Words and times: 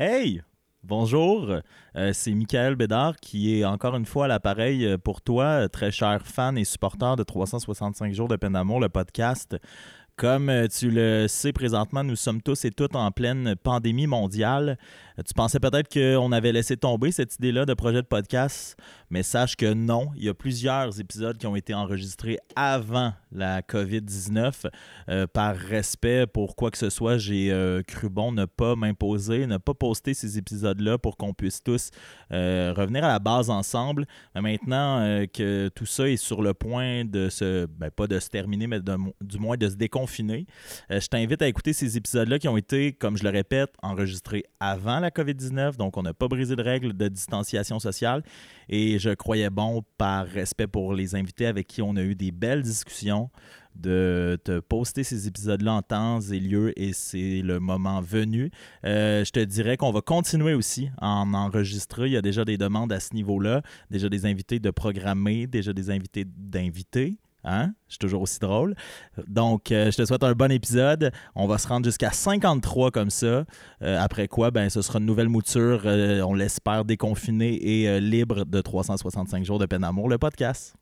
Hey! 0.00 0.42
Bonjour, 0.84 1.50
euh, 1.96 2.12
c'est 2.12 2.32
Michael 2.32 2.76
Bédard 2.76 3.16
qui 3.16 3.58
est 3.58 3.64
encore 3.64 3.96
une 3.96 4.06
fois 4.06 4.26
à 4.26 4.28
l'appareil 4.28 4.86
euh, 4.86 4.96
pour 4.96 5.22
toi, 5.22 5.68
très 5.68 5.90
cher 5.90 6.24
fan 6.24 6.56
et 6.56 6.62
supporter 6.64 7.16
de 7.16 7.24
365 7.24 8.12
jours 8.12 8.28
de 8.28 8.36
peine 8.36 8.52
d'amour, 8.52 8.78
le 8.78 8.88
podcast. 8.88 9.56
Comme 10.18 10.48
euh, 10.48 10.66
tu 10.66 10.90
le 10.90 11.28
sais 11.28 11.52
présentement, 11.52 12.02
nous 12.02 12.16
sommes 12.16 12.42
tous 12.42 12.64
et 12.64 12.72
toutes 12.72 12.96
en 12.96 13.12
pleine 13.12 13.54
pandémie 13.54 14.08
mondiale. 14.08 14.76
Tu 15.26 15.34
pensais 15.34 15.58
peut-être 15.58 15.92
qu'on 15.92 16.30
avait 16.30 16.52
laissé 16.52 16.76
tomber 16.76 17.10
cette 17.10 17.36
idée-là 17.36 17.66
de 17.66 17.74
projet 17.74 18.02
de 18.02 18.06
podcast, 18.06 18.76
mais 19.10 19.24
sache 19.24 19.56
que 19.56 19.72
non. 19.72 20.10
Il 20.16 20.24
y 20.24 20.28
a 20.28 20.34
plusieurs 20.34 21.00
épisodes 21.00 21.36
qui 21.38 21.46
ont 21.48 21.56
été 21.56 21.74
enregistrés 21.74 22.38
avant 22.54 23.12
la 23.32 23.62
COVID-19. 23.62 24.66
Euh, 25.08 25.26
par 25.26 25.56
respect 25.56 26.26
pour 26.26 26.54
quoi 26.54 26.70
que 26.70 26.78
ce 26.78 26.88
soit, 26.88 27.18
j'ai 27.18 27.50
euh, 27.50 27.82
cru 27.82 28.08
bon 28.08 28.30
ne 28.30 28.44
pas 28.44 28.76
m'imposer, 28.76 29.46
ne 29.46 29.56
pas 29.56 29.74
poster 29.74 30.14
ces 30.14 30.38
épisodes-là 30.38 30.98
pour 30.98 31.16
qu'on 31.16 31.34
puisse 31.34 31.64
tous 31.64 31.90
euh, 32.32 32.72
revenir 32.76 33.04
à 33.04 33.08
la 33.08 33.18
base 33.18 33.50
ensemble. 33.50 34.06
Maintenant 34.36 35.24
que 35.32 35.68
tout 35.74 35.86
ça 35.86 36.08
est 36.08 36.16
sur 36.16 36.42
le 36.42 36.54
point 36.54 37.04
de 37.04 37.28
se, 37.28 37.66
ben, 37.66 37.90
pas 37.90 38.06
de 38.06 38.20
se 38.20 38.28
terminer, 38.28 38.68
mais 38.68 38.78
du 39.20 39.38
moins 39.38 39.56
de 39.56 39.68
se 39.68 39.74
déconfiner, 39.74 40.07
je 40.08 41.06
t'invite 41.06 41.42
à 41.42 41.48
écouter 41.48 41.72
ces 41.72 41.96
épisodes-là 41.96 42.38
qui 42.38 42.48
ont 42.48 42.56
été, 42.56 42.92
comme 42.92 43.16
je 43.16 43.24
le 43.24 43.30
répète, 43.30 43.70
enregistrés 43.82 44.44
avant 44.60 45.00
la 45.00 45.10
COVID-19. 45.10 45.76
Donc, 45.76 45.96
on 45.96 46.02
n'a 46.02 46.14
pas 46.14 46.28
brisé 46.28 46.56
de 46.56 46.62
règles 46.62 46.96
de 46.96 47.08
distanciation 47.08 47.78
sociale. 47.78 48.22
Et 48.68 48.98
je 48.98 49.10
croyais 49.10 49.50
bon, 49.50 49.82
par 49.96 50.26
respect 50.26 50.66
pour 50.66 50.94
les 50.94 51.14
invités 51.14 51.46
avec 51.46 51.66
qui 51.66 51.82
on 51.82 51.96
a 51.96 52.02
eu 52.02 52.14
des 52.14 52.30
belles 52.30 52.62
discussions, 52.62 53.30
de 53.78 54.38
te 54.42 54.58
poster 54.58 55.04
ces 55.04 55.28
épisodes-là 55.28 55.72
en 55.72 55.82
temps 55.82 56.20
et 56.20 56.40
lieu 56.40 56.78
et 56.78 56.92
c'est 56.92 57.42
le 57.42 57.60
moment 57.60 58.00
venu. 58.00 58.50
Euh, 58.84 59.24
je 59.24 59.30
te 59.30 59.40
dirais 59.40 59.76
qu'on 59.76 59.92
va 59.92 60.00
continuer 60.00 60.54
aussi 60.54 60.90
à 60.98 61.08
en 61.08 61.32
enregistrer. 61.32 62.06
Il 62.06 62.12
y 62.12 62.16
a 62.16 62.22
déjà 62.22 62.44
des 62.44 62.58
demandes 62.58 62.92
à 62.92 63.00
ce 63.00 63.14
niveau-là, 63.14 63.62
déjà 63.90 64.08
des 64.08 64.26
invités 64.26 64.58
de 64.58 64.70
programmer, 64.70 65.46
déjà 65.46 65.72
des 65.72 65.90
invités 65.90 66.24
d'inviter. 66.24 67.18
Hein? 67.44 67.72
Je 67.86 67.92
suis 67.94 67.98
toujours 67.98 68.22
aussi 68.22 68.38
drôle. 68.38 68.74
Donc, 69.26 69.72
euh, 69.72 69.90
je 69.90 69.96
te 69.96 70.04
souhaite 70.04 70.24
un 70.24 70.32
bon 70.32 70.50
épisode. 70.50 71.12
On 71.34 71.46
va 71.46 71.58
se 71.58 71.68
rendre 71.68 71.84
jusqu'à 71.84 72.10
53 72.10 72.90
comme 72.90 73.10
ça. 73.10 73.44
Euh, 73.82 73.98
après 73.98 74.28
quoi, 74.28 74.50
ben, 74.50 74.68
ce 74.68 74.82
sera 74.82 74.98
une 74.98 75.06
nouvelle 75.06 75.28
mouture, 75.28 75.82
on 75.84 76.34
l'espère, 76.34 76.84
déconfinée 76.84 77.54
et 77.54 78.00
libre 78.00 78.44
de 78.44 78.60
365 78.60 79.44
jours 79.44 79.58
de 79.58 79.66
peine 79.66 79.82
d'amour, 79.82 80.08
le 80.08 80.18
podcast. 80.18 80.74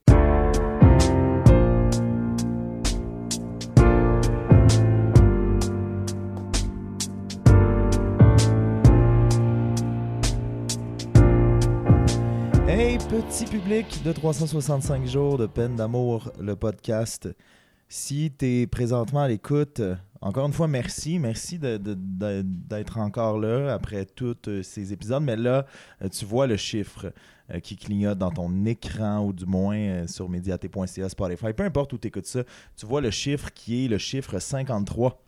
Petit 13.22 13.46
public 13.46 14.02
de 14.04 14.12
365 14.12 15.06
jours 15.06 15.38
de 15.38 15.46
peine 15.46 15.76
d'amour, 15.76 16.30
le 16.38 16.54
podcast. 16.54 17.28
Si 17.88 18.30
tu 18.38 18.62
es 18.62 18.66
présentement 18.66 19.22
à 19.22 19.28
l'écoute, 19.28 19.80
encore 20.20 20.46
une 20.46 20.52
fois, 20.52 20.68
merci. 20.68 21.18
Merci 21.18 21.58
d'être 21.58 22.98
encore 22.98 23.38
là 23.38 23.72
après 23.72 24.04
tous 24.04 24.36
euh, 24.48 24.62
ces 24.62 24.92
épisodes. 24.92 25.22
Mais 25.22 25.36
là, 25.36 25.64
euh, 26.02 26.08
tu 26.08 26.26
vois 26.26 26.46
le 26.46 26.56
chiffre 26.56 27.12
euh, 27.50 27.60
qui 27.60 27.76
clignote 27.76 28.18
dans 28.18 28.30
ton 28.30 28.66
écran 28.66 29.24
ou 29.24 29.32
du 29.32 29.46
moins 29.46 30.06
sur 30.06 30.28
mediaté.ca, 30.28 31.08
Spotify, 31.08 31.52
peu 31.54 31.62
importe 31.62 31.94
où 31.94 31.98
tu 31.98 32.08
écoutes 32.08 32.26
ça. 32.26 32.42
Tu 32.76 32.84
vois 32.84 33.00
le 33.00 33.10
chiffre 33.10 33.50
qui 33.54 33.86
est 33.86 33.88
le 33.88 33.98
chiffre 33.98 34.38
53. 34.38 35.25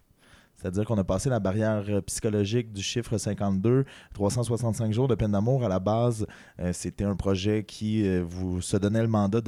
C'est-à-dire 0.58 0.84
qu'on 0.84 0.98
a 0.98 1.04
passé 1.04 1.30
la 1.30 1.38
barrière 1.38 1.84
euh, 1.88 2.00
psychologique 2.00 2.72
du 2.72 2.82
chiffre 2.82 3.16
52, 3.16 3.84
365 4.12 4.92
jours 4.92 5.06
de 5.06 5.14
peine 5.14 5.30
d'amour. 5.30 5.64
À 5.64 5.68
la 5.68 5.78
base, 5.78 6.26
euh, 6.58 6.72
c'était 6.72 7.04
un 7.04 7.14
projet 7.14 7.62
qui 7.62 8.04
euh, 8.04 8.24
vous 8.26 8.60
se 8.60 8.76
donnait 8.76 9.02
le 9.02 9.08
mandat 9.08 9.40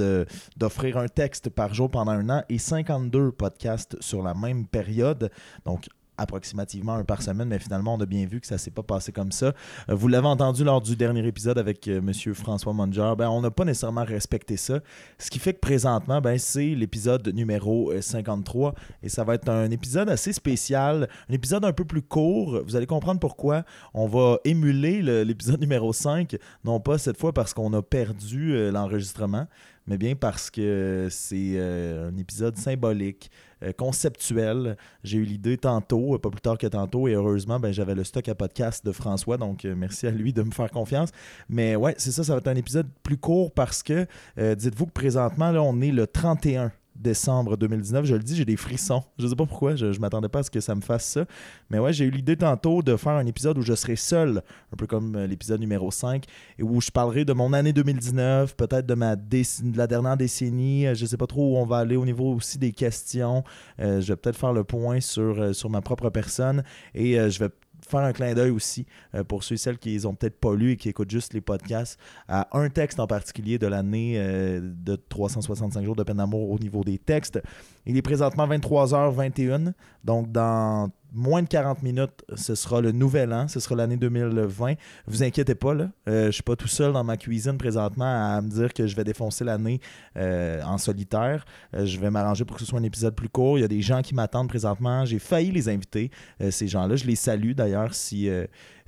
d'offrir 0.56 0.98
un 0.98 1.08
texte 1.08 1.50
par 1.50 1.74
jour 1.74 1.90
pendant 1.90 2.12
un 2.12 2.30
an 2.30 2.42
et 2.48 2.58
52 2.58 3.32
podcasts 3.32 4.00
sur 4.00 4.22
la 4.22 4.34
même 4.34 4.66
période. 4.66 5.30
Donc, 5.64 5.88
approximativement 6.20 6.94
un 6.94 7.04
par 7.04 7.22
semaine, 7.22 7.48
mais 7.48 7.58
finalement, 7.58 7.94
on 7.94 8.00
a 8.00 8.06
bien 8.06 8.26
vu 8.26 8.40
que 8.40 8.46
ça 8.46 8.58
s'est 8.58 8.70
pas 8.70 8.82
passé 8.82 9.10
comme 9.10 9.32
ça. 9.32 9.54
Euh, 9.88 9.94
vous 9.94 10.06
l'avez 10.06 10.26
entendu 10.26 10.64
lors 10.64 10.80
du 10.80 10.94
dernier 10.94 11.26
épisode 11.26 11.58
avec 11.58 11.88
euh, 11.88 11.98
M. 11.98 12.34
François 12.34 12.72
Monger, 12.72 13.14
ben, 13.16 13.28
on 13.30 13.40
n'a 13.40 13.50
pas 13.50 13.64
nécessairement 13.64 14.04
respecté 14.04 14.56
ça. 14.56 14.80
Ce 15.18 15.30
qui 15.30 15.38
fait 15.38 15.54
que 15.54 15.60
présentement, 15.60 16.20
ben, 16.20 16.38
c'est 16.38 16.74
l'épisode 16.74 17.26
numéro 17.34 17.92
53 17.98 18.68
euh, 18.68 18.72
et 19.02 19.08
ça 19.08 19.24
va 19.24 19.34
être 19.34 19.48
un 19.48 19.70
épisode 19.70 20.10
assez 20.10 20.32
spécial, 20.32 21.08
un 21.28 21.32
épisode 21.32 21.64
un 21.64 21.72
peu 21.72 21.84
plus 21.84 22.02
court. 22.02 22.60
Vous 22.66 22.76
allez 22.76 22.86
comprendre 22.86 23.18
pourquoi. 23.18 23.64
On 23.94 24.06
va 24.06 24.38
émuler 24.44 25.02
l'épisode 25.24 25.60
numéro 25.60 25.92
5, 25.92 26.36
non 26.64 26.80
pas 26.80 26.98
cette 26.98 27.18
fois 27.18 27.32
parce 27.32 27.54
qu'on 27.54 27.72
a 27.72 27.82
perdu 27.82 28.70
l'enregistrement, 28.70 29.46
mais 29.86 29.98
bien 29.98 30.14
parce 30.14 30.50
que 30.50 31.08
c'est 31.10 31.58
un 31.58 32.16
épisode 32.16 32.56
symbolique. 32.56 33.30
Euh, 33.62 33.72
conceptuel. 33.72 34.76
J'ai 35.04 35.18
eu 35.18 35.24
l'idée 35.24 35.58
tantôt, 35.58 36.14
euh, 36.14 36.18
pas 36.18 36.30
plus 36.30 36.40
tard 36.40 36.56
que 36.56 36.66
tantôt, 36.66 37.08
et 37.08 37.12
heureusement, 37.12 37.60
ben, 37.60 37.72
j'avais 37.72 37.94
le 37.94 38.04
stock 38.04 38.26
à 38.28 38.34
podcast 38.34 38.84
de 38.86 38.92
François, 38.92 39.36
donc 39.36 39.66
euh, 39.66 39.74
merci 39.76 40.06
à 40.06 40.10
lui 40.10 40.32
de 40.32 40.42
me 40.42 40.50
faire 40.50 40.70
confiance. 40.70 41.10
Mais 41.50 41.76
ouais, 41.76 41.94
c'est 41.98 42.10
ça, 42.10 42.24
ça 42.24 42.32
va 42.32 42.38
être 42.38 42.48
un 42.48 42.56
épisode 42.56 42.88
plus 43.02 43.18
court 43.18 43.52
parce 43.52 43.82
que 43.82 44.06
dites-vous 44.36 44.86
que 44.86 44.92
présentement, 44.92 45.50
là, 45.50 45.62
on 45.62 45.80
est 45.82 45.92
le 45.92 46.06
31 46.06 46.72
décembre 47.00 47.56
2019. 47.56 48.04
Je 48.04 48.14
le 48.14 48.22
dis, 48.22 48.36
j'ai 48.36 48.44
des 48.44 48.56
frissons. 48.56 49.02
Je 49.18 49.24
ne 49.24 49.30
sais 49.30 49.36
pas 49.36 49.46
pourquoi, 49.46 49.76
je 49.76 49.86
ne 49.86 49.98
m'attendais 49.98 50.28
pas 50.28 50.40
à 50.40 50.42
ce 50.42 50.50
que 50.50 50.60
ça 50.60 50.74
me 50.74 50.80
fasse 50.80 51.04
ça. 51.04 51.24
Mais 51.70 51.78
ouais, 51.78 51.92
j'ai 51.92 52.04
eu 52.04 52.10
l'idée 52.10 52.36
tantôt 52.36 52.82
de 52.82 52.96
faire 52.96 53.12
un 53.12 53.26
épisode 53.26 53.58
où 53.58 53.62
je 53.62 53.74
serai 53.74 53.96
seul, 53.96 54.42
un 54.72 54.76
peu 54.76 54.86
comme 54.86 55.16
euh, 55.16 55.26
l'épisode 55.26 55.60
numéro 55.60 55.90
5, 55.90 56.24
et 56.58 56.62
où 56.62 56.80
je 56.80 56.90
parlerai 56.90 57.24
de 57.24 57.32
mon 57.32 57.52
année 57.52 57.72
2019, 57.72 58.56
peut-être 58.56 58.86
de, 58.86 58.94
de 58.94 59.78
la 59.78 59.86
dernière 59.86 60.16
décennie. 60.16 60.86
Euh, 60.86 60.94
je 60.94 61.02
ne 61.02 61.08
sais 61.08 61.16
pas 61.16 61.26
trop 61.26 61.54
où 61.54 61.56
on 61.56 61.64
va 61.66 61.78
aller 61.78 61.96
au 61.96 62.04
niveau 62.04 62.34
aussi 62.34 62.58
des 62.58 62.72
questions. 62.72 63.44
Euh, 63.80 64.00
je 64.00 64.12
vais 64.12 64.16
peut-être 64.16 64.36
faire 64.36 64.52
le 64.52 64.64
point 64.64 65.00
sur, 65.00 65.54
sur 65.54 65.70
ma 65.70 65.80
propre 65.80 66.10
personne 66.10 66.62
et 66.94 67.14
je 67.14 67.38
vais 67.38 67.50
faire 67.88 68.00
un 68.00 68.12
clin 68.12 68.34
d'œil 68.34 68.50
aussi 68.50 68.86
euh, 69.14 69.24
pour 69.24 69.44
ceux 69.44 69.54
et 69.54 69.58
celles 69.58 69.78
qui 69.78 69.90
les 69.90 70.06
ont 70.06 70.14
peut-être 70.14 70.38
pas 70.38 70.54
lus 70.54 70.72
et 70.72 70.76
qui 70.76 70.88
écoutent 70.88 71.10
juste 71.10 71.34
les 71.34 71.40
podcasts 71.40 71.98
à 72.28 72.48
un 72.56 72.68
texte 72.68 73.00
en 73.00 73.06
particulier 73.06 73.58
de 73.58 73.66
l'année 73.66 74.14
euh, 74.16 74.60
de 74.62 74.96
365 74.96 75.84
jours 75.84 75.96
de 75.96 76.02
peine 76.02 76.18
d'amour 76.18 76.50
au 76.50 76.58
niveau 76.58 76.84
des 76.84 76.98
textes. 76.98 77.40
Il 77.86 77.96
est 77.96 78.02
présentement 78.02 78.46
23h21, 78.46 79.72
donc 80.04 80.30
dans 80.30 80.90
moins 81.12 81.42
de 81.42 81.48
40 81.48 81.82
minutes, 81.82 82.24
ce 82.34 82.54
sera 82.54 82.80
le 82.80 82.92
nouvel 82.92 83.32
an, 83.32 83.48
ce 83.48 83.60
sera 83.60 83.74
l'année 83.74 83.96
2020. 83.96 84.74
Vous 85.06 85.22
inquiétez 85.22 85.54
pas, 85.54 85.74
là. 85.74 85.90
Euh, 86.08 86.26
je 86.26 86.32
suis 86.32 86.42
pas 86.42 86.56
tout 86.56 86.68
seul 86.68 86.92
dans 86.92 87.04
ma 87.04 87.16
cuisine 87.16 87.58
présentement 87.58 88.36
à 88.36 88.40
me 88.40 88.48
dire 88.48 88.72
que 88.72 88.86
je 88.86 88.96
vais 88.96 89.04
défoncer 89.04 89.44
l'année 89.44 89.80
euh, 90.16 90.62
en 90.62 90.78
solitaire. 90.78 91.44
Euh, 91.74 91.86
je 91.86 91.98
vais 91.98 92.10
m'arranger 92.10 92.44
pour 92.44 92.56
que 92.56 92.62
ce 92.62 92.68
soit 92.68 92.78
un 92.78 92.84
épisode 92.84 93.14
plus 93.14 93.28
court. 93.28 93.58
Il 93.58 93.62
y 93.62 93.64
a 93.64 93.68
des 93.68 93.82
gens 93.82 94.02
qui 94.02 94.14
m'attendent 94.14 94.48
présentement. 94.48 95.04
J'ai 95.04 95.18
failli 95.18 95.50
les 95.50 95.68
inviter, 95.68 96.10
ces 96.50 96.68
gens-là. 96.68 96.96
Je 96.96 97.04
les 97.04 97.16
salue 97.16 97.52
d'ailleurs 97.52 97.94
si 97.94 98.28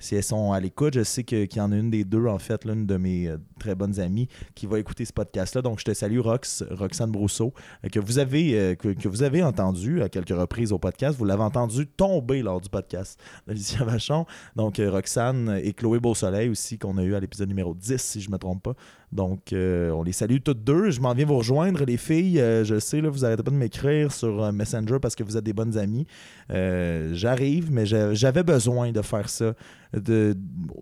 si 0.03 0.15
elles 0.15 0.23
sont 0.23 0.51
à 0.51 0.59
l'écoute. 0.59 0.93
Je 0.95 1.03
sais 1.03 1.23
qu'il 1.23 1.55
y 1.55 1.61
en 1.61 1.71
a 1.71 1.77
une 1.77 1.89
des 1.89 2.03
deux, 2.03 2.27
en 2.27 2.39
fait, 2.39 2.65
l'une 2.65 2.85
de 2.85 2.97
mes 2.97 3.27
euh, 3.27 3.37
très 3.59 3.73
bonnes 3.73 3.99
amies 3.99 4.27
qui 4.53 4.65
va 4.65 4.79
écouter 4.79 5.05
ce 5.05 5.13
podcast-là. 5.13 5.61
Donc, 5.61 5.79
je 5.79 5.85
te 5.85 5.93
salue, 5.93 6.19
Rox, 6.19 6.63
Roxane 6.71 7.11
Brousseau, 7.11 7.53
euh, 7.85 7.89
que 7.89 7.99
vous 7.99 8.19
avez, 8.19 8.59
euh, 8.59 8.75
que, 8.75 9.07
vous 9.07 9.23
avez 9.23 9.41
entendu 9.43 10.01
à 10.01 10.09
quelques 10.09 10.37
reprises 10.37 10.73
au 10.73 10.77
podcast. 10.77 11.17
Vous 11.17 11.25
l'avez 11.25 11.43
entendu 11.43 11.87
tomber 11.87 12.41
lors 12.41 12.59
du 12.59 12.69
podcast 12.69 13.19
d'Alicia 13.47 13.83
Vachon. 13.85 14.25
Donc, 14.55 14.81
Roxane 14.83 15.59
et 15.63 15.73
Chloé 15.73 15.99
Beausoleil 15.99 16.49
aussi, 16.49 16.77
qu'on 16.77 16.97
a 16.97 17.03
eu 17.03 17.15
à 17.15 17.19
l'épisode 17.19 17.47
numéro 17.47 17.73
10, 17.73 18.01
si 18.01 18.21
je 18.21 18.27
ne 18.27 18.33
me 18.33 18.37
trompe 18.37 18.63
pas. 18.63 18.73
Donc, 19.13 19.53
on 19.53 20.03
les 20.03 20.11
salue 20.11 20.37
toutes 20.43 20.63
deux. 20.63 20.89
Je 20.89 21.01
m'en 21.01 21.13
viens 21.13 21.25
vous 21.25 21.37
rejoindre, 21.37 21.85
les 21.85 21.97
filles. 21.97 22.37
je 22.37 22.79
sais, 22.79 23.01
là, 23.01 23.09
vous 23.09 23.19
n'arrêtez 23.19 23.43
pas 23.43 23.51
de 23.51 23.55
m'écrire 23.55 24.11
sur 24.11 24.51
Messenger 24.51 24.97
parce 25.01 25.15
que 25.15 25.23
vous 25.23 25.37
êtes 25.37 25.43
des 25.43 25.53
bonnes 25.53 25.77
amies. 25.77 26.05
J'arrive, 26.49 27.71
mais 27.71 27.85
j'avais 27.85 28.43
besoin 28.43 28.91
de 28.91 29.01
faire 29.01 29.29
ça 29.29 29.53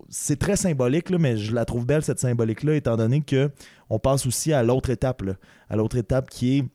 c'est 0.09 0.39
très 0.39 0.55
symbolique, 0.55 1.09
mais 1.11 1.37
je 1.37 1.53
la 1.53 1.65
trouve 1.65 1.85
belle, 1.85 2.03
cette 2.03 2.19
symbolique-là, 2.19 2.75
étant 2.75 2.95
donné 2.95 3.21
qu'on 3.21 3.99
passe 3.99 4.25
aussi 4.25 4.53
à 4.53 4.63
l'autre 4.63 4.89
étape, 4.89 5.23
à 5.69 5.75
l'autre 5.75 5.97
étape 5.97 6.29
qui 6.29 6.59
est 6.59 6.65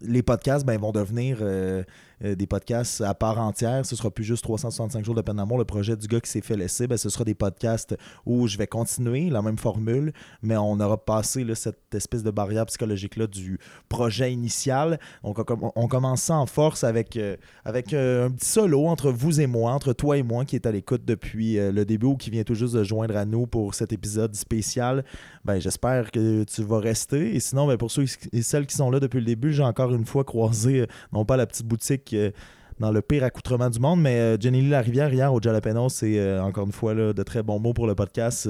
les 0.00 0.22
podcasts 0.22 0.64
ben, 0.64 0.78
vont 0.78 0.92
devenir 0.92 1.38
euh, 1.40 1.82
euh, 2.24 2.34
des 2.34 2.46
podcasts 2.46 3.00
à 3.00 3.14
part 3.14 3.38
entière. 3.38 3.84
Ce 3.86 3.96
sera 3.96 4.10
plus 4.10 4.24
juste 4.24 4.42
365 4.44 5.04
jours 5.04 5.14
de 5.14 5.22
peine 5.22 5.36
d'amour. 5.36 5.58
Le 5.58 5.64
projet 5.64 5.96
du 5.96 6.06
gars 6.06 6.20
qui 6.20 6.30
s'est 6.30 6.40
fait 6.40 6.56
laisser, 6.56 6.86
ben, 6.86 6.96
ce 6.96 7.08
sera 7.08 7.24
des 7.24 7.34
podcasts 7.34 7.96
où 8.26 8.46
je 8.46 8.58
vais 8.58 8.66
continuer 8.66 9.30
la 9.30 9.42
même 9.42 9.58
formule, 9.58 10.12
mais 10.42 10.56
on 10.56 10.78
aura 10.80 10.96
passé 10.96 11.46
cette 11.54 11.94
espèce 11.94 12.22
de 12.22 12.30
barrière 12.30 12.66
psychologique-là 12.66 13.26
du 13.26 13.58
projet 13.88 14.32
initial. 14.32 14.98
On, 15.22 15.32
commence 15.32 16.22
ça 16.22 16.36
en 16.36 16.46
force 16.46 16.84
avec, 16.84 17.16
euh, 17.16 17.36
avec 17.64 17.92
un 17.92 18.30
petit 18.30 18.48
solo 18.48 18.86
entre 18.86 19.10
vous 19.10 19.40
et 19.40 19.46
moi, 19.46 19.72
entre 19.72 19.92
toi 19.92 20.16
et 20.16 20.22
moi 20.22 20.44
qui 20.44 20.56
est 20.56 20.66
à 20.66 20.72
l'écoute 20.72 21.04
depuis 21.04 21.54
le 21.56 21.84
début 21.84 22.06
ou 22.06 22.16
qui 22.16 22.30
vient 22.30 22.44
tout 22.44 22.54
juste 22.54 22.74
de 22.74 22.84
joindre 22.84 23.16
à 23.16 23.24
nous 23.24 23.46
pour 23.46 23.74
cet 23.74 23.92
épisode 23.92 24.34
spécial. 24.34 25.04
Ben, 25.44 25.60
J'espère 25.60 26.10
que 26.10 26.44
tu 26.44 26.62
vas 26.62 26.80
rester. 26.80 27.34
Et 27.34 27.40
sinon, 27.40 27.66
ben, 27.66 27.76
pour 27.76 27.90
ceux 27.90 28.04
et 28.32 28.42
celles 28.42 28.66
qui 28.66 28.76
sont 28.76 28.90
là 28.90 29.00
depuis 29.00 29.20
le 29.20 29.26
début, 29.26 29.52
j'ai 29.52 29.62
encore 29.62 29.92
une 29.92 30.04
fois 30.04 30.24
croisé, 30.24 30.86
non 31.12 31.24
pas 31.24 31.36
la 31.36 31.46
petite 31.46 31.66
boutique 31.66 32.11
dans 32.78 32.90
le 32.90 33.02
pire 33.02 33.24
accoutrement 33.24 33.70
du 33.70 33.78
monde. 33.78 34.00
Mais 34.00 34.36
Jenny 34.40 34.62
Lee 34.62 34.70
Larivière, 34.70 35.12
hier 35.12 35.32
au 35.32 35.40
Jalapeno, 35.40 35.88
c'est 35.88 36.38
encore 36.38 36.66
une 36.66 36.72
fois 36.72 36.94
de 36.94 37.22
très 37.22 37.42
bons 37.42 37.58
mots 37.58 37.72
pour 37.72 37.86
le 37.86 37.94
podcast. 37.94 38.48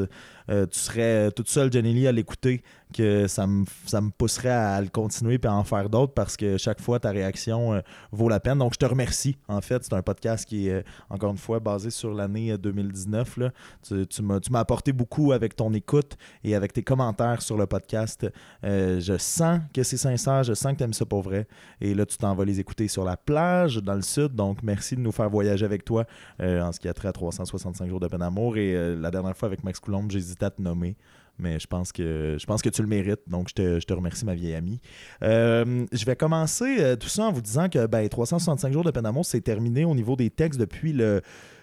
Tu 0.49 0.79
serais 0.79 1.31
toute 1.33 1.49
seule, 1.49 1.73
Jenny 1.73 1.95
Lee, 1.95 2.07
à 2.07 2.13
l'écouter 2.13 2.63
que 2.93 3.27
ça 3.27 3.47
me, 3.47 3.65
ça 3.87 4.01
me 4.01 4.11
pousserait 4.11 4.51
à 4.51 4.81
le 4.81 4.89
continuer 4.89 5.39
et 5.43 5.47
à 5.47 5.55
en 5.55 5.65
faire 5.65 5.89
d'autres 5.89 6.13
parce 6.13 6.37
que 6.37 6.57
chaque 6.57 6.81
fois, 6.81 7.01
ta 7.01 7.11
réaction 7.11 7.75
euh, 7.75 7.81
vaut 8.13 8.29
la 8.29 8.39
peine. 8.39 8.59
Donc, 8.59 8.75
je 8.75 8.79
te 8.79 8.87
remercie. 8.87 9.37
En 9.49 9.61
fait, 9.61 9.83
c'est 9.83 9.95
un 9.95 10.03
podcast 10.03 10.47
qui 10.47 10.69
est, 10.69 10.73
euh, 10.73 10.83
encore 11.11 11.33
une 11.33 11.39
fois, 11.39 11.59
basé 11.59 11.91
sur 11.91 12.15
l'année 12.15 12.57
2019. 12.57 13.39
Euh, 13.39 13.45
là. 13.45 13.51
Tu, 13.83 14.07
tu 14.07 14.23
m'as 14.23 14.61
apporté 14.61 14.93
beaucoup 14.93 15.33
avec 15.33 15.57
ton 15.57 15.73
écoute 15.73 16.17
et 16.45 16.55
avec 16.55 16.73
tes 16.73 16.83
commentaires 16.83 17.43
sur 17.43 17.57
le 17.57 17.67
podcast. 17.67 18.27
je 18.63 19.17
sens 19.19 19.61
que 19.73 19.83
c'est 19.83 19.97
sincère, 19.97 20.43
je 20.45 20.55
sens 20.55 20.73
que 20.73 20.79
tu 20.79 20.85
aimes 20.85 20.93
ça 20.93 21.07
pour 21.07 21.23
vrai. 21.23 21.47
Et 21.81 21.95
là, 21.95 22.07
tu 22.07 22.17
t'en 22.19 22.35
vas 22.35 22.45
les 22.45 22.61
écouter 22.61 22.89
sur 22.89 23.05
la 23.05 23.17
plage, 23.17 23.77
dans 23.77 23.95
le 23.95 24.03
sud. 24.03 24.35
Donc, 24.35 24.59
merci 24.63 24.97
de 24.97 25.01
nous 25.01 25.13
faire 25.13 25.31
voyager 25.31 25.65
avec 25.65 25.85
toi 25.85 26.05
en 26.41 26.71
ce 26.73 26.79
qui 26.79 26.89
a 26.89 26.95
trait 26.95 27.09
à 27.09 27.13
365 27.13 27.89
jours 27.89 28.01
de 28.01 28.09
peine 28.09 28.21
d'amour. 28.21 28.57
Et 28.57 28.97
la 28.97 29.11
dernière 29.11 29.37
fois 29.37 29.47
avec 29.47 29.65
Max 29.65 29.81
Coulombe, 29.81 30.11
à 30.41 30.51
te 30.51 30.61
nommer 30.61 30.97
mais 31.39 31.59
je 31.59 31.67
pense 31.67 31.93
que 31.93 32.37
je 32.39 32.47
pense 32.47 32.63
que 32.63 32.69
tu 32.69 32.83
le 32.83 32.89
mérites. 32.89 33.23
Donc, 33.27 33.49
je 33.49 33.79
te, 33.79 33.93
remercie, 33.93 34.25
ma 34.25 34.35
vieille 34.35 34.55
amie. 34.55 34.81
Euh, 35.23 35.87
je 35.93 36.05
vais 36.05 36.17
commencer 36.17 36.77
euh, 36.79 36.97
tout 36.97 37.09
ça 37.09 37.25
en 37.25 37.33
vous 37.33 37.43
disant 37.43 37.69
que 37.69 37.87
ben, 37.87 38.09
365 38.09 38.73
jours 38.73 38.85
de 38.85 38.91
peine 38.91 39.09
c'est 39.25 39.41
terminé 39.41 39.85
au 39.85 39.95
niveau 39.95 40.17
des 40.17 40.31
textes 40.31 40.61
depuis 40.61 40.93
le 40.93 41.21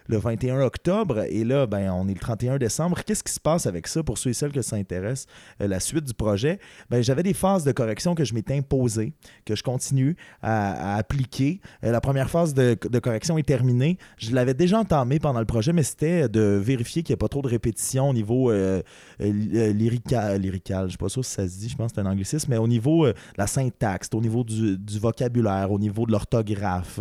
le 0.10 0.18
21 0.18 0.60
octobre. 0.62 1.24
Et 1.30 1.44
là, 1.44 1.68
ben, 1.68 1.92
on 1.92 2.08
est 2.08 2.14
le 2.14 2.20
31 2.20 2.58
décembre. 2.58 3.00
Qu'est-ce 3.06 3.24
qui 3.24 3.32
se 3.32 3.40
passe 3.40 3.68
avec 3.68 3.88
ça 3.88 4.04
pour 4.04 4.18
ceux 4.18 4.32
et 4.32 4.34
celles 4.34 4.52
que 4.52 4.62
ça 4.62 4.76
intéresse, 4.76 5.28
euh, 5.62 5.68
la 5.68 5.80
suite 5.80 6.04
du 6.04 6.14
projet? 6.14 6.60
Ben, 6.90 7.02
J'avais 7.02 7.24
des 7.24 7.36
phases 7.36 7.64
de 7.64 7.72
correction 7.72 8.16
que 8.16 8.26
je 8.26 8.34
m'étais 8.34 8.58
imposées, 8.58 9.14
que 9.46 9.56
je 9.56 9.64
continue 9.64 10.18
à, 10.42 10.98
appliquer. 10.98 11.62
Euh, 11.84 11.92
la 11.92 12.02
première 12.02 12.30
phase 12.30 12.54
de, 12.54 12.74
correction 13.00 13.38
est 13.38 13.44
terminée. 13.44 13.98
Je 14.18 14.34
l'avais 14.34 14.56
déjà 14.56 14.80
entamée 14.80 15.20
pendant 15.20 15.40
le 15.40 15.46
projet, 15.46 15.72
mais 15.74 15.84
c'était 15.84 16.28
de 16.28 16.60
vérifier 16.62 17.04
qu'il 17.04 17.14
n'y 17.14 17.16
ait 17.16 17.18
pas 17.18 17.28
trop 17.28 17.44
de 17.44 17.48
répétitions 17.48 18.10
au 18.10 18.14
niveau 18.14 18.52
euh, 18.52 18.82
lyrical, 19.20 20.42
lyrical. 20.42 20.82
Je 20.82 20.86
ne 20.86 20.92
sais 20.92 20.98
pas 20.98 21.10
si 21.10 21.24
ça 21.24 21.48
se 21.48 21.60
dit, 21.60 21.70
je 21.70 21.76
pense 21.76 21.92
que 21.92 22.02
c'est 22.02 22.08
un 22.08 22.12
anglicisme, 22.12 22.48
mais 22.50 22.58
au 22.58 22.68
niveau 22.68 23.06
de 23.06 23.14
la 23.38 23.46
syntaxe, 23.46 24.10
au 24.14 24.22
niveau 24.22 24.44
du, 24.44 24.78
vocabulaire, 25.00 25.72
au 25.72 25.78
niveau 25.78 26.08
de 26.08 26.12
l'orthographe, 26.12 27.00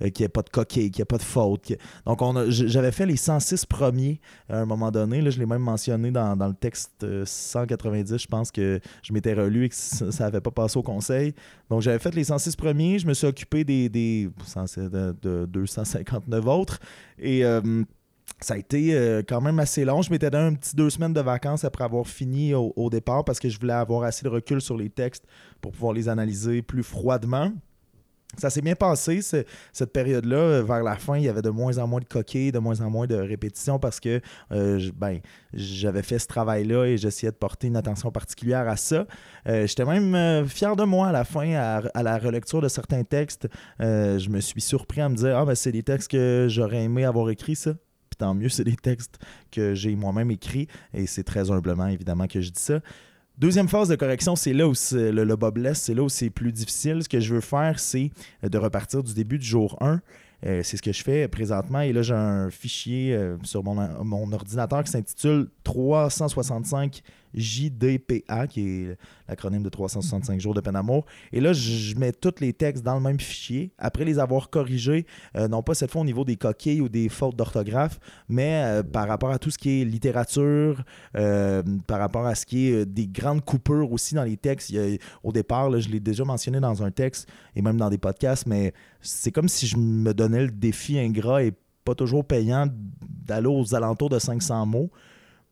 qu'il 0.00 0.12
n'y 0.18 0.24
ait 0.24 0.28
pas 0.28 0.42
de 0.42 0.50
coquille, 0.50 0.90
qu'il 0.90 1.00
n'y 1.00 1.02
ait 1.02 1.06
pas 1.06 1.18
de 1.18 1.22
faute. 1.22 1.72
Donc, 2.04 2.20
on 2.20 2.36
a, 2.36 2.47
j'avais 2.50 2.92
fait 2.92 3.06
les 3.06 3.16
106 3.16 3.66
premiers 3.66 4.20
à 4.48 4.60
un 4.60 4.66
moment 4.66 4.90
donné. 4.90 5.20
Là, 5.20 5.30
je 5.30 5.38
l'ai 5.38 5.46
même 5.46 5.62
mentionné 5.62 6.10
dans, 6.10 6.34
le 6.34 6.54
texte 6.54 7.06
190. 7.24 8.12
Euh, 8.12 8.18
je 8.18 8.26
pense 8.26 8.50
que 8.50 8.80
je 9.02 9.12
m'étais 9.12 9.34
relu 9.34 9.64
et 9.64 9.68
que 9.68 9.74
ça 9.74 10.24
n'avait 10.24 10.40
pas 10.40 10.50
passé 10.50 10.78
au 10.78 10.82
conseil. 10.82 11.34
Donc, 11.70 11.82
j'avais 11.82 11.98
fait 11.98 12.14
les 12.14 12.24
106 12.24 12.56
premiers. 12.56 12.98
Je 12.98 13.06
me 13.06 13.14
suis 13.14 13.26
occupé 13.26 13.64
des, 13.64 13.88
des 13.88 14.30
de, 14.76 15.46
259 15.46 16.46
autres. 16.46 16.78
Et. 17.18 17.44
Euh, 17.44 17.84
ça 18.40 18.54
a 18.54 18.56
été 18.56 18.94
euh, 18.94 19.22
quand 19.26 19.40
même 19.40 19.58
assez 19.58 19.84
long. 19.84 20.02
Je 20.02 20.10
m'étais 20.10 20.30
donné 20.30 20.44
un 20.44 20.54
petit 20.54 20.76
deux 20.76 20.90
semaines 20.90 21.12
de 21.12 21.20
vacances 21.20 21.64
après 21.64 21.84
avoir 21.84 22.06
fini 22.06 22.54
au, 22.54 22.90
départ 22.90 23.24
parce 23.24 23.40
que 23.40 23.48
je 23.48 23.58
voulais 23.58 23.72
avoir 23.72 24.04
assez 24.04 24.22
de 24.22 24.28
recul 24.28 24.60
sur 24.60 24.76
les 24.76 24.90
textes 24.90 25.24
pour 25.60 25.72
pouvoir 25.72 25.92
les 25.92 26.08
analyser 26.08 26.62
plus 26.62 26.82
froidement. 26.82 27.52
Ça 28.36 28.50
s'est 28.50 28.60
bien 28.60 28.74
passé, 28.74 29.20
cette 29.22 29.92
période-là. 29.92 30.62
Vers 30.62 30.82
la 30.82 30.96
fin, 30.96 31.16
il 31.16 31.24
y 31.24 31.28
avait 31.28 31.42
de 31.42 31.48
moins 31.48 31.78
en 31.78 31.86
moins 31.86 32.00
de 32.00 32.04
coquilles, 32.04 32.52
de 32.52 32.58
moins 32.58 32.80
en 32.82 32.90
moins 32.90 33.06
de 33.06 33.16
répétitions 33.16 33.78
parce 33.78 34.00
que 34.00 34.20
euh, 34.52 34.90
ben, 34.94 35.20
j'avais 35.54 36.02
fait 36.02 36.18
ce 36.18 36.26
travail-là 36.26 36.84
et 36.84 36.98
j'essayais 36.98 37.32
de 37.32 37.36
porter 37.36 37.68
une 37.68 37.76
attention 37.76 38.12
particulière 38.12 38.68
à 38.68 38.76
ça. 38.76 39.06
Euh, 39.48 39.66
j'étais 39.66 39.86
même 39.86 40.14
euh, 40.14 40.46
fier 40.46 40.76
de 40.76 40.84
moi 40.84 41.08
à 41.08 41.12
la 41.12 41.24
fin, 41.24 41.54
à, 41.54 42.02
la 42.02 42.18
relecture 42.18 42.60
de 42.60 42.68
certains 42.68 43.02
textes. 43.02 43.48
je 43.80 44.28
me 44.28 44.40
suis 44.40 44.60
surpris 44.60 45.00
à 45.00 45.08
me 45.08 45.16
dire 45.16 45.36
Ah, 45.36 45.46
ben, 45.46 45.54
c'est 45.54 45.72
des 45.72 45.82
textes 45.82 46.10
que 46.10 46.48
j'aurais 46.50 46.84
aimé 46.84 47.06
avoir 47.06 47.30
écrit 47.30 47.56
ça. 47.56 47.72
Puis 48.10 48.18
tant 48.18 48.34
mieux, 48.34 48.50
c'est 48.50 48.64
des 48.64 48.76
textes 48.76 49.18
que 49.50 49.74
j'ai 49.74 49.96
moi-même 49.96 50.30
écrits 50.30 50.68
et 50.92 51.06
c'est 51.06 51.24
très 51.24 51.50
humblement, 51.50 51.86
évidemment, 51.86 52.26
que 52.26 52.42
je 52.42 52.50
dis 52.50 52.60
ça. 52.60 52.80
Deuxième 53.38 53.68
phase 53.68 53.88
de 53.88 53.94
correction, 53.94 54.34
c'est 54.34 54.52
là 54.52 54.66
où 54.66 54.72
le, 54.90 55.22
le 55.22 55.36
blesse, 55.36 55.82
c'est 55.82 55.94
là 55.94 56.02
où 56.02 56.08
c'est 56.08 56.28
plus 56.28 56.50
difficile. 56.50 57.04
Ce 57.04 57.08
que 57.08 57.20
je 57.20 57.36
veux 57.36 57.40
faire, 57.40 57.78
c'est 57.78 58.10
de 58.42 58.58
repartir 58.58 59.04
du 59.04 59.14
début 59.14 59.38
du 59.38 59.46
jour 59.46 59.76
1. 59.80 60.00
Euh, 60.46 60.60
c'est 60.62 60.76
ce 60.76 60.82
que 60.82 60.92
je 60.92 61.02
fais 61.02 61.26
présentement. 61.28 61.80
Et 61.80 61.92
là, 61.92 62.02
j'ai 62.02 62.14
un 62.14 62.50
fichier 62.50 63.14
euh, 63.14 63.36
sur 63.42 63.64
mon, 63.64 63.74
mon, 64.04 64.32
ordinateur 64.32 64.84
qui 64.84 64.92
s'intitule 64.92 65.48
365 65.64 67.02
JDPA, 67.34 68.46
qui 68.46 68.60
est 68.60 68.96
l'acronyme 69.28 69.62
de 69.62 69.68
365 69.68 70.40
jours 70.40 70.54
de 70.54 70.60
peine 70.60 70.74
d'amour. 70.74 71.04
Et 71.32 71.40
là, 71.40 71.52
je 71.52 71.94
mets 71.96 72.12
tous 72.12 72.36
les 72.40 72.52
textes 72.52 72.84
dans 72.84 72.94
le 72.94 73.00
même 73.00 73.18
fichier. 73.18 73.72
Après 73.78 74.04
les 74.04 74.18
avoir 74.18 74.48
corrigés, 74.48 75.06
euh, 75.36 75.48
non 75.48 75.62
pas 75.62 75.74
cette 75.74 75.90
fois 75.90 76.02
au 76.02 76.04
niveau 76.04 76.24
des 76.24 76.36
coquilles 76.36 76.80
ou 76.80 76.88
des 76.88 77.08
fautes 77.08 77.36
d'orthographe, 77.36 77.98
mais 78.28 78.80
par 78.92 79.08
rapport 79.08 79.30
à 79.30 79.38
tout 79.38 79.50
ce 79.50 79.58
qui 79.58 79.82
est 79.82 79.84
littérature, 79.84 80.84
par 81.12 81.98
rapport 81.98 82.26
à 82.26 82.34
ce 82.34 82.46
qui 82.46 82.68
est 82.68 82.86
des 82.86 83.08
grandes 83.08 83.44
coupures 83.44 83.92
aussi 83.92 84.14
dans 84.14 84.24
les 84.24 84.36
textes. 84.36 84.72
au 85.22 85.32
départ, 85.32 85.78
je 85.78 85.88
l'ai 85.88 86.00
déjà 86.00 86.24
mentionné 86.24 86.60
dans 86.60 86.82
un 86.82 86.90
texte 86.90 87.28
et 87.54 87.62
même 87.62 87.76
dans 87.76 87.90
des 87.90 87.98
podcasts, 87.98 88.46
mais 88.46 88.72
c'est 89.00 89.32
comme 89.32 89.48
si 89.48 89.66
je 89.66 89.76
me 89.76 90.12
donnais 90.12 90.42
le 90.42 90.50
défi 90.50 90.98
ingrat 90.98 91.44
et 91.44 91.52
pas 91.84 91.94
toujours 91.94 92.24
payant 92.24 92.66
d'aller 93.24 93.46
aux 93.46 93.74
alentours 93.74 94.10
de 94.10 94.18
500 94.18 94.66
mots. 94.66 94.90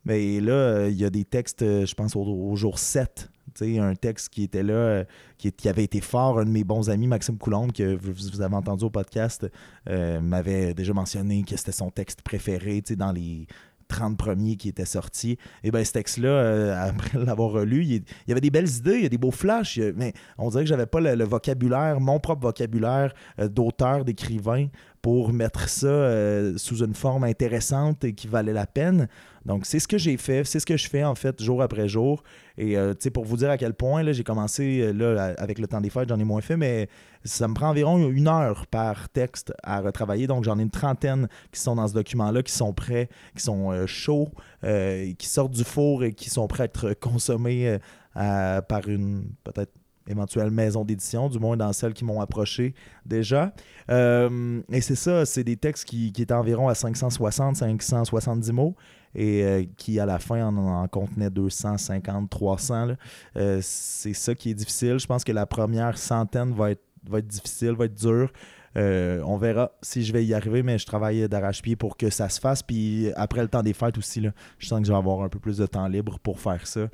Mais 0.04 0.40
là, 0.40 0.52
euh, 0.52 0.88
il 0.88 0.96
y 0.96 1.04
a 1.04 1.10
des 1.10 1.24
textes, 1.24 1.62
euh, 1.62 1.84
je 1.84 1.94
pense, 1.94 2.14
au, 2.14 2.54
jour 2.54 2.78
7. 2.78 3.28
Un 3.60 3.94
texte 3.94 4.28
qui 4.28 4.42
était 4.44 4.62
là, 4.62 4.74
euh, 4.74 5.04
qui, 5.38 5.68
avait 5.68 5.84
été 5.84 6.00
fort. 6.00 6.38
Un 6.38 6.44
de 6.44 6.50
mes 6.50 6.62
bons 6.62 6.90
amis, 6.90 7.06
Maxime 7.06 7.38
Coulombe, 7.38 7.72
que 7.72 7.96
vous, 7.96 8.40
avez 8.40 8.54
entendu 8.54 8.84
au 8.84 8.90
podcast, 8.90 9.46
m'avait 9.86 10.74
déjà 10.74 10.92
mentionné 10.92 11.42
que 11.42 11.56
c'était 11.56 11.72
son 11.72 11.90
texte 11.90 12.22
préféré 12.22 12.82
dans 12.96 13.12
les 13.12 13.46
30 13.88 14.16
premiers 14.16 14.56
qui 14.56 14.68
étaient 14.68 14.84
sortis. 14.84 15.32
Et 15.32 15.38
eh 15.64 15.70
bien, 15.70 15.84
ce 15.84 15.92
texte-là, 15.92 16.82
après 16.88 17.18
l'avoir 17.18 17.50
relu, 17.50 17.84
il, 17.84 18.02
y 18.26 18.32
avait 18.32 18.40
des 18.40 18.50
belles 18.50 18.68
idées, 18.68 18.96
il 18.96 19.02
y 19.02 19.06
a 19.06 19.10
des 19.10 19.18
beaux 19.18 19.30
flashs, 19.30 19.78
mais 19.96 20.12
on 20.38 20.50
dirait 20.50 20.64
que 20.64 20.68
j'avais 20.68 20.86
pas 20.86 21.00
le, 21.00 21.24
vocabulaire, 21.24 22.00
mon 22.00 22.20
propre 22.20 22.42
vocabulaire 22.42 23.12
d'auteur, 23.38 24.04
d'écrivain 24.04 24.66
pour 25.06 25.32
mettre 25.32 25.68
ça 25.68 26.58
sous 26.58 26.82
une 26.82 26.96
forme 26.96 27.22
intéressante 27.22 28.02
et 28.02 28.12
qui 28.12 28.26
valait 28.26 28.52
la 28.52 28.66
peine. 28.66 29.06
Donc, 29.44 29.64
c'est 29.64 29.78
ce 29.78 29.86
que 29.86 29.98
j'ai 29.98 30.16
fait, 30.16 30.42
c'est 30.42 30.58
ce 30.58 30.66
que 30.66 30.76
je 30.76 30.88
fais 30.88 31.04
en 31.04 31.14
fait 31.14 31.40
jour 31.40 31.62
après 31.62 31.88
jour. 31.88 32.24
Et 32.58 32.76
euh, 32.76 32.92
pour 33.14 33.24
vous 33.24 33.36
dire 33.36 33.48
à 33.48 33.56
quel 33.56 33.74
point, 33.74 34.02
j'ai 34.12 34.24
commencé 34.24 34.80
euh, 34.82 35.34
avec 35.38 35.60
le 35.60 35.68
temps 35.68 35.80
des 35.80 35.90
fêtes, 35.90 36.08
j'en 36.08 36.18
ai 36.18 36.24
moins 36.24 36.40
fait, 36.40 36.56
mais 36.56 36.88
ça 37.22 37.46
me 37.46 37.54
prend 37.54 37.68
environ 37.68 38.10
une 38.10 38.26
heure 38.26 38.66
par 38.66 39.08
texte 39.08 39.52
à 39.62 39.80
retravailler. 39.80 40.26
Donc, 40.26 40.42
j'en 40.42 40.58
ai 40.58 40.62
une 40.62 40.70
trentaine 40.72 41.28
qui 41.52 41.60
sont 41.60 41.76
dans 41.76 41.86
ce 41.86 41.94
document-là, 41.94 42.42
qui 42.42 42.52
sont 42.52 42.72
prêts, 42.72 43.08
qui 43.36 43.44
sont 43.44 43.70
euh, 43.70 43.86
chauds, 43.86 44.32
qui 44.64 45.28
sortent 45.28 45.52
du 45.52 45.62
four 45.62 46.02
et 46.02 46.14
qui 46.14 46.30
sont 46.30 46.48
prêts 46.48 46.64
à 46.64 46.66
être 46.66 46.94
consommés 46.94 47.78
par 48.12 48.88
une 48.88 49.30
peut-être 49.44 49.70
éventuelle 50.08 50.50
maison 50.50 50.84
d'édition, 50.84 51.28
du 51.28 51.38
moins 51.38 51.56
dans 51.56 51.72
celles 51.72 51.94
qui 51.94 52.04
m'ont 52.04 52.20
approché 52.20 52.74
déjà. 53.04 53.52
et 53.88 54.80
c'est 54.80 54.94
ça, 54.94 55.26
c'est 55.26 55.44
des 55.44 55.56
textes 55.56 55.84
qui, 55.84 56.12
qui 56.12 56.22
étaient 56.22 56.34
environ 56.34 56.68
à 56.68 56.74
560, 56.74 57.56
570 57.56 58.52
mots 58.52 58.74
et 59.16 59.42
euh, 59.42 59.64
qui 59.76 59.98
à 59.98 60.06
la 60.06 60.18
fin 60.18 60.46
en, 60.46 60.86
contenait 60.88 61.30
250, 61.30 62.30
300. 62.30 62.88
Euh, 63.36 63.60
c'est 63.62 64.12
ça 64.12 64.34
qui 64.34 64.50
est 64.50 64.54
difficile. 64.54 64.98
Je 64.98 65.06
pense 65.06 65.24
que 65.24 65.32
la 65.32 65.46
première 65.46 65.96
centaine 65.96 66.52
va 66.54 66.72
être 66.72 67.26
difficile, 67.26 67.72
va 67.72 67.86
être 67.86 67.94
dure. 67.94 68.30
Euh, 68.76 69.20
on 69.24 69.36
verra 69.36 69.72
si 69.82 70.04
je 70.04 70.12
vais 70.12 70.24
y 70.24 70.34
arriver, 70.34 70.62
mais 70.62 70.78
je 70.78 70.86
travaille 70.86 71.28
d'arrache-pied 71.28 71.76
pour 71.76 71.96
que 71.96 72.10
ça 72.10 72.28
se 72.28 72.40
fasse. 72.40 72.62
Puis 72.62 73.10
après 73.16 73.42
le 73.42 73.48
temps 73.48 73.62
des 73.62 73.72
fêtes 73.72 73.98
aussi, 73.98 74.20
là, 74.20 74.32
je 74.58 74.66
sens 74.66 74.80
que 74.80 74.86
je 74.86 74.92
vais 74.92 74.98
avoir 74.98 75.22
un 75.22 75.28
peu 75.28 75.38
plus 75.38 75.58
de 75.58 75.66
temps 75.66 75.88
libre 75.88 76.18
pour 76.18 76.40
faire 76.40 76.66
ça, 76.66 76.88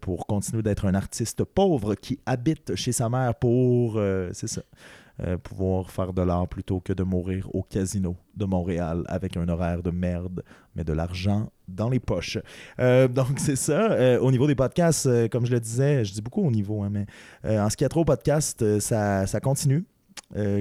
pour 0.00 0.26
continuer 0.26 0.62
d'être 0.62 0.86
un 0.86 0.94
artiste 0.94 1.44
pauvre 1.44 1.94
qui 1.94 2.18
habite 2.26 2.74
chez 2.74 2.92
sa 2.92 3.08
mère 3.08 3.34
pour, 3.34 4.00
c'est 4.32 4.48
ça, 4.48 4.62
euh, 5.24 5.38
pouvoir 5.38 5.90
faire 5.90 6.12
de 6.12 6.20
l'art 6.20 6.46
plutôt 6.46 6.80
que 6.80 6.92
de 6.92 7.02
mourir 7.02 7.48
au 7.54 7.62
casino 7.62 8.16
de 8.36 8.44
Montréal 8.44 9.02
avec 9.06 9.38
un 9.38 9.48
horaire 9.48 9.82
de 9.82 9.90
merde, 9.90 10.42
mais 10.74 10.84
de 10.84 10.92
l'argent 10.92 11.50
dans 11.68 11.88
les 11.88 12.00
poches. 12.00 12.36
Euh, 12.80 13.08
donc, 13.08 13.38
c'est 13.38 13.56
ça. 13.56 13.92
Euh, 13.92 14.20
au 14.20 14.30
niveau 14.30 14.46
des 14.46 14.54
podcasts, 14.54 15.08
comme 15.30 15.46
je 15.46 15.52
le 15.52 15.60
disais, 15.60 16.04
je 16.04 16.12
dis 16.12 16.20
beaucoup 16.20 16.46
au 16.46 16.50
niveau, 16.50 16.82
hein, 16.82 16.90
mais 16.90 17.06
en 17.44 17.70
ce 17.70 17.78
qui 17.78 17.86
a 17.86 17.88
trop 17.88 18.04
podcast, 18.04 18.78
ça, 18.78 19.26
ça 19.26 19.40
continue, 19.40 19.86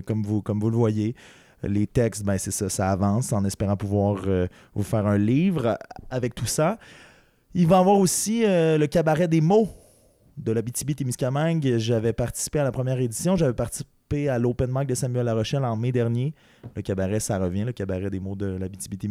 comme, 0.05 0.23
vous, 0.23 0.41
comme 0.41 0.59
vous 0.59 0.69
le 0.69 0.77
voyez 0.77 1.15
les 1.63 1.87
textes, 1.87 2.23
ben 2.23 2.37
c'est 2.37 2.51
ça, 2.51 2.69
ça 2.69 2.91
avance 2.91 3.33
en 3.33 3.43
espérant 3.45 3.75
pouvoir 3.75 4.23
vous 4.73 4.83
faire 4.83 5.07
un 5.07 5.17
livre 5.17 5.77
avec 6.09 6.35
tout 6.35 6.45
ça. 6.45 6.77
Il 7.53 7.67
va 7.67 7.77
y 7.77 7.79
avoir 7.79 7.97
aussi 7.97 8.43
le 8.45 8.85
cabaret 8.85 9.27
des 9.27 9.41
mots 9.41 9.69
de 10.37 10.51
la 10.51 10.61
BTB 10.61 10.95
Témiscamingue. 10.95 11.77
J'avais 11.77 12.13
participé 12.13 12.59
à 12.59 12.63
la 12.63 12.71
première 12.71 12.99
édition, 12.99 13.35
j'avais 13.35 13.53
participé 13.53 14.29
à 14.29 14.37
l'Open 14.37 14.69
Mic 14.71 14.87
de 14.87 14.93
Samuel 14.93 15.25
Larochelle 15.25 15.65
en 15.65 15.75
mai 15.75 15.91
dernier. 15.91 16.35
Le 16.75 16.83
cabaret, 16.83 17.19
ça 17.19 17.39
revient, 17.39 17.63
le 17.63 17.71
cabaret 17.71 18.11
des 18.11 18.19
mots 18.19 18.35
de 18.35 18.45
la 18.45 18.69
BTBT 18.69 19.07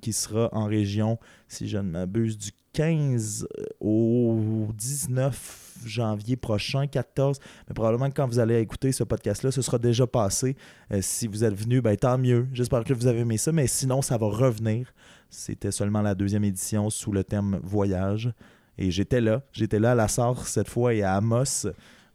qui 0.00 0.12
sera 0.12 0.48
en 0.52 0.66
région, 0.66 1.18
si 1.48 1.66
je 1.66 1.78
ne 1.78 1.90
m'abuse, 1.90 2.38
du 2.38 2.50
15 2.72 3.48
au 3.80 4.68
19 4.72 5.65
janvier 5.84 6.36
prochain, 6.36 6.86
14. 6.86 7.38
Mais 7.68 7.74
probablement 7.74 8.08
que 8.08 8.14
quand 8.14 8.26
vous 8.26 8.38
allez 8.38 8.58
écouter 8.60 8.92
ce 8.92 9.04
podcast-là, 9.04 9.50
ce 9.50 9.62
sera 9.62 9.78
déjà 9.78 10.06
passé. 10.06 10.56
Euh, 10.92 11.00
si 11.02 11.26
vous 11.26 11.44
êtes 11.44 11.54
venu, 11.54 11.80
ben, 11.80 11.96
tant 11.96 12.18
mieux. 12.18 12.48
J'espère 12.52 12.84
que 12.84 12.94
vous 12.94 13.06
avez 13.06 13.20
aimé 13.20 13.36
ça, 13.36 13.52
mais 13.52 13.66
sinon, 13.66 14.02
ça 14.02 14.16
va 14.18 14.26
revenir. 14.26 14.92
C'était 15.30 15.70
seulement 15.70 16.02
la 16.02 16.14
deuxième 16.14 16.44
édition 16.44 16.90
sous 16.90 17.12
le 17.12 17.24
thème 17.24 17.60
voyage. 17.62 18.32
Et 18.78 18.90
j'étais 18.90 19.20
là. 19.20 19.42
J'étais 19.52 19.78
là 19.78 19.92
à 19.92 19.94
la 19.94 20.08
Sarre 20.08 20.46
cette 20.46 20.68
fois 20.68 20.94
et 20.94 21.02
à 21.02 21.14
Amos, 21.14 21.66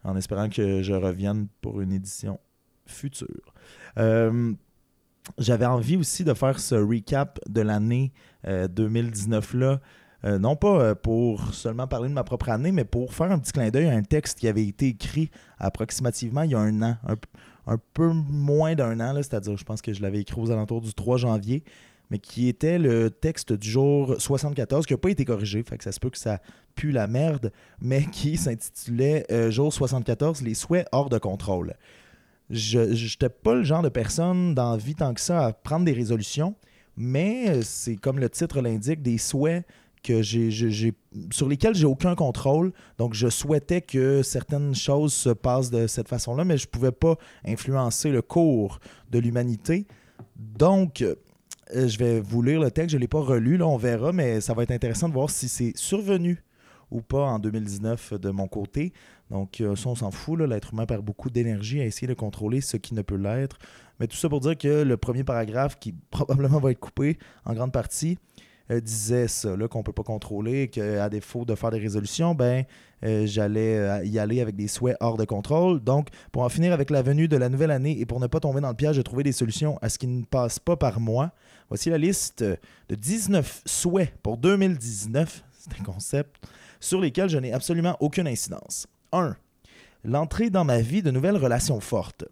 en 0.04 0.16
espérant 0.16 0.48
que 0.48 0.82
je 0.82 0.94
revienne 0.94 1.48
pour 1.60 1.80
une 1.80 1.92
édition 1.92 2.38
future. 2.86 3.54
Euh, 3.98 4.52
j'avais 5.38 5.66
envie 5.66 5.96
aussi 5.96 6.24
de 6.24 6.34
faire 6.34 6.58
ce 6.58 6.74
recap 6.74 7.38
de 7.48 7.60
l'année 7.60 8.12
2019-là. 8.44 9.80
Euh, 10.24 10.38
non 10.38 10.54
pas 10.54 10.94
pour 10.94 11.52
seulement 11.52 11.88
parler 11.88 12.08
de 12.08 12.14
ma 12.14 12.22
propre 12.22 12.48
année, 12.50 12.70
mais 12.70 12.84
pour 12.84 13.12
faire 13.12 13.32
un 13.32 13.38
petit 13.38 13.52
clin 13.52 13.70
d'œil 13.70 13.88
à 13.88 13.92
un 13.92 14.02
texte 14.02 14.38
qui 14.38 14.46
avait 14.46 14.64
été 14.64 14.88
écrit 14.88 15.30
approximativement 15.58 16.42
il 16.42 16.52
y 16.52 16.54
a 16.54 16.60
un 16.60 16.80
an, 16.82 16.96
un, 17.66 17.76
peu 17.92 18.08
moins 18.08 18.74
d'un 18.74 19.00
an, 19.00 19.14
c'est-à-dire 19.16 19.56
je 19.56 19.64
pense 19.64 19.82
que 19.82 19.92
je 19.92 20.00
l'avais 20.00 20.20
écrit 20.20 20.40
aux 20.40 20.50
alentours 20.50 20.80
du 20.80 20.94
3 20.94 21.16
janvier, 21.16 21.64
mais 22.12 22.18
qui 22.18 22.46
était 22.46 22.78
le 22.78 23.10
texte 23.10 23.54
du 23.54 23.70
jour 23.70 24.16
74, 24.18 24.84
qui 24.84 24.92
n'a 24.92 24.98
pas 24.98 25.08
été 25.08 25.24
corrigé, 25.24 25.62
fait 25.62 25.78
que 25.78 25.84
ça 25.84 25.92
se 25.92 25.98
peut 25.98 26.10
que 26.10 26.18
ça 26.18 26.40
pue 26.74 26.92
la 26.92 27.06
merde, 27.06 27.50
mais 27.80 28.04
qui 28.04 28.36
s'intitulait 28.36 29.24
euh, 29.32 29.50
Jour 29.50 29.72
74, 29.72 30.42
les 30.42 30.52
souhaits 30.52 30.86
hors 30.92 31.08
de 31.08 31.16
contrôle. 31.16 31.74
Je 32.50 32.80
n'étais 32.80 33.30
pas 33.30 33.54
le 33.54 33.62
genre 33.62 33.82
de 33.82 33.88
personne 33.88 34.54
dans 34.54 34.76
vie 34.76 34.94
tant 34.94 35.14
que 35.14 35.22
ça 35.22 35.46
à 35.46 35.52
prendre 35.54 35.86
des 35.86 35.92
résolutions, 35.92 36.54
mais 36.98 37.48
euh, 37.48 37.62
c'est 37.62 37.96
comme 37.96 38.18
le 38.18 38.28
titre 38.28 38.60
l'indique, 38.60 39.00
des 39.00 39.16
souhaits 39.16 39.64
que 40.02 40.22
j'ai, 40.22 40.50
sur 41.30 41.48
lesquels 41.48 41.74
j'ai 41.74 41.86
aucun 41.86 42.14
contrôle. 42.14 42.72
Donc, 42.98 43.14
je 43.14 43.28
souhaitais 43.28 43.80
que 43.80 44.22
certaines 44.22 44.74
choses 44.74 45.12
se 45.12 45.30
passent 45.30 45.70
de 45.70 45.86
cette 45.86 46.08
façon-là, 46.08 46.44
mais 46.44 46.58
je 46.58 46.66
ne 46.66 46.70
pouvais 46.70 46.92
pas 46.92 47.16
influencer 47.44 48.10
le 48.10 48.22
cours 48.22 48.78
de 49.10 49.18
l'humanité. 49.18 49.86
Donc, 50.36 51.02
euh, 51.02 51.14
je 51.74 51.96
vais 51.98 52.20
vous 52.20 52.42
lire 52.42 52.60
le 52.60 52.70
texte, 52.70 52.90
je 52.90 52.96
ne 52.96 53.00
l'ai 53.00 53.08
pas 53.08 53.20
relu, 53.20 53.56
là, 53.56 53.66
on 53.66 53.76
verra, 53.76 54.12
mais 54.12 54.40
ça 54.40 54.54
va 54.54 54.62
être 54.62 54.72
intéressant 54.72 55.08
de 55.08 55.14
voir 55.14 55.30
si 55.30 55.48
c'est 55.48 55.72
survenu 55.76 56.42
ou 56.90 57.00
pas 57.00 57.24
en 57.24 57.38
2019 57.38 58.14
de 58.14 58.30
mon 58.30 58.46
côté. 58.46 58.92
Donc, 59.30 59.60
euh, 59.60 59.74
ça, 59.74 59.88
on 59.88 59.94
s'en 59.94 60.10
fout. 60.10 60.38
L'être 60.38 60.74
humain 60.74 60.84
perd 60.84 61.02
beaucoup 61.02 61.30
d'énergie 61.30 61.80
à 61.80 61.86
essayer 61.86 62.06
de 62.06 62.14
contrôler 62.14 62.60
ce 62.60 62.76
qui 62.76 62.94
ne 62.94 63.00
peut 63.00 63.16
l'être. 63.16 63.58
Mais 63.98 64.06
tout 64.06 64.16
ça 64.16 64.28
pour 64.28 64.40
dire 64.40 64.58
que 64.58 64.82
le 64.82 64.96
premier 64.98 65.24
paragraphe, 65.24 65.78
qui 65.78 65.92
probablement 66.10 66.60
va 66.60 66.70
être 66.70 66.80
coupé 66.80 67.18
en 67.44 67.54
grande 67.54 67.72
partie, 67.72 68.18
euh, 68.70 68.80
disait 68.80 69.28
ça, 69.28 69.56
qu'on 69.70 69.78
ne 69.78 69.84
peut 69.84 69.92
pas 69.92 70.02
contrôler, 70.02 70.68
qu'à 70.68 71.08
défaut 71.08 71.44
de 71.44 71.54
faire 71.54 71.70
des 71.70 71.78
résolutions, 71.78 72.34
ben, 72.34 72.64
euh, 73.04 73.26
j'allais 73.26 73.76
euh, 73.76 74.04
y 74.04 74.18
aller 74.18 74.40
avec 74.40 74.56
des 74.56 74.68
souhaits 74.68 74.96
hors 75.00 75.16
de 75.16 75.24
contrôle. 75.24 75.80
Donc, 75.80 76.08
pour 76.30 76.42
en 76.42 76.48
finir 76.48 76.72
avec 76.72 76.90
la 76.90 77.02
venue 77.02 77.28
de 77.28 77.36
la 77.36 77.48
nouvelle 77.48 77.70
année 77.70 77.98
et 77.98 78.06
pour 78.06 78.20
ne 78.20 78.26
pas 78.26 78.40
tomber 78.40 78.60
dans 78.60 78.68
le 78.68 78.74
piège 78.74 78.96
de 78.96 79.02
trouver 79.02 79.22
des 79.22 79.32
solutions 79.32 79.78
à 79.82 79.88
ce 79.88 79.98
qui 79.98 80.06
ne 80.06 80.24
passe 80.24 80.58
pas 80.58 80.76
par 80.76 81.00
moi, 81.00 81.32
voici 81.68 81.90
la 81.90 81.98
liste 81.98 82.42
de 82.42 82.94
19 82.94 83.62
souhaits 83.66 84.12
pour 84.22 84.36
2019, 84.36 85.44
c'est 85.58 85.80
un 85.80 85.84
concept, 85.84 86.36
sur 86.80 87.00
lesquels 87.00 87.28
je 87.28 87.38
n'ai 87.38 87.52
absolument 87.52 87.96
aucune 88.00 88.26
incidence. 88.26 88.86
1. 89.12 89.36
L'entrée 90.04 90.50
dans 90.50 90.64
ma 90.64 90.80
vie 90.80 91.02
de 91.02 91.10
nouvelles 91.10 91.36
relations 91.36 91.80
fortes 91.80 92.24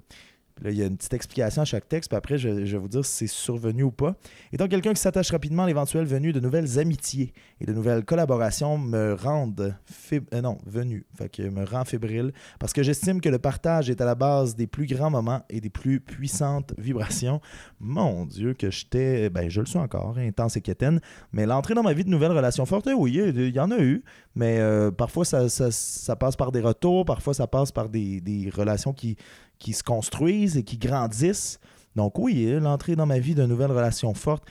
il 0.65 0.77
y 0.77 0.83
a 0.83 0.87
une 0.87 0.97
petite 0.97 1.15
explication 1.15 1.63
à 1.63 1.65
chaque 1.65 1.89
texte, 1.89 2.11
puis 2.11 2.17
après, 2.17 2.39
je, 2.39 2.49
vais 2.49 2.79
vous 2.79 2.89
dire 2.89 3.05
si 3.05 3.27
c'est 3.29 3.35
survenu 3.35 3.85
ou 3.85 3.91
pas. 3.91 4.15
Étant 4.53 4.69
quelqu'un 4.69 4.93
qui 4.93 5.01
s'attache 5.01 5.31
rapidement 5.31 5.65
à 5.65 5.67
l'éventuelle 5.67 6.05
venue 6.05 6.33
de 6.33 6.41
nouvelles 6.41 6.79
amitiés 6.79 7.33
et 7.61 7.67
de 7.67 7.73
nouvelles 7.73 8.05
collaborations 8.05 8.79
me 8.79 9.15
rendent 9.15 9.75
euh, 10.13 10.41
non, 10.41 10.59
venu, 10.67 11.07
fait 11.17 11.29
que 11.29 11.43
me 11.43 11.65
rend 11.65 11.85
fébrile, 11.85 12.33
parce 12.59 12.73
que 12.73 12.83
j'estime 12.83 13.21
que 13.21 13.29
le 13.29 13.39
partage 13.39 13.91
est 13.91 14.01
à 14.01 14.05
la 14.05 14.15
base 14.15 14.57
des 14.57 14.67
plus 14.67 14.87
grands 14.87 15.11
moments 15.11 15.43
et 15.49 15.61
des 15.61 15.71
plus 15.71 16.01
puissantes 16.01 16.75
vibrations. 16.79 17.41
Mon 17.81 18.27
Dieu, 18.27 18.55
que 18.55 18.71
j'étais, 18.71 19.31
ben 19.31 19.49
je 19.49 19.61
le 19.61 19.67
suis 19.67 19.79
encore, 19.79 20.19
intense 20.19 20.57
et 20.57 20.61
quétaine, 20.61 21.01
mais 21.33 21.47
l'entrée 21.47 21.75
dans 21.75 21.83
ma 21.83 21.93
vie 21.93 22.05
de 22.05 22.11
nouvelles 22.11 22.33
relations 22.33 22.67
fortes, 22.67 22.87
eh 22.91 22.95
oui, 22.95 23.13
il 23.15 23.55
y 23.55 23.61
en 23.61 23.71
a 23.71 23.79
eu, 23.79 24.03
mais 24.35 24.59
euh, 24.59 24.91
parfois 24.91 25.25
ça, 25.25 26.17
passe 26.17 26.37
par 26.37 26.53
des 26.53 26.61
retours, 26.61 27.05
parfois 27.05 27.35
ça 27.35 27.47
passe 27.47 27.73
par 27.73 27.89
des 27.89 28.51
relations 28.55 28.93
qui 28.93 29.17
qui 29.61 29.73
se 29.73 29.85
construisent 29.85 30.57
et 30.57 30.65
qui 30.65 30.79
grandissent. 30.79 31.61
Donc 31.95 32.19
oui, 32.19 32.59
l'entrée 32.59 32.97
dans 32.97 33.07
ma 33.07 33.21
vie 33.21 33.37
de 33.37 33.47
nouvelles 33.47 33.71
relations 33.71 34.15
fortes. 34.15 34.45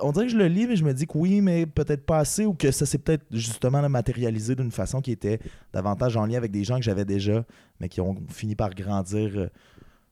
On 0.00 0.12
dirait 0.12 0.26
que 0.26 0.32
je 0.32 0.38
le 0.38 0.46
lis, 0.46 0.66
mais 0.66 0.76
je 0.76 0.84
me 0.84 0.94
dis 0.94 1.06
que 1.06 1.18
oui, 1.18 1.40
mais 1.40 1.66
peut-être 1.66 2.06
pas 2.06 2.18
assez, 2.18 2.46
ou 2.46 2.54
que 2.54 2.70
ça 2.70 2.86
s'est 2.86 2.98
peut-être 2.98 3.24
justement 3.32 3.86
matérialisé 3.88 4.54
d'une 4.54 4.70
façon 4.70 5.00
qui 5.00 5.10
était 5.10 5.40
davantage 5.72 6.16
en 6.16 6.26
lien 6.26 6.36
avec 6.36 6.52
des 6.52 6.64
gens 6.64 6.76
que 6.76 6.82
j'avais 6.82 7.04
déjà, 7.04 7.44
mais 7.80 7.88
qui 7.88 8.00
ont 8.00 8.16
fini 8.28 8.54
par 8.54 8.70
grandir 8.74 9.32
euh, 9.36 9.48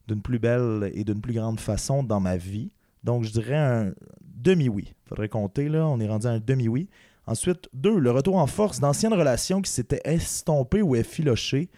d'une 0.09 0.23
plus 0.23 0.39
belle 0.39 0.91
et 0.95 1.05
d'une 1.05 1.21
plus 1.21 1.35
grande 1.35 1.61
façon 1.61 2.03
dans 2.03 2.21
ma 2.21 2.37
vie. 2.37 2.71
Donc 3.05 3.25
je 3.25 3.31
dirais 3.31 3.57
un 3.57 3.93
demi-oui. 4.23 4.93
Faudrait 5.07 5.29
compter, 5.29 5.69
là, 5.69 5.87
on 5.87 6.01
est 6.01 6.09
rendu 6.09 6.27
à 6.27 6.31
un 6.31 6.41
demi-oui. 6.41 6.89
Ensuite, 7.27 7.69
deux, 7.73 7.99
le 7.99 8.11
retour 8.11 8.37
en 8.37 8.47
force 8.47 8.81
d'anciennes 8.81 9.15
relations 9.15 9.63
qui 9.63 9.71
s'étaient 9.71 10.01
estompées 10.05 10.83
ou 10.83 10.97
effilochées 10.97 11.71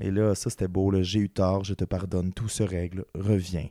et 0.00 0.10
là, 0.10 0.34
ça 0.34 0.50
c'était 0.50 0.68
beau, 0.68 0.92
j'ai 1.02 1.20
eu 1.20 1.28
tort, 1.28 1.64
je 1.64 1.74
te 1.74 1.84
pardonne, 1.84 2.32
tout 2.32 2.48
se 2.48 2.62
règle, 2.62 3.04
reviens. 3.14 3.68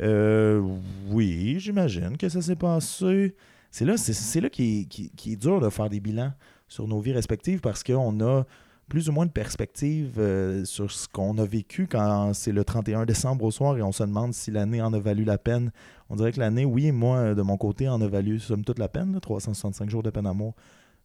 Euh, 0.00 0.60
oui, 1.08 1.56
j'imagine 1.58 2.16
que 2.16 2.28
ça 2.28 2.40
s'est 2.40 2.56
passé. 2.56 3.34
C'est 3.70 3.84
là, 3.84 3.96
c'est, 3.96 4.40
là 4.40 4.50
qui 4.50 4.88
est, 5.26 5.36
dur 5.36 5.60
de 5.60 5.68
faire 5.70 5.88
des 5.88 6.00
bilans 6.00 6.32
sur 6.68 6.88
nos 6.88 7.00
vies 7.00 7.12
respectives 7.12 7.60
parce 7.60 7.82
qu'on 7.82 8.20
a 8.20 8.44
plus 8.88 9.08
ou 9.08 9.12
moins 9.12 9.26
de 9.26 9.30
perspective 9.30 10.16
euh, 10.18 10.64
sur 10.64 10.90
ce 10.90 11.06
qu'on 11.06 11.38
a 11.38 11.44
vécu 11.44 11.86
quand 11.86 12.34
c'est 12.34 12.50
le 12.50 12.64
31 12.64 13.06
décembre 13.06 13.44
au 13.44 13.52
soir 13.52 13.78
et 13.78 13.82
on 13.82 13.92
se 13.92 14.02
demande 14.02 14.34
si 14.34 14.50
l'année 14.50 14.82
en 14.82 14.92
a 14.92 14.98
valu 14.98 15.24
la 15.24 15.38
peine. 15.38 15.70
On 16.08 16.16
dirait 16.16 16.32
que 16.32 16.40
l'année, 16.40 16.64
oui, 16.64 16.90
moi, 16.90 17.34
de 17.34 17.42
mon 17.42 17.56
côté, 17.56 17.88
en 17.88 18.00
a 18.00 18.08
valu 18.08 18.40
somme 18.40 18.64
toute 18.64 18.80
la 18.80 18.88
peine. 18.88 19.18
365 19.20 19.88
jours 19.88 20.02
de 20.02 20.10
peine 20.10 20.24
d'amour, 20.24 20.54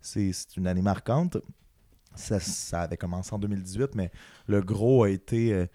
c'est 0.02 0.32
une 0.58 0.66
année 0.66 0.82
marquante. 0.82 1.38
Ça, 2.16 2.82
avait 2.82 2.98
commencé 2.98 3.34
en 3.34 3.40
2018, 3.40 3.96
mais 3.96 4.12
le 4.48 4.62
gros 4.62 5.04
a 5.04 5.10
été. 5.10 5.54
Euh, 5.54 5.66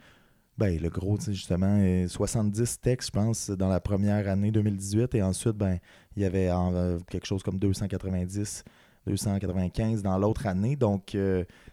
ben, 0.59 0.79
le 0.79 0.91
gros, 0.91 1.19
justement, 1.19 2.07
70 2.07 2.61
euh, 2.61 2.65
textes, 2.83 3.09
je 3.09 3.13
pense, 3.13 3.51
dans 3.51 3.69
la 3.69 3.81
première 3.81 4.29
année 4.29 4.51
2018. 4.51 5.15
Et 5.15 5.23
ensuite, 5.23 5.57
ben, 5.57 5.79
il 6.17 6.23
y 6.23 6.27
avait 6.27 6.51
euh, 6.51 6.99
quelque 7.09 7.27
chose 7.27 7.43
comme 7.43 7.59
290, 7.59 8.65
295 9.07 10.03
dans 10.03 10.19
l'autre 10.19 10.47
année. 10.47 10.77
Donc, 10.77 11.17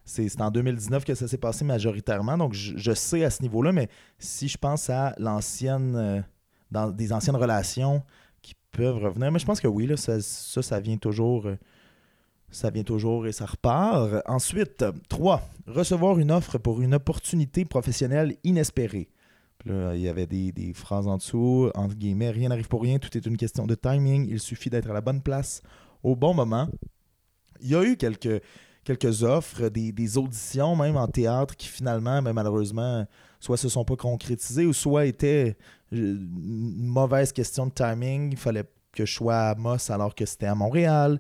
c'est 0.06 0.42
en 0.42 0.52
2019 0.52 1.04
que 1.04 1.16
ça 1.16 1.28
s'est 1.28 1.38
passé 1.38 1.66
majoritairement. 1.66 2.38
Donc, 2.38 2.54
je, 2.54 2.94
sais 2.94 3.26
à 3.26 3.30
ce 3.30 3.42
niveau-là, 3.42 3.74
mais 3.74 3.90
si 4.20 4.48
je 4.48 4.58
pense 4.58 4.90
à 4.90 5.14
l'ancienne. 5.18 6.24
dans 6.72 6.90
des 6.90 7.12
anciennes 7.12 7.36
relations 7.36 8.04
qui 8.42 8.54
peuvent 8.72 9.04
revenir, 9.04 9.34
mais 9.34 9.40
je 9.40 9.46
pense 9.46 9.60
que 9.60 9.68
oui, 9.68 9.86
là, 9.86 9.98
ça, 9.98 10.22
ça 10.22 10.80
vient 10.80 10.98
toujours 10.98 11.50
ça 12.52 12.70
vient 12.70 12.84
toujours 12.84 13.28
et 13.28 13.32
ça 13.32 13.46
repart. 13.46 14.22
Ensuite, 14.26 14.86
3. 15.10 15.42
Recevoir 15.68 16.18
une 16.20 16.32
offre 16.32 16.58
pour 16.58 16.82
une 16.82 16.96
opportunité 16.96 17.66
professionnelle 17.66 18.38
inespérée. 18.44 19.10
là, 19.66 19.96
il 19.96 20.02
y 20.02 20.08
avait 20.08 20.28
des, 20.28 20.74
phrases 20.74 21.08
en 21.08 21.18
dessous, 21.18 21.70
entre 21.76 21.96
guillemets, 21.96 22.32
rien 22.32 22.50
n'arrive 22.50 22.68
pour 22.68 22.82
rien, 22.82 23.00
tout 23.00 23.16
est 23.18 23.26
une 23.26 23.38
question 23.38 23.68
de 23.68 23.76
timing, 23.76 24.28
il 24.30 24.40
suffit 24.40 24.70
d'être 24.70 24.90
à 24.90 24.94
la 24.94 25.02
bonne 25.02 25.22
place 25.22 25.62
au 26.04 26.16
bon 26.16 26.34
moment. 26.34 26.70
Il 27.62 27.70
y 27.70 27.76
a 27.76 27.84
eu 27.84 27.98
quelques, 27.98 28.42
quelques 28.84 29.24
offres, 29.24 29.68
des, 29.68 30.18
auditions 30.18 30.76
même 30.76 30.96
en 30.96 31.08
théâtre 31.08 31.56
qui 31.56 31.68
finalement, 31.68 32.22
mais 32.22 32.32
malheureusement, 32.32 33.06
soit 33.42 33.58
se 33.58 33.68
sont 33.68 33.84
pas 33.84 33.98
concrétisées 33.98 34.66
ou 34.66 34.74
soit 34.74 35.06
étaient 35.06 35.58
euh, 35.92 35.98
une 35.98 36.88
mauvaise 36.88 37.34
question 37.34 37.66
de 37.66 37.72
timing. 37.72 38.32
Il 38.32 38.38
fallait 38.38 38.64
que 38.94 39.06
je 39.06 39.14
sois 39.14 39.50
à 39.50 39.56
Moss 39.56 39.90
alors 39.90 40.16
que 40.16 40.26
c'était 40.26 40.46
à 40.46 40.56
Montréal 40.56 41.20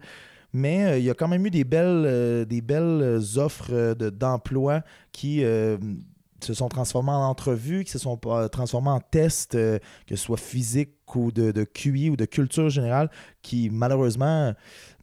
mais 0.53 0.85
euh, 0.85 0.97
il 0.97 1.05
y 1.05 1.09
a 1.09 1.13
quand 1.13 1.27
même 1.27 1.45
eu 1.45 1.49
des 1.49 1.63
belles, 1.63 2.05
euh, 2.05 2.45
des 2.45 2.61
belles 2.61 3.01
euh, 3.01 3.37
offres 3.37 3.93
d'emploi 3.93 4.81
qui 5.11 5.43
se 6.39 6.53
sont 6.53 6.69
transformées 6.69 7.11
en 7.11 7.23
entrevues, 7.29 7.83
qui 7.83 7.91
se 7.91 7.99
sont 7.99 8.17
transformées 8.51 8.91
en 8.91 8.99
tests, 8.99 9.53
que 9.53 9.79
ce 10.11 10.15
soit 10.15 10.37
physique 10.37 10.91
ou 11.15 11.31
de, 11.31 11.63
QI 11.63 12.11
ou 12.11 12.15
de 12.15 12.25
culture 12.25 12.69
générale, 12.69 13.09
qui 13.41 13.71
malheureusement 13.71 14.53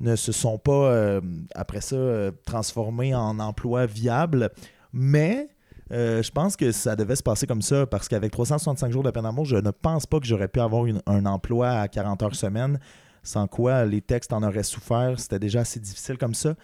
ne 0.01 0.15
se 0.15 0.31
sont 0.31 0.59
pas, 0.59 1.21
après 1.57 1.81
ça, 1.81 2.31
transformés 2.47 3.17
en 3.17 3.41
emplois 3.41 3.87
viables. 3.87 4.51
Mais 4.93 5.49
je 5.91 6.31
pense 6.31 6.55
que 6.55 6.71
ça 6.71 6.95
devait 6.95 7.17
se 7.17 7.25
passer 7.25 7.49
comme 7.49 7.63
ça 7.63 7.85
parce 7.85 8.07
qu'avec 8.07 8.31
365 8.31 8.93
jours 8.93 9.03
de 9.03 9.11
peine 9.11 9.25
d'amour, 9.25 9.45
je 9.45 9.57
ne 9.57 9.73
pense 9.73 10.07
pas 10.07 10.21
que 10.21 10.27
j'aurais 10.27 10.49
pu 10.49 10.61
avoir 10.61 10.85
un 11.07 11.27
emploi 11.27 11.71
à 11.71 11.89
40 11.89 12.23
heures 12.23 12.37
semaine 12.37 12.79
sans 13.25 13.49
quoi 13.49 13.85
les 13.85 14.01
textes 14.01 14.33
en 14.33 14.43
auraient 14.43 14.63
souffert. 14.63 15.19
C'était 15.19 15.41
déjà 15.41 15.61
assez 15.61 15.81
difficile 15.81 16.19
comme 16.19 16.35
ça. 16.35 16.55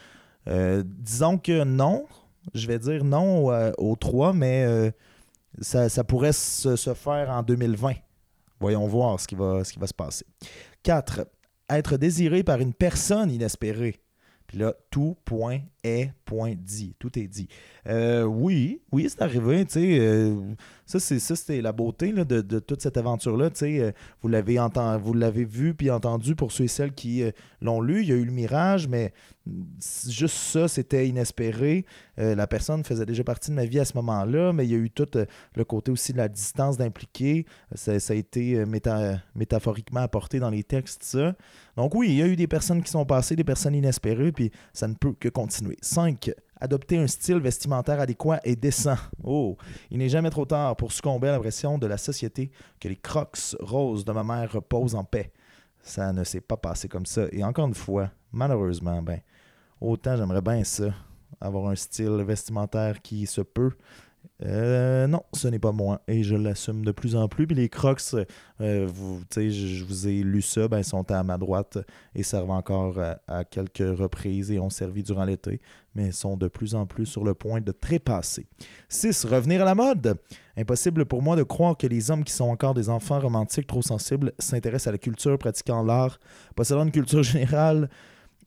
Euh, 0.46 0.84
disons 0.86 1.38
que 1.38 1.64
non, 1.64 2.06
je 2.54 2.66
vais 2.68 2.78
dire 2.78 3.04
non 3.04 3.46
aux 3.78 3.96
trois, 3.96 4.32
mais 4.32 4.64
euh, 4.64 4.90
ça, 5.60 6.04
pourrait 6.04 6.32
se, 6.32 6.76
se 6.76 6.94
faire 6.94 7.30
en 7.30 7.42
2020. 7.42 7.94
Voyons 8.60 8.86
voir 8.86 9.18
ce 9.18 9.26
qui 9.26 9.34
va, 9.34 9.64
ce 9.64 9.72
qui 9.72 9.78
va 9.78 9.86
se 9.86 9.94
passer. 9.94 10.24
4. 10.82 11.26
Être 11.70 11.96
désiré 11.96 12.42
par 12.42 12.60
une 12.60 12.74
personne 12.74 13.30
inespérée. 13.30 14.00
Puis 14.46 14.58
là, 14.58 14.74
tout 14.90 15.16
point 15.24 15.60
est 15.82 16.12
point 16.30 16.54
dit. 16.56 16.94
Tout 17.00 17.18
est 17.18 17.26
dit. 17.26 17.48
Euh, 17.88 18.22
oui, 18.22 18.82
oui, 18.92 19.08
c'est 19.08 19.20
arrivé. 19.20 19.66
euh, 19.76 20.36
ça, 20.86 21.00
c'est 21.00 21.60
la 21.60 21.72
beauté 21.72 22.12
de, 22.12 22.58
toute 22.60 22.82
cette 22.82 22.96
aventure-là. 22.96 23.50
euh, 23.62 23.92
vous 24.20 24.28
l'avez 24.28 25.44
vu 25.44 25.74
puis 25.74 25.90
entendu 25.90 26.36
pour 26.36 26.52
ceux 26.52 26.64
et 26.64 26.68
celles 26.68 26.92
qui 26.92 27.24
euh, 27.24 27.32
l'ont 27.60 27.80
lu. 27.80 28.02
Il 28.02 28.08
y 28.08 28.12
a 28.12 28.14
eu 28.14 28.24
le 28.24 28.30
mirage, 28.30 28.86
mais 28.86 29.12
juste 30.08 30.36
ça, 30.36 30.68
c'était 30.68 31.08
inespéré. 31.08 31.84
Euh, 32.20 32.36
la 32.36 32.46
personne 32.46 32.84
faisait 32.84 33.06
déjà 33.06 33.24
partie 33.24 33.50
de 33.50 33.56
ma 33.56 33.64
vie 33.64 33.80
à 33.80 33.84
ce 33.84 33.96
moment-là, 33.96 34.52
mais 34.52 34.66
il 34.66 34.70
y 34.70 34.74
a 34.74 34.78
eu 34.78 34.90
tout 34.90 35.08
le 35.56 35.64
côté 35.64 35.90
aussi 35.90 36.12
de 36.12 36.18
la 36.18 36.28
distance 36.28 36.76
d'impliquer. 36.76 37.44
Ça, 37.74 37.94
a 37.94 38.14
été 38.14 38.64
méta- 38.66 39.18
métaphoriquement 39.34 40.00
apporté 40.00 40.38
dans 40.38 40.50
les 40.50 40.62
textes. 40.62 41.16
Donc 41.76 41.94
oui, 41.94 42.08
il 42.10 42.16
y 42.16 42.22
a 42.22 42.26
eu 42.26 42.36
des 42.36 42.46
personnes 42.46 42.82
qui 42.82 42.90
sont 42.90 43.04
passées, 43.04 43.36
des 43.36 43.44
personnes 43.44 43.74
inespérées, 43.74 44.32
puis 44.32 44.50
ça 44.72 44.86
ne 44.86 44.94
peut 44.94 45.14
que 45.18 45.28
continuer. 45.28 45.78
5. 46.22 46.34
Adopter 46.62 46.98
un 46.98 47.06
style 47.06 47.38
vestimentaire 47.38 48.00
adéquat 48.00 48.40
et 48.44 48.54
décent. 48.54 48.96
Oh, 49.24 49.56
il 49.90 49.98
n'est 49.98 50.10
jamais 50.10 50.28
trop 50.28 50.44
tard 50.44 50.76
pour 50.76 50.92
succomber 50.92 51.28
à 51.28 51.32
la 51.32 51.40
pression 51.40 51.78
de 51.78 51.86
la 51.86 51.96
société 51.96 52.50
que 52.78 52.88
les 52.88 52.96
crocs 52.96 53.56
roses 53.60 54.04
de 54.04 54.12
ma 54.12 54.22
mère 54.22 54.52
reposent 54.52 54.94
en 54.94 55.04
paix. 55.04 55.32
Ça 55.82 56.12
ne 56.12 56.22
s'est 56.22 56.42
pas 56.42 56.58
passé 56.58 56.88
comme 56.88 57.06
ça. 57.06 57.22
Et 57.32 57.42
encore 57.42 57.66
une 57.66 57.74
fois, 57.74 58.10
malheureusement, 58.30 59.00
ben, 59.00 59.20
autant 59.80 60.16
j'aimerais 60.16 60.42
bien 60.42 60.62
ça, 60.64 60.92
avoir 61.40 61.70
un 61.70 61.76
style 61.76 62.22
vestimentaire 62.26 63.00
qui 63.00 63.26
se 63.26 63.40
peut. 63.40 63.72
Euh, 64.42 65.06
non, 65.06 65.22
ce 65.34 65.48
n'est 65.48 65.58
pas 65.58 65.72
moi 65.72 66.00
et 66.08 66.22
je 66.22 66.34
l'assume 66.34 66.84
de 66.84 66.92
plus 66.92 67.14
en 67.14 67.28
plus. 67.28 67.46
Puis 67.46 67.56
les 67.56 67.68
crocs, 67.68 68.00
euh, 68.60 68.88
je, 69.36 69.50
je 69.50 69.84
vous 69.84 70.08
ai 70.08 70.22
lu 70.22 70.40
ça, 70.40 70.66
ben, 70.66 70.82
sont 70.82 71.10
à 71.10 71.22
ma 71.22 71.36
droite 71.36 71.78
et 72.14 72.22
servent 72.22 72.50
encore 72.50 72.98
à, 72.98 73.18
à 73.28 73.44
quelques 73.44 73.98
reprises 73.98 74.50
et 74.50 74.58
ont 74.58 74.70
servi 74.70 75.02
durant 75.02 75.24
l'été, 75.24 75.60
mais 75.94 76.10
sont 76.10 76.36
de 76.36 76.48
plus 76.48 76.74
en 76.74 76.86
plus 76.86 77.06
sur 77.06 77.24
le 77.24 77.34
point 77.34 77.60
de 77.60 77.72
trépasser. 77.72 78.46
6. 78.88 79.26
Revenir 79.26 79.62
à 79.62 79.66
la 79.66 79.74
mode. 79.74 80.16
Impossible 80.56 81.04
pour 81.04 81.22
moi 81.22 81.36
de 81.36 81.42
croire 81.42 81.76
que 81.76 81.86
les 81.86 82.10
hommes 82.10 82.24
qui 82.24 82.32
sont 82.32 82.48
encore 82.48 82.74
des 82.74 82.88
enfants 82.88 83.20
romantiques 83.20 83.66
trop 83.66 83.82
sensibles 83.82 84.32
s'intéressent 84.38 84.88
à 84.88 84.92
la 84.92 84.98
culture, 84.98 85.38
pratiquant 85.38 85.82
l'art, 85.82 86.18
possédant 86.56 86.84
une 86.84 86.92
culture 86.92 87.22
générale 87.22 87.90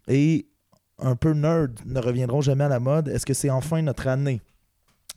et 0.07 0.47
un 0.99 1.15
peu 1.15 1.33
nerd 1.33 1.79
ne 1.85 1.99
reviendront 1.99 2.41
jamais 2.41 2.63
à 2.63 2.69
la 2.69 2.79
mode. 2.79 3.07
Est-ce 3.09 3.25
que 3.25 3.33
c'est 3.33 3.49
enfin 3.49 3.81
notre 3.81 4.07
année? 4.07 4.41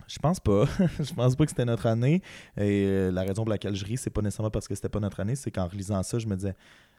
Je 0.07 0.19
pense 0.19 0.41
pas. 0.41 0.65
je 1.01 1.13
pense 1.13 1.37
pas 1.37 1.45
que 1.45 1.51
c'était 1.51 1.65
notre 1.65 1.87
année. 1.87 2.23
Et 2.57 2.85
euh, 2.87 3.11
la 3.11 3.23
raison 3.23 3.43
pour 3.43 3.51
laquelle 3.51 3.75
je 3.75 3.85
ris, 3.85 3.97
c'est 3.97 4.11
pas 4.11 4.23
nécessairement 4.23 4.51
parce 4.51 4.69
que 4.69 4.75
c'était 4.75 4.89
pas 4.89 5.01
notre 5.01 5.21
année, 5.21 5.35
c'est 5.35 5.51
qu'en 5.51 5.67
relisant 5.67 6.03
ça, 6.03 6.19
je 6.19 6.27
me 6.27 6.37
disais, 6.37 6.55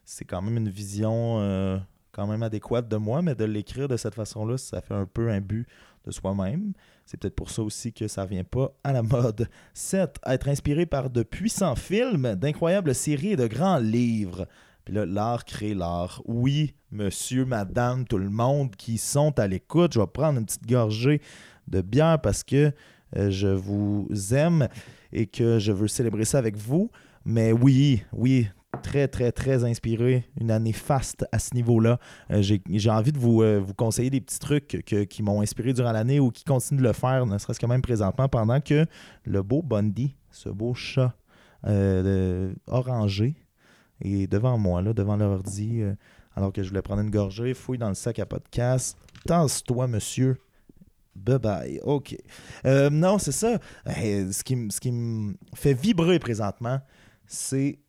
c'est 0.05 0.25
quand 0.25 0.41
même 0.41 0.57
une 0.57 0.69
vision 0.69 1.39
euh, 1.39 1.77
quand 2.11 2.27
même 2.27 2.43
adéquate 2.43 2.87
de 2.87 2.97
moi, 2.97 3.21
mais 3.21 3.35
de 3.35 3.45
l'écrire 3.45 3.87
de 3.87 3.97
cette 3.97 4.15
façon-là, 4.15 4.57
ça 4.57 4.81
fait 4.81 4.93
un 4.93 5.05
peu 5.05 5.29
un 5.29 5.39
but 5.39 5.67
de 6.05 6.11
soi-même. 6.11 6.73
C'est 7.05 7.17
peut-être 7.17 7.35
pour 7.35 7.49
ça 7.49 7.61
aussi 7.61 7.93
que 7.93 8.07
ça 8.07 8.23
revient 8.23 8.43
pas 8.43 8.73
à 8.83 8.91
la 8.91 9.03
mode. 9.03 9.47
7. 9.73 10.17
Être 10.25 10.49
inspiré 10.49 10.85
par 10.85 11.09
de 11.09 11.23
puissants 11.23 11.75
films, 11.75 12.35
d'incroyables 12.35 12.95
séries 12.95 13.33
et 13.33 13.35
de 13.35 13.47
grands 13.47 13.79
livres. 13.79 14.47
Puis 14.83 14.93
là, 14.93 15.05
l'art 15.05 15.45
crée 15.45 15.73
l'art. 15.73 16.21
Oui, 16.25 16.73
monsieur, 16.91 17.45
madame, 17.45 18.05
tout 18.05 18.17
le 18.17 18.29
monde 18.29 18.75
qui 18.75 18.97
sont 18.97 19.37
à 19.37 19.47
l'écoute, 19.47 19.93
je 19.93 19.99
vais 19.99 20.07
prendre 20.07 20.39
une 20.39 20.45
petite 20.45 20.67
gorgée 20.67 21.21
de 21.67 21.81
bière 21.81 22.21
parce 22.21 22.43
que 22.43 22.71
je 23.15 23.47
vous 23.47 24.07
aime 24.31 24.67
et 25.13 25.27
que 25.27 25.59
je 25.59 25.71
veux 25.71 25.87
célébrer 25.87 26.25
ça 26.25 26.37
avec 26.37 26.57
vous. 26.57 26.89
Mais 27.25 27.51
oui, 27.51 28.03
oui, 28.13 28.47
très, 28.83 29.07
très, 29.07 29.31
très 29.31 29.63
inspiré. 29.63 30.25
Une 30.39 30.51
année 30.51 30.73
faste 30.73 31.25
à 31.31 31.39
ce 31.39 31.53
niveau-là. 31.55 31.99
Euh, 32.31 32.41
J'ai 32.41 32.89
envie 32.89 33.11
de 33.11 33.19
vous, 33.19 33.41
euh, 33.41 33.59
vous 33.59 33.73
conseiller 33.73 34.09
des 34.09 34.21
petits 34.21 34.39
trucs 34.39 34.83
qui 35.09 35.23
m'ont 35.23 35.41
inspiré 35.41 35.73
durant 35.73 35.91
l'année 35.91 36.19
ou 36.19 36.31
qui 36.31 36.43
continuent 36.43 36.79
de 36.79 36.83
le 36.83 36.93
faire, 36.93 37.25
ne 37.25 37.37
serait-ce 37.37 37.59
que 37.59 37.65
même 37.65 37.81
présentement, 37.81 38.27
pendant 38.27 38.61
que 38.61 38.85
le 39.25 39.43
beau 39.43 39.61
Bundy, 39.61 40.15
ce 40.31 40.49
beau 40.49 40.73
chat 40.73 41.13
euh, 41.65 42.53
orangé, 42.67 43.35
est 44.01 44.31
devant 44.31 44.57
moi, 44.57 44.81
là, 44.81 44.93
devant 44.93 45.17
l'ordi, 45.17 45.81
euh, 45.81 45.93
alors 46.35 46.53
que 46.53 46.61
je 46.61 46.69
voulais 46.69 46.81
prendre 46.83 47.01
une 47.01 47.09
gorgée, 47.09 47.53
fouille 47.53 47.79
dans 47.79 47.89
le 47.89 47.95
sac 47.95 48.19
à 48.19 48.25
podcast. 48.25 48.97
Tasse-toi, 49.25 49.87
monsieur. 49.87 50.37
Bye 51.17 51.39
bye. 51.39 51.79
OK. 51.83 52.15
Euh, 52.65 52.89
non, 52.89 53.17
c'est 53.17 53.31
ça. 53.31 53.59
Ce 53.85 54.43
qui, 54.43 54.91
me 54.91 55.33
fait 55.55 55.73
vibrer 55.73 56.19
présentement, 56.19 56.79
c'est 57.25 57.79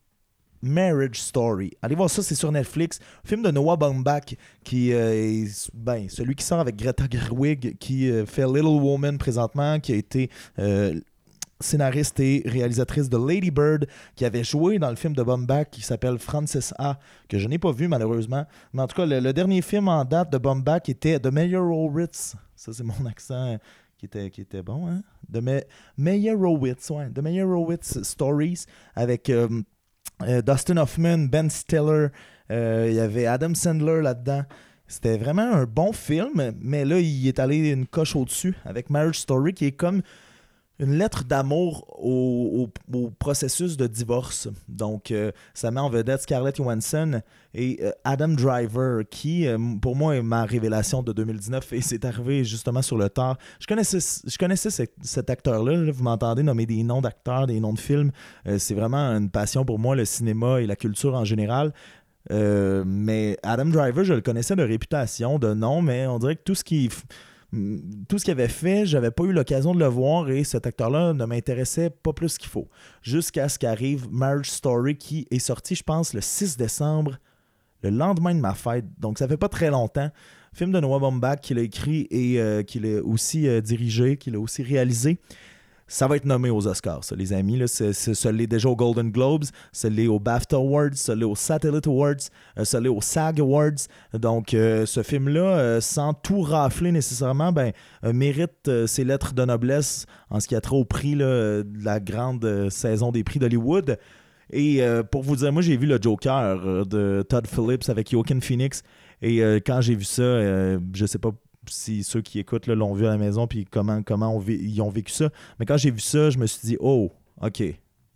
Marriage 0.62 1.20
Story. 1.20 1.72
Allez 1.82 1.94
voir 1.94 2.10
ça, 2.10 2.22
c'est 2.22 2.34
sur 2.34 2.50
Netflix. 2.50 2.98
Film 3.24 3.42
de 3.42 3.50
Noah 3.50 3.76
Baumbach, 3.76 4.34
qui 4.64 4.92
euh, 4.92 5.12
est 5.12 5.70
ben, 5.74 6.08
celui 6.08 6.34
qui 6.34 6.44
sort 6.44 6.60
avec 6.60 6.76
Greta 6.76 7.04
Gerwig, 7.08 7.76
qui 7.78 8.10
euh, 8.10 8.26
fait 8.26 8.46
Little 8.46 8.66
Woman 8.66 9.18
présentement, 9.18 9.78
qui 9.78 9.92
a 9.92 9.96
été 9.96 10.30
scénariste 11.60 12.20
et 12.20 12.42
réalisatrice 12.46 13.08
de 13.08 13.16
Lady 13.16 13.50
Bird, 13.50 13.86
qui 14.14 14.24
avait 14.24 14.44
joué 14.44 14.78
dans 14.78 14.90
le 14.90 14.96
film 14.96 15.14
de 15.14 15.22
Baumbach 15.22 15.70
qui 15.70 15.82
s'appelle 15.82 16.18
Frances 16.18 16.72
A, 16.78 16.98
que 17.28 17.38
je 17.38 17.48
n'ai 17.48 17.58
pas 17.58 17.72
vu 17.72 17.88
malheureusement. 17.88 18.46
Mais 18.72 18.82
en 18.82 18.86
tout 18.86 18.96
cas, 18.96 19.06
le, 19.06 19.32
dernier 19.32 19.62
film 19.62 19.88
en 19.88 20.04
date 20.04 20.32
de 20.32 20.38
Baumbach 20.38 20.88
était 20.88 21.18
The 21.18 21.32
Meyerowitz. 21.32 22.36
Ça, 22.54 22.72
c'est 22.72 22.84
mon 22.84 23.06
accent 23.06 23.58
qui 23.98 24.06
était, 24.40 24.62
bon, 24.62 24.86
hein? 24.88 25.02
De 25.28 25.40
Me 25.40 25.62
Meyerowitz, 25.96 26.90
ouais. 26.90 27.10
The 27.10 27.18
Meyerowitz 27.18 28.02
Stories 28.02 28.64
avec 28.94 29.28
euh, 29.28 29.48
euh, 30.22 30.40
Dustin 30.42 30.76
Hoffman, 30.76 31.26
Ben 31.28 31.50
Stiller, 31.50 32.08
euh, 32.50 32.86
il 32.88 32.94
y 32.94 33.00
avait 33.00 33.26
Adam 33.26 33.54
Sandler 33.54 34.02
là-dedans. 34.02 34.44
C'était 34.86 35.18
vraiment 35.18 35.52
un 35.52 35.64
bon 35.64 35.92
film, 35.92 36.54
mais 36.60 36.84
là, 36.84 36.98
il 36.98 37.26
est 37.26 37.38
allé 37.38 37.70
une 37.70 37.86
coche 37.86 38.16
au-dessus 38.16 38.54
avec 38.64 38.88
Marriage 38.88 39.18
Story, 39.18 39.52
qui 39.52 39.66
est 39.66 39.72
comme 39.72 40.00
une 40.80 40.96
lettre 40.96 41.24
d'amour 41.24 41.86
au, 41.98 42.68
processus 43.18 43.76
de 43.76 43.86
divorce. 43.86 44.48
Donc, 44.68 45.10
euh, 45.10 45.32
ça 45.54 45.70
met 45.70 45.80
en 45.80 45.90
vedette 45.90 46.22
Scarlett 46.22 46.56
Johansson 46.56 47.20
et 47.52 47.80
euh, 47.82 47.90
Adam 48.04 48.28
Driver, 48.28 49.02
qui, 49.10 49.46
euh, 49.46 49.58
pour 49.82 49.96
moi, 49.96 50.16
est 50.16 50.22
ma 50.22 50.44
révélation 50.44 51.02
de 51.02 51.12
2019 51.12 51.72
et 51.72 51.80
c'est 51.80 52.04
arrivé 52.04 52.44
justement 52.44 52.82
sur 52.82 52.96
le 52.96 53.08
tard. 53.08 53.38
Je 53.58 53.66
connaissais, 53.66 53.98
je 54.24 54.38
connaissais 54.38 54.70
ce- 54.70 54.82
cet 55.02 55.30
acteur-là. 55.30 55.76
là. 55.76 55.90
vous 55.92 56.04
m'entendez 56.04 56.42
nommer 56.42 56.66
des 56.66 56.82
noms 56.84 57.00
d'acteurs, 57.00 57.46
des 57.46 57.58
noms 57.58 57.72
de 57.72 57.80
films. 57.80 58.12
Euh, 58.46 58.58
c'est 58.58 58.74
vraiment 58.74 59.16
une 59.16 59.30
passion 59.30 59.64
pour 59.64 59.78
moi, 59.80 59.96
le 59.96 60.04
cinéma 60.04 60.60
et 60.60 60.66
la 60.66 60.76
culture 60.76 61.14
en 61.14 61.24
général. 61.24 61.72
Mais 62.30 63.38
Adam 63.42 63.64
Driver, 63.64 64.04
je 64.04 64.12
le 64.12 64.20
connaissais 64.20 64.54
de 64.54 64.62
réputation, 64.62 65.38
de 65.38 65.54
nom, 65.54 65.80
mais 65.80 66.06
on 66.06 66.18
dirait 66.18 66.36
que 66.36 66.42
tout 66.44 66.54
ce 66.54 66.62
qui 66.62 66.90
tout 67.50 68.18
ce 68.18 68.24
qu'il 68.24 68.32
avait 68.32 68.48
fait, 68.48 68.84
j'avais 68.84 69.10
pas 69.10 69.24
eu 69.24 69.32
l'occasion 69.32 69.74
de 69.74 69.78
le 69.78 69.86
voir 69.86 70.28
et 70.28 70.44
cet 70.44 70.66
acteur-là 70.66 71.14
ne 71.14 71.24
m'intéressait 71.24 71.88
pas 71.88 72.12
plus 72.12 72.36
qu'il 72.36 72.50
faut. 72.50 72.68
Jusqu'à 73.02 73.48
ce 73.48 73.58
qu'arrive 73.58 74.06
Marriage 74.10 74.50
Story 74.50 74.96
qui 74.96 75.26
est 75.30 75.38
sorti, 75.38 75.74
je 75.74 75.82
pense, 75.82 76.12
le 76.12 76.20
6 76.20 76.58
décembre, 76.58 77.18
le 77.82 77.90
lendemain 77.90 78.34
de 78.34 78.40
ma 78.40 78.54
fête. 78.54 78.84
Donc 78.98 79.18
ça 79.18 79.26
fait 79.26 79.38
pas 79.38 79.48
très 79.48 79.70
longtemps. 79.70 80.10
Film 80.52 80.72
de 80.72 80.80
Noah 80.80 80.98
Baumbach 80.98 81.40
qu'il 81.40 81.58
a 81.58 81.62
écrit 81.62 82.06
et 82.10 82.40
euh, 82.40 82.62
qu'il 82.62 82.84
a 82.84 83.00
aussi 83.02 83.48
euh, 83.48 83.60
dirigé, 83.60 84.16
qu'il 84.18 84.34
a 84.34 84.40
aussi 84.40 84.62
réalisé. 84.62 85.18
Ça 85.90 86.06
va 86.06 86.16
être 86.16 86.26
nommé 86.26 86.50
aux 86.50 86.66
Oscars, 86.66 87.02
ça, 87.02 87.16
les 87.16 87.32
amis. 87.32 87.56
Là. 87.56 87.66
C'est, 87.66 88.32
l'est 88.32 88.46
déjà 88.46 88.68
aux 88.68 88.76
Golden 88.76 89.10
Globes, 89.10 89.44
ça 89.72 89.88
l'est 89.88 90.06
aux 90.06 90.20
BAFTA 90.20 90.56
Awards, 90.56 90.94
ça 90.94 91.14
l'est 91.14 91.24
aux 91.24 91.34
Satellite 91.34 91.86
Awards, 91.86 92.28
euh, 92.58 92.64
ça 92.64 92.78
l'est 92.78 92.90
aux 92.90 93.00
SAG 93.00 93.40
Awards. 93.40 93.86
Donc, 94.12 94.52
euh, 94.52 94.84
ce 94.84 95.02
film-là, 95.02 95.40
euh, 95.40 95.80
sans 95.80 96.12
tout 96.12 96.42
rafler 96.42 96.92
nécessairement, 96.92 97.52
ben, 97.52 97.72
euh, 98.04 98.12
mérite 98.12 98.68
euh, 98.68 98.86
ses 98.86 99.02
lettres 99.04 99.32
de 99.32 99.44
noblesse 99.44 100.04
en 100.28 100.40
ce 100.40 100.46
qui 100.46 100.54
a 100.54 100.60
trait 100.60 100.76
au 100.76 100.84
prix 100.84 101.14
là, 101.14 101.24
euh, 101.24 101.62
de 101.64 101.84
la 101.84 102.00
grande 102.00 102.44
euh, 102.44 102.68
saison 102.68 103.10
des 103.10 103.24
prix 103.24 103.38
d'Hollywood. 103.38 103.98
Et 104.50 104.82
euh, 104.82 105.02
pour 105.02 105.22
vous 105.22 105.36
dire, 105.36 105.52
moi, 105.52 105.62
j'ai 105.62 105.76
vu 105.76 105.86
le 105.86 105.98
Joker 106.00 106.60
euh, 106.66 106.84
de 106.84 107.24
Todd 107.28 107.46
Phillips 107.46 107.88
avec 107.88 108.10
Joaquin 108.10 108.40
Phoenix. 108.40 108.82
Et 109.22 109.42
euh, 109.42 109.58
quand 109.64 109.80
j'ai 109.80 109.94
vu 109.94 110.04
ça, 110.04 110.22
euh, 110.22 110.78
je 110.94 111.06
sais 111.06 111.18
pas 111.18 111.30
si 111.70 112.02
ceux 112.04 112.20
qui 112.20 112.38
écoutent 112.38 112.66
l'ont 112.66 112.94
vu 112.94 113.06
à 113.06 113.10
la 113.10 113.18
maison 113.18 113.46
puis 113.46 113.64
comment, 113.64 114.02
comment 114.02 114.42
ils 114.46 114.80
ont 114.80 114.90
vécu 114.90 115.12
ça. 115.12 115.30
Mais 115.58 115.66
quand 115.66 115.76
j'ai 115.76 115.90
vu 115.90 116.00
ça, 116.00 116.30
je 116.30 116.38
me 116.38 116.46
suis 116.46 116.66
dit, 116.66 116.76
oh, 116.80 117.10
OK, 117.40 117.62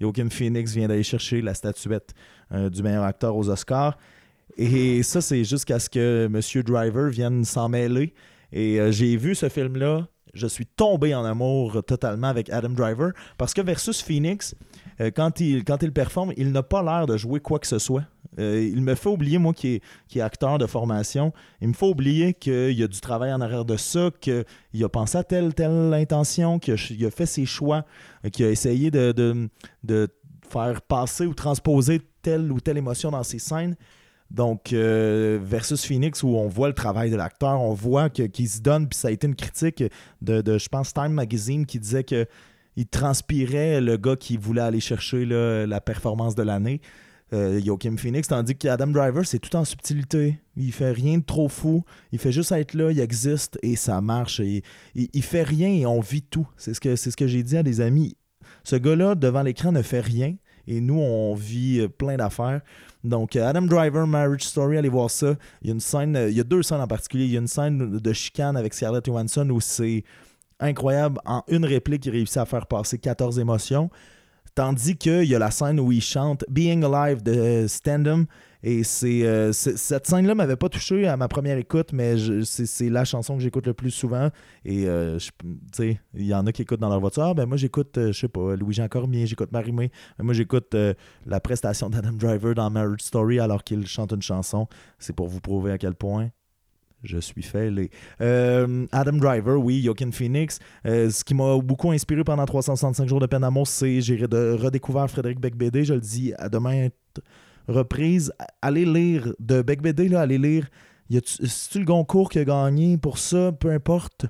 Joaquin 0.00 0.28
Phoenix 0.28 0.74
vient 0.74 0.88
d'aller 0.88 1.02
chercher 1.02 1.40
la 1.42 1.54
statuette 1.54 2.12
euh, 2.52 2.68
du 2.68 2.82
meilleur 2.82 3.04
acteur 3.04 3.36
aux 3.36 3.48
Oscars. 3.48 3.96
Et 4.56 5.02
ça, 5.02 5.20
c'est 5.20 5.44
jusqu'à 5.44 5.78
ce 5.78 5.88
que 5.88 6.26
M. 6.26 6.62
Driver 6.64 7.08
vienne 7.08 7.44
s'en 7.44 7.68
mêler. 7.68 8.12
Et 8.52 8.80
euh, 8.80 8.90
j'ai 8.90 9.16
vu 9.16 9.34
ce 9.34 9.48
film-là. 9.48 10.08
Je 10.34 10.46
suis 10.46 10.66
tombé 10.66 11.14
en 11.14 11.24
amour 11.24 11.82
totalement 11.84 12.26
avec 12.26 12.50
Adam 12.50 12.70
Driver 12.70 13.12
parce 13.36 13.54
que 13.54 13.60
versus 13.60 14.02
Phoenix, 14.02 14.54
euh, 15.00 15.10
quand, 15.14 15.40
il, 15.40 15.64
quand 15.64 15.82
il 15.82 15.92
performe, 15.92 16.32
il 16.36 16.52
n'a 16.52 16.62
pas 16.62 16.82
l'air 16.82 17.06
de 17.06 17.16
jouer 17.16 17.40
quoi 17.40 17.58
que 17.58 17.66
ce 17.66 17.78
soit. 17.78 18.04
Euh, 18.38 18.70
il 18.72 18.82
me 18.82 18.94
fait 18.94 19.08
oublier, 19.08 19.38
moi 19.38 19.52
qui 19.52 19.80
est, 20.14 20.20
acteur 20.20 20.58
de 20.58 20.66
formation, 20.66 21.32
il 21.60 21.68
me 21.68 21.72
faut 21.72 21.88
oublier 21.88 22.34
qu'il 22.34 22.72
y 22.72 22.82
a 22.82 22.88
du 22.88 23.00
travail 23.00 23.32
en 23.32 23.40
arrière 23.40 23.64
de 23.64 23.76
ça, 23.76 24.10
qu'il 24.20 24.84
a 24.84 24.88
pensé 24.88 25.18
à 25.18 25.24
telle, 25.24 25.54
telle 25.54 25.92
intention, 25.94 26.58
qu'il 26.58 26.74
a, 26.74 27.10
fait 27.10 27.26
ses 27.26 27.46
choix, 27.46 27.84
qu'il 28.32 28.46
a 28.46 28.50
essayé 28.50 28.90
de, 28.90 29.48
faire 30.48 30.82
passer 30.82 31.26
ou 31.26 31.34
transposer 31.34 32.00
telle 32.20 32.52
ou 32.52 32.60
telle 32.60 32.78
émotion 32.78 33.10
dans 33.10 33.22
ses 33.22 33.38
scènes. 33.38 33.76
Donc, 34.30 34.72
euh, 34.72 35.38
versus 35.42 35.84
Phoenix, 35.84 36.22
où 36.22 36.28
on 36.28 36.48
voit 36.48 36.68
le 36.68 36.74
travail 36.74 37.10
de 37.10 37.16
l'acteur, 37.16 37.60
on 37.60 37.74
voit 37.74 38.08
qu'il 38.08 38.48
se 38.48 38.60
donne, 38.60 38.88
puis 38.88 38.98
ça 38.98 39.08
a 39.08 39.10
été 39.10 39.26
une 39.26 39.34
critique 39.34 39.84
de, 40.22 40.40
de, 40.40 40.56
je 40.56 40.68
pense, 40.70 40.94
Time 40.94 41.12
Magazine 41.12 41.66
qui 41.66 41.78
disait 41.78 42.04
que 42.04 42.26
il 42.76 42.86
transpirait 42.86 43.82
le 43.82 43.96
gars 43.98 44.16
qui 44.16 44.38
voulait 44.38 44.62
aller 44.62 44.80
chercher 44.80 45.26
la 45.26 45.80
performance 45.80 46.34
de 46.34 46.42
l'année. 46.42 46.80
Euh, 47.32 47.60
Joachim 47.64 47.96
Phoenix, 47.96 48.28
tandis 48.28 48.54
qu'Adam 48.54 48.88
Driver, 48.88 49.26
c'est 49.26 49.38
tout 49.38 49.56
en 49.56 49.64
subtilité. 49.64 50.38
Il 50.56 50.72
fait 50.72 50.92
rien 50.92 51.18
de 51.18 51.24
trop 51.24 51.48
fou. 51.48 51.82
Il 52.12 52.18
fait 52.18 52.32
juste 52.32 52.52
être 52.52 52.74
là, 52.74 52.90
il 52.90 53.00
existe 53.00 53.58
et 53.62 53.74
ça 53.76 54.00
marche. 54.02 54.40
il, 54.40 54.62
il, 54.94 55.22
fait 55.22 55.42
rien 55.42 55.68
et 55.68 55.86
on 55.86 56.00
vit 56.00 56.22
tout. 56.22 56.46
C'est 56.58 56.74
ce 56.74 56.80
que, 56.80 56.94
ce 56.94 57.08
que 57.16 57.26
j'ai 57.26 57.42
dit 57.42 57.56
à 57.56 57.62
des 57.62 57.80
amis. 57.80 58.16
Ce 58.64 58.76
gars-là, 58.76 59.14
devant 59.14 59.42
l'écran, 59.42 59.72
ne 59.72 59.80
fait 59.80 60.00
rien. 60.00 60.36
Et 60.66 60.80
nous, 60.80 60.98
on 60.98 61.34
vit 61.34 61.80
euh, 61.80 61.88
plein 61.88 62.16
d'affaires. 62.16 62.60
Donc, 63.02 63.34
euh, 63.34 63.46
Adam 63.46 63.62
Driver, 63.62 64.06
Marriage 64.06 64.42
Story, 64.42 64.76
allez 64.76 64.90
voir 64.90 65.10
ça. 65.10 65.34
Il 65.62 65.68
y 65.68 65.70
a 65.70 65.74
une 65.74 65.80
scène, 65.80 66.26
il 66.28 66.36
y 66.36 66.40
a 66.40 66.44
deux 66.44 66.62
scènes 66.62 66.80
en 66.80 66.86
particulier. 66.86 67.24
Il 67.24 67.32
y 67.32 67.36
a 67.36 67.40
une 67.40 67.48
scène 67.48 67.98
de 67.98 68.12
chicane 68.12 68.56
avec 68.56 68.74
Scarlett 68.74 69.06
Johansson 69.06 69.48
où 69.50 69.60
c'est 69.60 70.04
incroyable. 70.60 71.18
En 71.24 71.42
une 71.48 71.64
réplique, 71.64 72.04
il 72.06 72.10
réussit 72.10 72.36
à 72.36 72.44
faire 72.44 72.66
passer 72.66 72.98
14 72.98 73.38
émotions. 73.38 73.90
Tandis 74.54 74.96
qu'il 74.96 75.24
y 75.24 75.34
a 75.34 75.38
la 75.38 75.50
scène 75.50 75.80
où 75.80 75.92
il 75.92 76.02
chante 76.02 76.44
Being 76.50 76.84
Alive 76.84 77.22
de 77.22 77.66
Standum. 77.66 78.26
Et 78.64 78.84
c'est 78.84 79.24
euh, 79.24 79.52
cette 79.52 80.06
scène-là 80.06 80.36
m'avait 80.36 80.56
pas 80.56 80.68
touché 80.68 81.08
à 81.08 81.16
ma 81.16 81.26
première 81.26 81.56
écoute, 81.56 81.92
mais 81.92 82.14
c'est 82.44 82.90
la 82.90 83.04
chanson 83.04 83.36
que 83.36 83.42
j'écoute 83.42 83.66
le 83.66 83.74
plus 83.74 83.90
souvent. 83.90 84.28
Et 84.64 84.86
euh, 84.86 85.18
sais, 85.72 86.00
il 86.14 86.26
y 86.26 86.34
en 86.34 86.46
a 86.46 86.52
qui 86.52 86.62
écoutent 86.62 86.80
dans 86.80 86.88
leur 86.88 87.00
voiture. 87.00 87.24
Ah, 87.24 87.34
ben 87.34 87.46
moi 87.46 87.56
j'écoute, 87.56 87.98
euh, 87.98 88.12
je 88.12 88.20
sais 88.20 88.28
pas, 88.28 88.54
Louis-Jean 88.54 88.86
Cormier, 88.86 89.26
j'écoute 89.26 89.50
Marie-Mé. 89.50 89.90
Moi 90.20 90.34
j'écoute 90.34 90.76
la 91.26 91.40
prestation 91.40 91.90
d'Adam 91.90 92.12
Driver 92.12 92.54
dans 92.54 92.70
Marriage 92.70 93.00
Story 93.00 93.40
alors 93.40 93.64
qu'il 93.64 93.84
chante 93.86 94.12
une 94.12 94.22
chanson. 94.22 94.68
C'est 94.98 95.14
pour 95.14 95.26
vous 95.26 95.40
prouver 95.40 95.72
à 95.72 95.78
quel 95.78 95.94
point 95.94 96.28
je 97.02 97.18
suis 97.18 97.42
fêlé. 97.42 97.90
Euh, 98.20 98.86
Adam 98.92 99.12
Driver, 99.12 99.58
oui, 99.58 99.82
Joaquin 99.82 100.10
Phoenix. 100.10 100.58
Euh, 100.86 101.10
ce 101.10 101.24
qui 101.24 101.34
m'a 101.34 101.58
beaucoup 101.58 101.90
inspiré 101.90 102.24
pendant 102.24 102.44
365 102.44 103.08
jours 103.08 103.20
de 103.20 103.26
peine 103.26 103.46
c'est 103.64 104.00
j'ai 104.00 104.16
redécouvert 104.24 105.10
Frédéric 105.10 105.40
Becbédé. 105.40 105.84
Je 105.84 105.94
le 105.94 106.00
dis 106.00 106.32
à 106.38 106.48
demain 106.48 106.88
reprise. 107.68 108.32
Allez 108.60 108.84
lire 108.84 109.32
de 109.40 109.62
Becbédé, 109.62 110.08
là, 110.08 110.20
allez 110.20 110.38
lire. 110.38 110.68
C'est-tu 111.10 111.80
le 111.80 111.84
Goncourt 111.84 112.30
qui 112.30 112.38
a 112.38 112.44
gagné 112.44 112.96
pour 112.96 113.18
ça? 113.18 113.52
Peu 113.52 113.70
importe. 113.70 114.26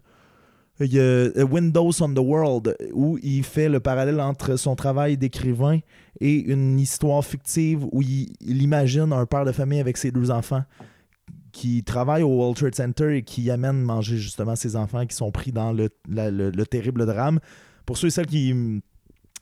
Il 0.81 0.93
y 0.93 0.99
a 0.99 1.03
euh, 1.03 1.45
Windows 1.45 1.93
on 2.01 2.13
the 2.13 2.19
World, 2.19 2.77
où 2.93 3.19
il 3.23 3.45
fait 3.45 3.69
le 3.69 3.79
parallèle 3.79 4.21
entre 4.21 4.57
son 4.57 4.75
travail 4.75 5.17
d'écrivain 5.17 5.79
et 6.21 6.41
une 6.41 6.81
histoire 6.81 7.25
fictive 7.25 7.85
où 7.93 8.03
il 8.03 8.63
imagine 8.63 9.13
un 9.13 9.27
père 9.27 9.45
de 9.45 9.53
famille 9.53 9.81
avec 9.81 9.97
ses 9.97 10.11
deux 10.11 10.31
enfants 10.31 10.65
qui 11.53 11.85
travaille 11.85 12.23
au 12.23 12.29
World 12.29 12.57
Trade 12.57 12.75
Center 12.75 13.17
et 13.17 13.23
qui 13.23 13.51
amène 13.51 13.83
manger 13.83 14.17
justement 14.17 14.57
ses 14.57 14.75
enfants 14.75 15.07
qui 15.07 15.15
sont 15.15 15.31
pris 15.31 15.53
dans 15.53 15.73
le, 15.73 15.89
terrible 16.65 17.07
drame. 17.07 17.39
Pour 17.87 17.99
ceux 17.99 18.09
et 18.09 18.11
celles 18.11 18.27
qui, 18.27 18.83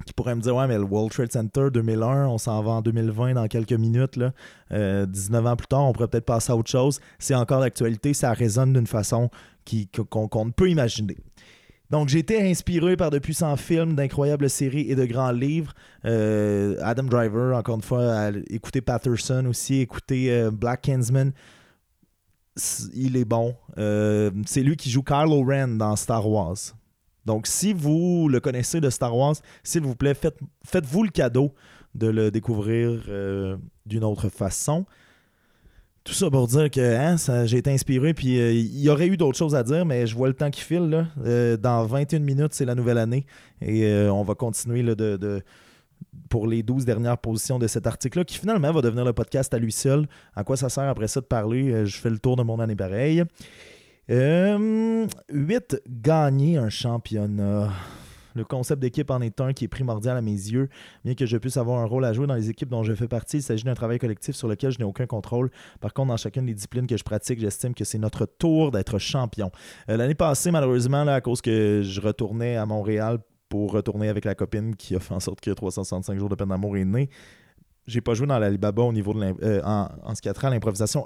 qui 0.04 0.12
pourraient 0.12 0.34
me 0.34 0.40
dire 0.40 0.56
Ouais, 0.56 0.66
mais 0.66 0.76
le 0.76 0.84
World 0.84 1.12
Trade 1.12 1.32
Center 1.32 1.68
2001, 1.72 2.26
on 2.26 2.38
s'en 2.38 2.62
va 2.62 2.72
en 2.72 2.82
2020 2.82 3.34
dans 3.34 3.46
quelques 3.46 3.72
minutes. 3.72 4.16
Là. 4.16 4.32
19 5.06 5.44
euh, 5.44 5.48
ans 5.48 5.56
plus 5.56 5.68
tard, 5.68 5.86
on 5.86 5.92
pourrait 5.92 6.08
peut-être 6.08 6.26
passer 6.26 6.52
à 6.52 6.56
autre 6.56 6.70
chose. 6.70 7.00
C'est 7.18 7.34
encore 7.34 7.60
d'actualité, 7.60 8.12
ça 8.12 8.32
résonne 8.32 8.72
d'une 8.72 8.86
façon 8.88 9.30
qu'on 10.10 10.44
ne 10.46 10.50
peut 10.50 10.68
imaginer. 10.68 11.16
Donc, 11.90 12.08
j'ai 12.08 12.20
été 12.20 12.40
inspiré 12.48 12.96
par 12.96 13.10
de 13.10 13.18
puissants 13.18 13.56
films, 13.56 13.94
d'incroyables 13.94 14.48
séries 14.48 14.86
et 14.88 14.94
de 14.94 15.04
grands 15.06 15.32
livres. 15.32 15.74
Euh, 16.04 16.76
Adam 16.82 17.02
Driver, 17.02 17.56
encore 17.56 17.76
une 17.76 17.82
fois, 17.82 18.30
écouter 18.48 18.80
Patterson 18.80 19.44
aussi, 19.46 19.80
écouter 19.80 20.30
euh, 20.30 20.50
Black 20.52 20.82
Kinsman 20.82 21.32
il 22.94 23.16
est 23.16 23.24
bon. 23.24 23.54
Euh, 23.78 24.30
c'est 24.46 24.62
lui 24.62 24.76
qui 24.76 24.90
joue 24.90 25.02
Kylo 25.02 25.42
Ren 25.44 25.68
dans 25.68 25.96
Star 25.96 26.28
Wars. 26.28 26.56
Donc, 27.24 27.46
si 27.46 27.72
vous 27.72 28.28
le 28.28 28.40
connaissez 28.40 28.80
de 28.80 28.90
Star 28.90 29.16
Wars, 29.16 29.36
s'il 29.62 29.82
vous 29.82 29.94
plaît, 29.94 30.14
faites, 30.14 30.38
faites-vous 30.64 31.04
le 31.04 31.10
cadeau 31.10 31.54
de 31.94 32.08
le 32.08 32.30
découvrir 32.30 33.02
euh, 33.08 33.56
d'une 33.86 34.04
autre 34.04 34.28
façon. 34.28 34.86
Tout 36.02 36.14
ça 36.14 36.30
pour 36.30 36.46
dire 36.46 36.70
que 36.70 36.80
hein, 36.80 37.44
j'ai 37.46 37.58
été 37.58 37.70
inspiré, 37.70 38.14
puis 38.14 38.40
euh, 38.40 38.52
il 38.52 38.80
y 38.80 38.88
aurait 38.88 39.06
eu 39.06 39.18
d'autres 39.18 39.36
choses 39.36 39.54
à 39.54 39.62
dire, 39.62 39.84
mais 39.84 40.06
je 40.06 40.16
vois 40.16 40.28
le 40.28 40.34
temps 40.34 40.50
qui 40.50 40.62
file. 40.62 40.88
Là. 40.88 41.56
dans 41.58 41.84
21 41.84 42.20
minutes, 42.20 42.54
c'est 42.54 42.64
la 42.64 42.74
nouvelle 42.74 42.98
année, 42.98 43.26
et 43.60 44.08
on 44.08 44.22
va 44.22 44.34
continuer 44.34 44.82
de 44.82 45.42
pour 46.28 46.46
les 46.46 46.62
12 46.62 46.84
dernières 46.84 47.18
positions 47.18 47.58
de 47.58 47.66
cet 47.66 47.86
article-là, 47.86 48.24
qui 48.24 48.38
finalement 48.38 48.72
va 48.72 48.80
devenir 48.80 49.04
le 49.04 49.12
podcast 49.12 49.52
à 49.52 49.58
lui 49.58 49.72
seul. 49.72 50.06
À 50.34 50.44
quoi 50.44 50.56
ça 50.56 50.68
sert 50.68 50.88
après 50.88 51.08
ça 51.08 51.20
de 51.20 51.26
parler? 51.26 51.70
Euh, 51.70 51.84
je 51.84 51.96
fais 51.96 52.10
le 52.10 52.18
tour 52.18 52.36
de 52.36 52.42
mon 52.42 52.60
année 52.60 52.76
pareil. 52.76 53.24
8. 54.08 54.16
Euh, 54.16 55.06
gagner 55.88 56.56
un 56.56 56.68
championnat. 56.68 57.70
Le 58.34 58.44
concept 58.44 58.80
d'équipe 58.80 59.10
en 59.10 59.20
est 59.20 59.40
un 59.40 59.52
qui 59.52 59.64
est 59.64 59.68
primordial 59.68 60.16
à 60.16 60.22
mes 60.22 60.30
yeux. 60.30 60.68
Bien 61.04 61.14
que 61.14 61.26
je 61.26 61.36
puisse 61.36 61.56
avoir 61.56 61.80
un 61.80 61.84
rôle 61.84 62.04
à 62.04 62.12
jouer 62.12 62.26
dans 62.26 62.34
les 62.34 62.48
équipes 62.48 62.68
dont 62.68 62.84
je 62.84 62.94
fais 62.94 63.08
partie, 63.08 63.38
il 63.38 63.42
s'agit 63.42 63.64
d'un 63.64 63.74
travail 63.74 63.98
collectif 63.98 64.36
sur 64.36 64.46
lequel 64.46 64.70
je 64.70 64.78
n'ai 64.78 64.84
aucun 64.84 65.06
contrôle. 65.06 65.50
Par 65.80 65.92
contre, 65.92 66.08
dans 66.08 66.16
chacune 66.16 66.46
des 66.46 66.54
disciplines 66.54 66.86
que 66.86 66.96
je 66.96 67.02
pratique, 67.02 67.40
j'estime 67.40 67.74
que 67.74 67.84
c'est 67.84 67.98
notre 67.98 68.26
tour 68.26 68.70
d'être 68.70 68.98
champion. 68.98 69.50
Euh, 69.88 69.96
l'année 69.96 70.14
passée, 70.14 70.50
malheureusement, 70.52 71.06
à 71.08 71.20
cause 71.20 71.40
que 71.40 71.82
je 71.84 72.00
retournais 72.00 72.56
à 72.56 72.66
Montréal 72.66 73.18
pour 73.50 73.72
retourner 73.72 74.08
avec 74.08 74.24
la 74.24 74.34
copine 74.34 74.74
qui 74.76 74.96
a 74.96 75.00
fait 75.00 75.12
en 75.12 75.20
sorte 75.20 75.40
que 75.42 75.50
365 75.50 76.18
jours 76.18 76.30
de 76.30 76.36
peine 76.36 76.48
d'amour 76.48 76.78
est 76.78 76.84
né. 76.86 77.10
J'ai 77.86 78.00
pas 78.00 78.14
joué 78.14 78.26
dans 78.26 78.38
l'Alibaba 78.38 78.82
au 78.82 78.92
niveau 78.92 79.12
de 79.12 79.34
euh, 79.42 79.60
en, 79.64 80.14
ce 80.14 80.22
qui 80.22 80.28
a 80.28 80.32
trait 80.32 80.46
à 80.46 80.50
l'improvisation. 80.50 81.04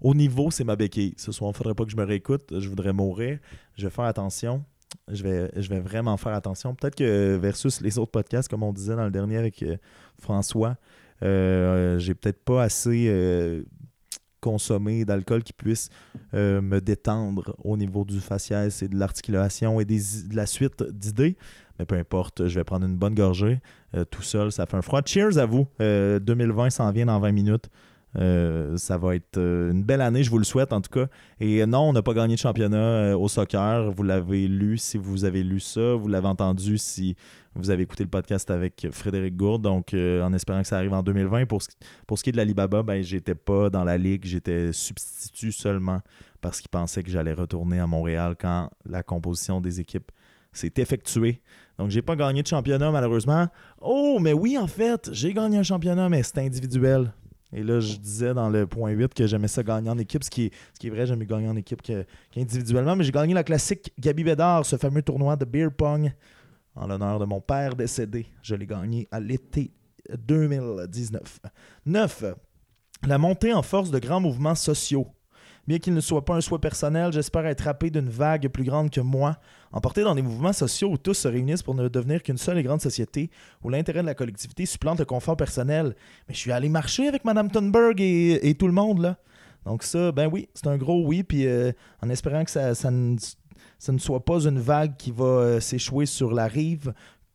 au 0.00 0.14
niveau, 0.14 0.50
c'est 0.52 0.62
ma 0.62 0.76
béquille. 0.76 1.14
Ce 1.16 1.32
soir, 1.32 1.50
il 1.52 1.56
faudrait 1.56 1.74
pas 1.74 1.84
que 1.84 1.90
je 1.90 1.96
me 1.96 2.04
réécoute. 2.04 2.44
Je 2.56 2.68
voudrais 2.68 2.92
mourir. 2.92 3.40
Je 3.76 3.86
vais 3.86 3.90
faire 3.90 4.04
attention. 4.04 4.64
Je 5.08 5.24
vais, 5.24 5.50
je 5.56 5.68
vais 5.68 5.80
vraiment 5.80 6.16
faire 6.16 6.34
attention. 6.34 6.76
Peut-être 6.76 6.94
que 6.94 7.36
versus 7.36 7.80
les 7.80 7.98
autres 7.98 8.12
podcasts, 8.12 8.48
comme 8.48 8.62
on 8.62 8.72
disait 8.72 8.94
dans 8.94 9.04
le 9.04 9.10
dernier 9.10 9.38
avec 9.38 9.62
euh, 9.64 9.76
François, 10.20 10.76
euh, 11.24 11.98
j'ai 11.98 12.14
peut-être 12.14 12.44
pas 12.44 12.62
assez 12.62 13.08
consommer 14.40 15.04
d'alcool 15.04 15.42
qui 15.42 15.52
puisse 15.52 15.90
euh, 16.34 16.60
me 16.60 16.80
détendre 16.80 17.56
au 17.62 17.76
niveau 17.76 18.04
du 18.04 18.20
faciès 18.20 18.82
et 18.82 18.88
de 18.88 18.96
l'articulation 18.96 19.80
et 19.80 19.84
des, 19.84 20.00
de 20.28 20.36
la 20.36 20.46
suite 20.46 20.82
d'idées. 20.82 21.36
Mais 21.78 21.86
peu 21.86 21.96
importe, 21.96 22.46
je 22.46 22.54
vais 22.58 22.64
prendre 22.64 22.86
une 22.86 22.96
bonne 22.96 23.14
gorgée. 23.14 23.60
Euh, 23.94 24.04
tout 24.04 24.22
seul, 24.22 24.52
ça 24.52 24.66
fait 24.66 24.76
un 24.76 24.82
froid. 24.82 25.00
Cheers 25.04 25.38
à 25.38 25.46
vous. 25.46 25.66
2020 25.78 25.80
euh, 25.80 26.70
s'en 26.70 26.90
vient 26.92 27.06
dans 27.06 27.18
20 27.20 27.32
minutes. 27.32 27.70
Euh, 28.16 28.76
ça 28.76 28.98
va 28.98 29.14
être 29.14 29.36
euh, 29.36 29.70
une 29.70 29.84
belle 29.84 30.00
année, 30.00 30.24
je 30.24 30.30
vous 30.30 30.38
le 30.38 30.44
souhaite 30.44 30.72
en 30.72 30.80
tout 30.80 30.90
cas. 30.90 31.06
Et 31.38 31.64
non, 31.66 31.90
on 31.90 31.92
n'a 31.92 32.02
pas 32.02 32.14
gagné 32.14 32.34
de 32.34 32.40
championnat 32.40 32.76
euh, 32.76 33.16
au 33.16 33.28
soccer. 33.28 33.90
Vous 33.92 34.02
l'avez 34.02 34.48
lu 34.48 34.78
si 34.78 34.98
vous 34.98 35.24
avez 35.24 35.42
lu 35.42 35.60
ça. 35.60 35.94
Vous 35.94 36.08
l'avez 36.08 36.26
entendu 36.26 36.76
si 36.78 37.16
vous 37.54 37.70
avez 37.70 37.84
écouté 37.84 38.02
le 38.02 38.10
podcast 38.10 38.50
avec 38.50 38.88
Frédéric 38.90 39.36
Gourde. 39.36 39.62
Donc, 39.62 39.94
en 39.94 40.32
espérant 40.32 40.62
que 40.62 40.68
ça 40.68 40.76
arrive 40.76 40.92
en 40.92 41.02
2020. 41.02 41.46
Pour 41.46 41.62
ce, 41.62 41.68
pour 42.06 42.18
ce 42.18 42.24
qui 42.24 42.30
est 42.30 42.32
de 42.32 42.36
l'Alibaba, 42.36 42.82
ben, 42.82 43.02
j'étais 43.02 43.34
pas 43.34 43.70
dans 43.70 43.84
la 43.84 43.96
ligue. 43.96 44.24
J'étais 44.24 44.72
substitut 44.72 45.52
seulement 45.52 46.00
parce 46.40 46.60
qu'il 46.60 46.70
pensait 46.70 47.02
que 47.02 47.10
j'allais 47.10 47.32
retourner 47.32 47.78
à 47.78 47.86
Montréal 47.86 48.34
quand 48.40 48.70
la 48.86 49.02
composition 49.02 49.60
des 49.60 49.80
équipes 49.80 50.10
s'est 50.52 50.72
effectuée. 50.76 51.40
Donc, 51.78 51.90
j'ai 51.90 52.02
pas 52.02 52.16
gagné 52.16 52.42
de 52.42 52.46
championnat 52.46 52.90
malheureusement. 52.90 53.48
Oh, 53.80 54.18
mais 54.20 54.32
oui, 54.32 54.58
en 54.58 54.66
fait, 54.66 55.10
j'ai 55.12 55.32
gagné 55.32 55.58
un 55.58 55.62
championnat, 55.62 56.08
mais 56.08 56.22
c'est 56.22 56.38
individuel. 56.38 57.12
Et 57.52 57.62
là, 57.62 57.80
je 57.80 57.96
disais 57.96 58.32
dans 58.32 58.48
le 58.48 58.66
point 58.66 58.90
8 58.90 59.12
que 59.12 59.26
j'aimais 59.26 59.48
ça 59.48 59.62
gagner 59.62 59.90
en 59.90 59.98
équipe, 59.98 60.22
ce 60.22 60.30
qui 60.30 60.46
est, 60.46 60.52
ce 60.72 60.78
qui 60.78 60.86
est 60.86 60.90
vrai, 60.90 61.06
j'aime 61.06 61.22
gagner 61.24 61.48
en 61.48 61.56
équipe 61.56 61.82
qu'individuellement. 61.82 62.94
Mais 62.94 63.04
j'ai 63.04 63.12
gagné 63.12 63.34
la 63.34 63.42
classique 63.42 63.92
Gabi 63.98 64.22
Bédard, 64.22 64.64
ce 64.64 64.76
fameux 64.76 65.02
tournoi 65.02 65.36
de 65.36 65.44
beer 65.44 65.70
pong, 65.76 66.12
en 66.76 66.86
l'honneur 66.86 67.18
de 67.18 67.24
mon 67.24 67.40
père 67.40 67.74
décédé. 67.74 68.26
Je 68.42 68.54
l'ai 68.54 68.66
gagné 68.66 69.08
à 69.10 69.18
l'été 69.18 69.72
2019. 70.16 71.40
9. 71.86 72.24
La 73.06 73.18
montée 73.18 73.52
en 73.52 73.62
force 73.62 73.90
de 73.90 73.98
grands 73.98 74.20
mouvements 74.20 74.54
sociaux. 74.54 75.08
Bien 75.66 75.78
qu'il 75.78 75.94
ne 75.94 76.00
soit 76.00 76.24
pas 76.24 76.34
un 76.34 76.40
souhait 76.40 76.58
personnel, 76.58 77.12
j'espère 77.12 77.46
être 77.46 77.68
happé 77.68 77.90
d'une 77.90 78.08
vague 78.08 78.48
plus 78.48 78.64
grande 78.64 78.90
que 78.90 79.00
moi, 79.00 79.36
emporté 79.72 80.02
dans 80.02 80.14
des 80.14 80.22
mouvements 80.22 80.52
sociaux 80.52 80.88
où 80.90 80.96
tous 80.96 81.14
se 81.14 81.28
réunissent 81.28 81.62
pour 81.62 81.74
ne 81.74 81.88
devenir 81.88 82.22
qu'une 82.22 82.38
seule 82.38 82.58
et 82.58 82.62
grande 82.62 82.80
société, 82.80 83.30
où 83.62 83.68
l'intérêt 83.68 84.00
de 84.00 84.06
la 84.06 84.14
collectivité 84.14 84.66
supplante 84.66 84.98
le 84.98 85.04
confort 85.04 85.36
personnel. 85.36 85.94
Mais 86.28 86.34
je 86.34 86.38
suis 86.38 86.52
allé 86.52 86.68
marcher 86.68 87.08
avec 87.08 87.24
Mme 87.24 87.50
Thunberg 87.50 88.00
et, 88.00 88.54
tout 88.58 88.66
le 88.66 88.72
monde, 88.72 89.00
là. 89.00 89.18
Donc 89.66 89.82
ça, 89.82 90.10
ben 90.10 90.26
oui, 90.26 90.48
c'est 90.54 90.68
un 90.68 90.78
gros 90.78 91.04
oui, 91.06 91.22
puis 91.22 91.46
euh, 91.46 91.72
en 92.02 92.08
espérant 92.08 92.44
que 92.44 92.50
ça, 92.50 92.90
ne, 92.90 93.18
soit 93.98 94.24
pas 94.24 94.40
une 94.46 94.58
vague 94.58 94.96
qui 94.96 95.10
va 95.10 95.24
euh, 95.24 95.60
s'échouer 95.60 96.06
sur 96.06 96.32
la 96.32 96.46
rive, 96.46 96.94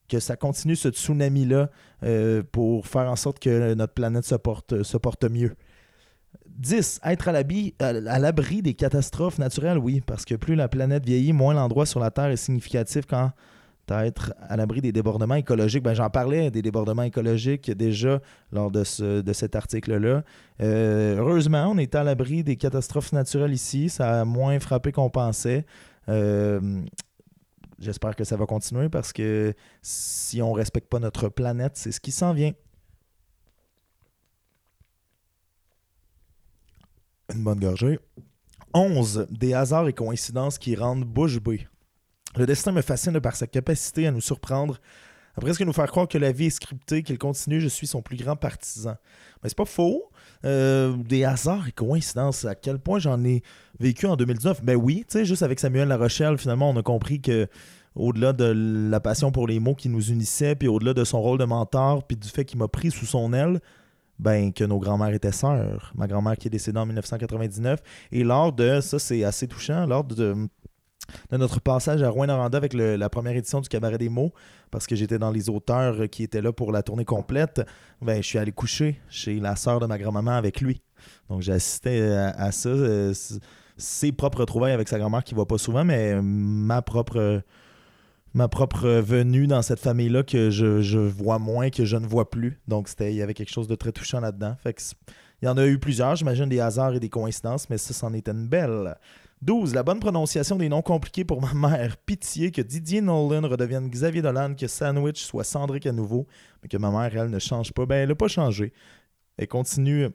que 0.10 0.20
ça 0.20 0.36
continue 0.36 0.76
ce 0.76 0.90
tsunami-là 0.90 1.70
pour 2.52 2.86
faire 2.86 3.10
en 3.10 3.16
sorte 3.16 3.40
que 3.40 3.74
notre 3.74 3.94
planète 3.94 4.26
se 4.26 4.36
porte 4.36 5.24
mieux. 5.24 5.56
10. 6.56 7.02
Être 7.04 7.30
à 7.30 8.20
l'abri 8.20 8.62
des 8.62 8.74
catastrophes 8.74 9.40
naturelles, 9.40 9.78
oui, 9.78 10.02
parce 10.06 10.26
que 10.26 10.36
plus 10.36 10.56
la 10.56 10.68
planète 10.68 11.06
vieillit, 11.06 11.34
moins 11.34 11.54
l'endroit 11.54 11.86
sur 11.86 12.00
la 12.00 12.12
Terre 12.12 12.28
est 12.28 12.38
significatif 12.38 13.06
quand 13.06 13.32
être 13.94 14.34
à 14.42 14.58
l'abri 14.58 14.82
des 14.82 14.92
débordements 14.92 15.36
écologiques. 15.36 15.84
Ben, 15.84 15.94
J'en 15.94 16.10
parlais 16.10 16.52
des 16.52 16.62
débordements 16.62 17.04
écologiques 17.04 17.72
déjà 17.72 18.22
lors 18.52 18.72
de, 18.72 18.84
ce, 18.84 19.22
de 19.22 19.34
cet 19.34 19.56
article-là. 19.56 20.24
Euh, 20.62 21.18
heureusement, 21.18 21.68
on 21.72 21.78
est 21.78 21.96
à 21.96 22.04
l'abri 22.04 22.44
des 22.44 22.56
catastrophes 22.56 23.12
naturelles 23.12 23.54
ici. 23.54 23.90
Ça 23.90 24.22
a 24.22 24.26
moins 24.26 24.60
frappé 24.60 24.92
qu'on 24.92 25.10
pensait. 25.10 25.66
Euh, 26.10 26.82
j'espère 27.80 28.16
que 28.16 28.24
ça 28.24 28.38
va 28.38 28.46
continuer 28.46 28.90
parce 28.90 29.14
que 29.14 29.54
si 29.82 30.42
on 30.42 30.52
ne 30.52 30.58
respecte 30.58 30.90
pas 30.90 31.00
notre 31.00 31.30
planète, 31.30 31.74
c'est 31.76 31.92
ce 31.92 32.00
qui 32.00 32.12
s'en 32.12 32.34
vient. 32.34 32.52
Une 37.34 37.44
bonne 37.44 37.60
gorgée. 37.60 38.00
11. 38.74 39.28
Des 39.32 39.54
hasards 39.54 39.88
et 39.88 39.94
coïncidences 39.94 40.58
qui 40.58 40.76
rendent 40.76 41.06
bouche 41.06 41.40
bée. 41.40 41.68
Le 42.38 42.46
destin 42.46 42.72
me 42.72 42.82
fascine 42.82 43.20
par 43.20 43.36
sa 43.36 43.48
capacité 43.48 44.08
à 44.08 44.12
nous 44.12 44.22
surprendre, 44.22 44.80
à 45.36 45.42
presque 45.42 45.62
nous 45.62 45.74
faire 45.74 45.88
croire 45.88 46.08
que 46.08 46.18
la 46.18 46.32
vie 46.32 46.48
est 46.48 46.50
scriptée, 46.50 47.02
qu'il 47.02 47.18
continue, 47.18 47.62
je 47.62 47.68
suis 47.68 47.88
son 47.88 48.02
plus 48.02 48.18
grand 48.18 48.36
partisan. 48.36 48.96
Mais 49.42 49.50
c'est 49.50 49.58
pas 49.58 49.66
faux. 49.66 50.12
Euh, 50.44 50.96
des 50.98 51.24
hasards 51.24 51.68
et 51.68 51.72
coïncidences, 51.72 52.46
à 52.46 52.56
quel 52.56 52.78
point 52.78 53.00
j'en 53.00 53.24
ai 53.24 53.42
vécu 53.80 54.06
en 54.06 54.16
2019. 54.18 54.64
Ben 54.64 54.76
oui, 54.76 55.06
tu 55.08 55.20
sais, 55.20 55.26
juste 55.26 55.44
avec 55.44 55.60
Samuel 55.60 55.88
La 55.88 55.98
Rochelle, 55.98 56.38
finalement, 56.38 56.70
on 56.70 56.78
a 56.78 56.84
compris 56.84 57.22
que 57.22 57.48
au-delà 57.96 58.34
de 58.34 58.54
la 58.90 59.00
passion 59.00 59.32
pour 59.32 59.48
les 59.48 59.60
mots 59.60 59.76
qui 59.76 59.88
nous 59.88 60.10
unissait, 60.12 60.56
puis 60.56 60.68
au-delà 60.68 60.94
de 60.94 61.04
son 61.06 61.22
rôle 61.22 61.38
de 61.38 61.46
mentor, 61.46 62.06
puis 62.06 62.18
du 62.18 62.28
fait 62.28 62.44
qu'il 62.44 62.60
m'a 62.60 62.68
pris 62.68 62.92
sous 62.92 63.06
son 63.06 63.32
aile, 63.34 63.62
ben, 64.20 64.54
que 64.54 64.64
nos 64.64 64.80
grands-mères 64.80 65.14
étaient 65.14 65.32
sœurs. 65.32 65.92
Ma 65.96 66.08
grand-mère 66.08 66.38
qui 66.38 66.48
est 66.48 66.52
décédée 66.52 66.80
en 66.80 66.86
1999. 66.86 67.80
Et 68.12 68.24
lors 68.24 68.54
de, 68.54 68.80
ça 68.82 69.00
c'est 69.00 69.24
assez 69.24 69.48
touchant, 69.48 69.86
lors 69.86 70.04
de, 70.04 70.36
notre 71.32 71.60
passage 71.60 72.02
à 72.02 72.10
Rouen-Noranda 72.10 72.58
avec 72.58 72.74
la 72.74 73.10
première 73.10 73.36
édition 73.36 73.62
du 73.62 73.70
Cabaret 73.70 73.98
des 73.98 74.10
mots, 74.10 74.34
parce 74.72 74.88
que 74.88 74.96
j'étais 74.96 75.20
dans 75.20 75.32
les 75.32 75.50
auteurs 75.50 76.10
qui 76.10 76.24
étaient 76.24 76.42
là 76.42 76.52
pour 76.52 76.72
la 76.72 76.82
tournée 76.82 77.06
complète, 77.06 77.62
ben, 78.02 78.22
je 78.22 78.28
suis 78.28 78.40
allé 78.40 78.52
coucher 78.52 79.00
chez 79.10 79.40
la 79.40 79.56
sœur 79.56 79.80
de 79.80 79.86
ma 79.86 79.98
grand-maman 79.98 80.32
avec 80.32 80.62
lui. 80.62 80.82
Donc 81.30 81.42
j'ai 81.42 81.54
assisté 81.54 82.02
à, 82.12 82.52
ça. 82.52 82.70
Euh, 82.70 83.14
ses 83.78 84.14
propres 84.14 84.46
trouvailles 84.46 84.72
avec 84.72 84.88
sa 84.88 84.98
grand-mère 84.98 85.24
qui 85.24 85.34
ne 85.34 85.36
voit 85.36 85.48
pas 85.48 85.58
souvent, 85.58 85.84
mais 85.84 86.22
ma 86.22 86.82
propre 86.82 87.42
ma 88.36 88.50
propre 88.50 88.88
venue 88.88 89.48
dans 89.48 89.62
cette 89.62 89.80
famille-là 89.80 90.24
que 90.24 90.50
je, 90.50 90.98
vois 90.98 91.40
moins, 91.40 91.70
que 91.70 91.86
je 91.86 91.96
ne 91.96 92.06
vois 92.06 92.30
plus. 92.30 92.60
Donc, 92.68 92.90
c'était, 92.90 93.12
il 93.12 93.16
y 93.16 93.22
avait 93.22 93.34
quelque 93.34 93.52
chose 93.52 93.68
de 93.68 93.76
très 93.76 93.94
touchant 93.94 94.20
là-dedans. 94.20 94.56
Fait 94.62 94.76
il 95.42 95.46
y 95.46 95.48
en 95.48 95.58
a 95.58 95.66
eu 95.66 95.80
plusieurs, 95.80 96.16
j'imagine 96.16 96.50
des 96.50 96.60
hasards 96.60 96.96
et 96.96 97.00
des 97.00 97.10
coïncidences, 97.10 97.70
mais 97.70 97.78
ça, 97.78 97.94
c'en 97.94 98.14
était 98.14 98.32
une 98.32 98.48
belle. 98.48 98.96
12. 99.42 99.74
La 99.74 99.84
bonne 99.84 100.00
prononciation 100.00 100.58
des 100.58 100.68
noms 100.68 100.82
compliqués 100.82 101.24
pour 101.24 101.42
ma 101.42 101.54
mère. 101.54 101.96
Pitié 101.98 102.52
que 102.52 102.62
Didier 102.62 103.02
Nolan 103.02 103.48
redevienne 103.48 103.90
Xavier 103.90 104.22
Dolan, 104.22 104.56
que 104.56 104.68
Sandwich 104.68 105.24
soit 105.24 105.44
Cendric 105.46 105.86
à 105.86 105.94
nouveau, 105.94 106.28
mais 106.62 106.68
que 106.68 106.78
ma 106.78 106.92
mère, 106.92 107.16
elle, 107.16 107.30
ne 107.30 107.40
change 107.40 107.72
pas. 107.72 107.86
Ben, 107.86 107.96
elle 107.96 108.10
n'a 108.10 108.16
pas 108.16 108.28
changé. 108.28 108.74
Elle 109.38 109.48
continue 109.48 110.10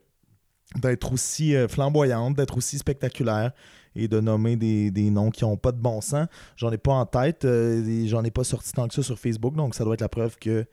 d'être 0.76 1.12
aussi 1.12 1.54
euh, 1.56 1.68
flamboyante, 1.68 2.37
d'être 2.37 2.56
aussi 2.59 2.78
spectaculaire 2.78 3.52
et 3.96 4.09
de 4.09 4.20
nommer 4.20 4.57
des, 4.57 5.11
noms 5.11 5.31
qui 5.31 5.44
n'ont 5.44 5.57
pas 5.57 5.72
de 5.72 5.81
bon 5.81 6.00
sens. 6.00 6.26
J'en 6.57 6.70
ai 6.70 6.79
pas 6.79 6.92
en 6.92 7.07
tête, 7.07 7.44
euh, 7.44 8.07
j'en 8.07 8.22
ai 8.24 8.31
pas 8.31 8.44
sorti 8.44 8.72
tant 8.72 8.88
que 8.88 8.94
ça 8.94 9.03
sur 9.03 9.18
Facebook, 9.18 9.55
donc 9.55 9.74
ça 9.74 9.85
doit 9.85 9.94
être 9.94 10.00
la 10.00 10.09
preuve 10.09 10.37
que, 10.37 10.64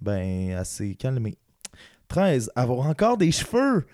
ben, 0.00 0.52
assez 0.52 0.94
calmé. 0.94 1.38
13. 2.08 2.50
Avoir 2.56 2.86
encore 2.86 3.16
des 3.16 3.30
cheveux. 3.30 3.86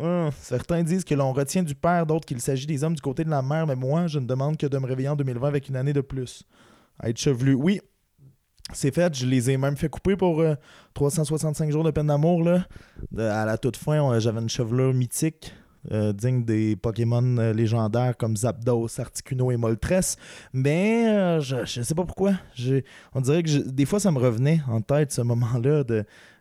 Ah, 0.00 0.30
certains 0.40 0.82
disent 0.82 1.04
que 1.04 1.14
l'on 1.14 1.32
retient 1.32 1.62
du 1.62 1.74
père, 1.74 2.06
d'autres 2.06 2.26
qu'il 2.26 2.40
s'agit 2.40 2.66
des 2.66 2.84
hommes 2.84 2.94
du 2.94 3.00
côté 3.00 3.24
de 3.24 3.30
la 3.30 3.42
mère, 3.42 3.66
mais 3.66 3.74
moi, 3.74 4.06
je 4.06 4.18
ne 4.18 4.26
demande 4.26 4.56
que 4.56 4.66
de 4.66 4.78
me 4.78 4.86
réveiller 4.86 5.08
en 5.08 5.16
2020 5.16 5.48
avec 5.48 5.68
une 5.68 5.76
année 5.76 5.92
de 5.92 6.02
plus. 6.02 6.44
être 7.02 7.18
chevelu. 7.18 7.54
Oui, 7.54 7.80
c'est 8.72 8.94
fait. 8.94 9.14
Je 9.14 9.26
les 9.26 9.50
ai 9.50 9.56
même 9.56 9.76
fait 9.76 9.88
couper 9.88 10.16
pour 10.16 10.44
365 10.94 11.68
euh, 11.68 11.72
jours 11.72 11.84
de 11.84 11.90
peine 11.90 12.08
d'amour. 12.08 12.46
à 12.48 13.44
la 13.46 13.58
toute 13.58 13.76
fin, 13.76 14.18
j'avais 14.18 14.40
une 14.40 14.48
chevelure 14.48 14.92
mythique. 14.92 15.54
Euh, 15.90 16.12
digne 16.12 16.44
des 16.44 16.76
Pokémon 16.76 17.38
euh, 17.38 17.52
légendaires 17.52 18.16
comme 18.16 18.36
Zapdos, 18.36 19.00
Articuno 19.00 19.50
et 19.50 19.56
Moltres. 19.56 20.16
Mais 20.52 21.08
euh, 21.08 21.40
je, 21.40 21.56
ne 21.56 21.84
sais 21.84 21.94
pas 21.94 22.04
pourquoi. 22.04 22.34
On 23.14 23.20
dirait 23.20 23.42
que 23.42 23.68
des 23.68 23.86
fois, 23.86 23.98
ça 24.00 24.10
me 24.10 24.18
revenait 24.18 24.60
en 24.68 24.80
tête 24.80 25.12
ce 25.12 25.22
moment-là 25.22 25.84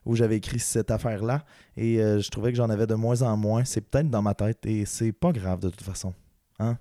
où 0.05 0.15
j'avais 0.15 0.37
écrit 0.37 0.59
cette 0.59 0.91
affaire-là. 0.91 1.45
Et 1.75 1.97
je 1.97 2.29
trouvais 2.29 2.51
que 2.51 2.57
j'en 2.57 2.69
avais 2.69 2.87
de 2.87 2.95
moins 2.95 3.21
en 3.21 3.37
moins. 3.37 3.63
C'est 3.65 3.81
peut-être 3.81 4.09
dans 4.09 4.21
ma 4.21 4.33
tête 4.33 4.65
et 4.65 4.85
c'est 4.85 5.11
pas 5.11 5.31
grave 5.31 5.59
de 5.59 5.69
toute 5.69 5.83
façon. 5.83 6.13
Hein? 6.59 6.77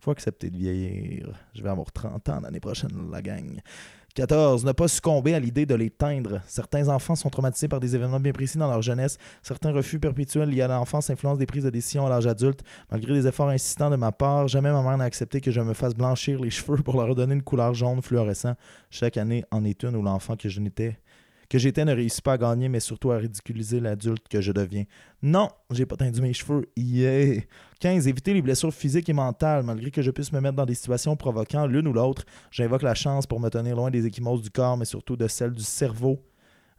Faut 0.00 0.10
accepter 0.10 0.50
de 0.50 0.56
vieillir. 0.56 1.32
Je 1.54 1.62
vais 1.62 1.70
avoir 1.70 1.90
30 1.90 2.28
ans 2.28 2.40
l'année 2.40 2.60
prochaine, 2.60 3.10
la 3.10 3.22
gang. 3.22 3.60
14. 4.16 4.64
Ne 4.64 4.72
pas 4.72 4.88
succomber 4.88 5.34
à 5.34 5.38
l'idée 5.38 5.66
de 5.66 5.74
l'éteindre. 5.74 6.40
Certains 6.46 6.88
enfants 6.88 7.16
sont 7.16 7.28
traumatisés 7.28 7.68
par 7.68 7.80
des 7.80 7.94
événements 7.94 8.18
bien 8.18 8.32
précis 8.32 8.56
dans 8.56 8.66
leur 8.66 8.80
jeunesse. 8.80 9.18
Certains 9.42 9.72
refus 9.72 9.98
perpétuels 9.98 10.48
liés 10.48 10.62
à 10.62 10.68
l'enfance 10.68 11.10
influencent 11.10 11.36
des 11.36 11.44
prises 11.44 11.64
de 11.64 11.70
décision 11.70 12.06
à 12.06 12.08
l'âge 12.08 12.26
adulte. 12.26 12.60
Malgré 12.90 13.12
des 13.12 13.26
efforts 13.26 13.50
insistants 13.50 13.90
de 13.90 13.96
ma 13.96 14.12
part, 14.12 14.48
jamais 14.48 14.72
ma 14.72 14.82
mère 14.82 14.96
n'a 14.96 15.04
accepté 15.04 15.42
que 15.42 15.50
je 15.50 15.60
me 15.60 15.74
fasse 15.74 15.94
blanchir 15.94 16.40
les 16.40 16.48
cheveux 16.56 16.78
pour 16.78 16.96
leur 16.96 17.08
redonner 17.08 17.34
une 17.34 17.42
couleur 17.42 17.74
jaune 17.74 18.00
fluorescent. 18.00 18.54
Chaque 18.88 19.18
année 19.18 19.44
en 19.50 19.64
est 19.64 19.82
une 19.82 19.94
où 19.96 20.02
l'enfant 20.02 20.34
que 20.34 20.48
je 20.48 20.60
n'étais 20.60 20.98
que 21.48 21.58
j'étais 21.58 21.84
ne 21.84 21.94
réussit 21.94 22.22
pas 22.22 22.34
à 22.34 22.38
gagner, 22.38 22.68
mais 22.68 22.80
surtout 22.80 23.10
à 23.10 23.18
ridiculiser 23.18 23.80
l'adulte 23.80 24.26
que 24.28 24.40
je 24.40 24.52
deviens. 24.52 24.84
Non, 25.22 25.48
j'ai 25.70 25.86
pas 25.86 25.96
tendu 25.96 26.20
mes 26.20 26.32
cheveux. 26.32 26.66
Yeah. 26.76 27.42
15. 27.80 28.08
Éviter 28.08 28.34
les 28.34 28.42
blessures 28.42 28.72
physiques 28.72 29.08
et 29.08 29.12
mentales. 29.12 29.62
Malgré 29.62 29.90
que 29.90 30.02
je 30.02 30.10
puisse 30.10 30.32
me 30.32 30.40
mettre 30.40 30.56
dans 30.56 30.66
des 30.66 30.74
situations 30.74 31.16
provoquant 31.16 31.66
l'une 31.66 31.88
ou 31.88 31.92
l'autre, 31.92 32.24
j'invoque 32.50 32.82
la 32.82 32.94
chance 32.94 33.26
pour 33.26 33.40
me 33.40 33.48
tenir 33.48 33.76
loin 33.76 33.90
des 33.90 34.06
échymoses 34.06 34.42
du 34.42 34.50
corps, 34.50 34.76
mais 34.76 34.84
surtout 34.84 35.16
de 35.16 35.28
celles 35.28 35.52
du 35.52 35.64
cerveau. 35.64 36.22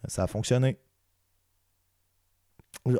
Ça 0.08 0.23
a 0.23 0.27
fonctionné. 0.27 0.77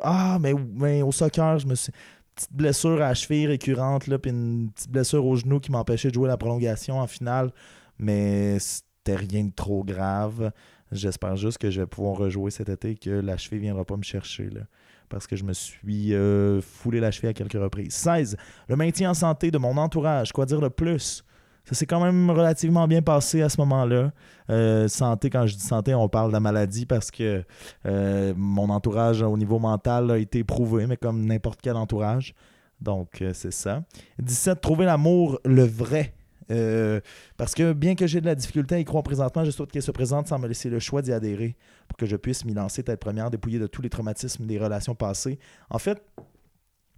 Ah, 0.02 0.38
mais, 0.40 0.54
mais 0.54 1.02
au 1.02 1.12
soccer, 1.12 1.58
je 1.58 1.66
me 1.66 1.74
suis 1.74 1.92
petite 2.34 2.52
blessure 2.52 2.96
à 2.96 3.08
la 3.08 3.14
cheville 3.14 3.46
récurrente, 3.46 4.06
là, 4.06 4.18
puis 4.18 4.30
une 4.30 4.70
petite 4.70 4.90
blessure 4.90 5.24
au 5.24 5.34
genou 5.36 5.60
qui 5.60 5.72
m'empêchait 5.72 6.08
de 6.08 6.14
jouer 6.14 6.28
la 6.28 6.36
prolongation 6.36 7.00
en 7.00 7.06
finale. 7.06 7.52
Mais 7.98 8.58
c'était 8.58 9.16
rien 9.16 9.44
de 9.44 9.52
trop 9.52 9.82
grave. 9.84 10.52
J'espère 10.92 11.36
juste 11.36 11.58
que 11.58 11.70
je 11.70 11.80
vais 11.80 11.86
pouvoir 11.86 12.16
rejouer 12.16 12.50
cet 12.50 12.68
été 12.68 12.90
et 12.90 12.94
que 12.94 13.10
la 13.10 13.36
cheville 13.36 13.58
ne 13.58 13.64
viendra 13.64 13.84
pas 13.84 13.96
me 13.96 14.02
chercher. 14.02 14.48
Là, 14.50 14.62
parce 15.08 15.26
que 15.26 15.36
je 15.36 15.44
me 15.44 15.52
suis 15.52 16.14
euh, 16.14 16.60
foulé 16.60 17.00
la 17.00 17.10
cheville 17.10 17.30
à 17.30 17.34
quelques 17.34 17.52
reprises. 17.52 17.94
16. 17.94 18.36
Le 18.68 18.76
maintien 18.76 19.10
en 19.10 19.14
santé 19.14 19.50
de 19.50 19.58
mon 19.58 19.76
entourage. 19.76 20.32
Quoi 20.32 20.46
dire 20.46 20.60
de 20.60 20.68
plus? 20.68 21.24
Ça 21.64 21.74
s'est 21.74 21.86
quand 21.86 22.02
même 22.02 22.30
relativement 22.30 22.88
bien 22.88 23.02
passé 23.02 23.42
à 23.42 23.50
ce 23.50 23.60
moment-là. 23.60 24.12
Euh, 24.48 24.88
santé, 24.88 25.28
quand 25.28 25.46
je 25.46 25.54
dis 25.54 25.62
santé, 25.62 25.94
on 25.94 26.08
parle 26.08 26.28
de 26.28 26.32
la 26.32 26.40
maladie 26.40 26.86
parce 26.86 27.10
que 27.10 27.44
euh, 27.84 28.32
mon 28.36 28.70
entourage 28.70 29.20
au 29.20 29.36
niveau 29.36 29.58
mental 29.58 30.10
a 30.10 30.16
été 30.16 30.44
prouvé, 30.44 30.86
mais 30.86 30.96
comme 30.96 31.26
n'importe 31.26 31.60
quel 31.62 31.76
entourage. 31.76 32.34
Donc, 32.80 33.22
c'est 33.34 33.52
ça. 33.52 33.82
17. 34.20 34.60
Trouver 34.60 34.86
l'amour, 34.86 35.40
le 35.44 35.64
vrai. 35.64 36.14
Euh, 36.50 37.00
parce 37.36 37.54
que 37.54 37.72
bien 37.72 37.94
que 37.94 38.06
j'ai 38.06 38.20
de 38.20 38.26
la 38.26 38.34
difficulté 38.34 38.76
à 38.76 38.78
y 38.78 38.84
croire 38.84 39.02
présentement, 39.02 39.44
je 39.44 39.50
souhaite 39.50 39.70
qu'elle 39.70 39.82
se 39.82 39.90
présente 39.90 40.28
sans 40.28 40.38
me 40.38 40.48
laisser 40.48 40.70
le 40.70 40.78
choix 40.78 41.02
d'y 41.02 41.12
adhérer 41.12 41.56
pour 41.88 41.96
que 41.96 42.06
je 42.06 42.16
puisse 42.16 42.44
m'y 42.44 42.54
lancer 42.54 42.82
tête 42.82 43.00
première, 43.00 43.30
dépouiller 43.30 43.58
de 43.58 43.66
tous 43.66 43.82
les 43.82 43.90
traumatismes 43.90 44.46
des 44.46 44.58
relations 44.58 44.94
passées. 44.94 45.38
En 45.70 45.78
fait, 45.78 46.02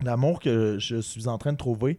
l'amour 0.03 0.41
que 0.41 0.79
je 0.79 1.01
suis 1.01 1.29
en 1.29 1.39
train 1.39 1.53
de 1.53 1.59
trouver, 1.59 1.99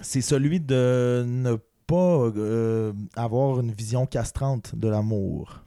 c'est 0.00 0.20
celui 0.20 0.60
de 0.60 1.24
ne 1.26 1.56
pas 1.86 2.18
euh, 2.36 2.92
avoir 3.16 3.60
une 3.60 3.72
vision 3.72 4.06
castrante 4.06 4.74
de 4.76 4.88
l'amour. 4.88 5.64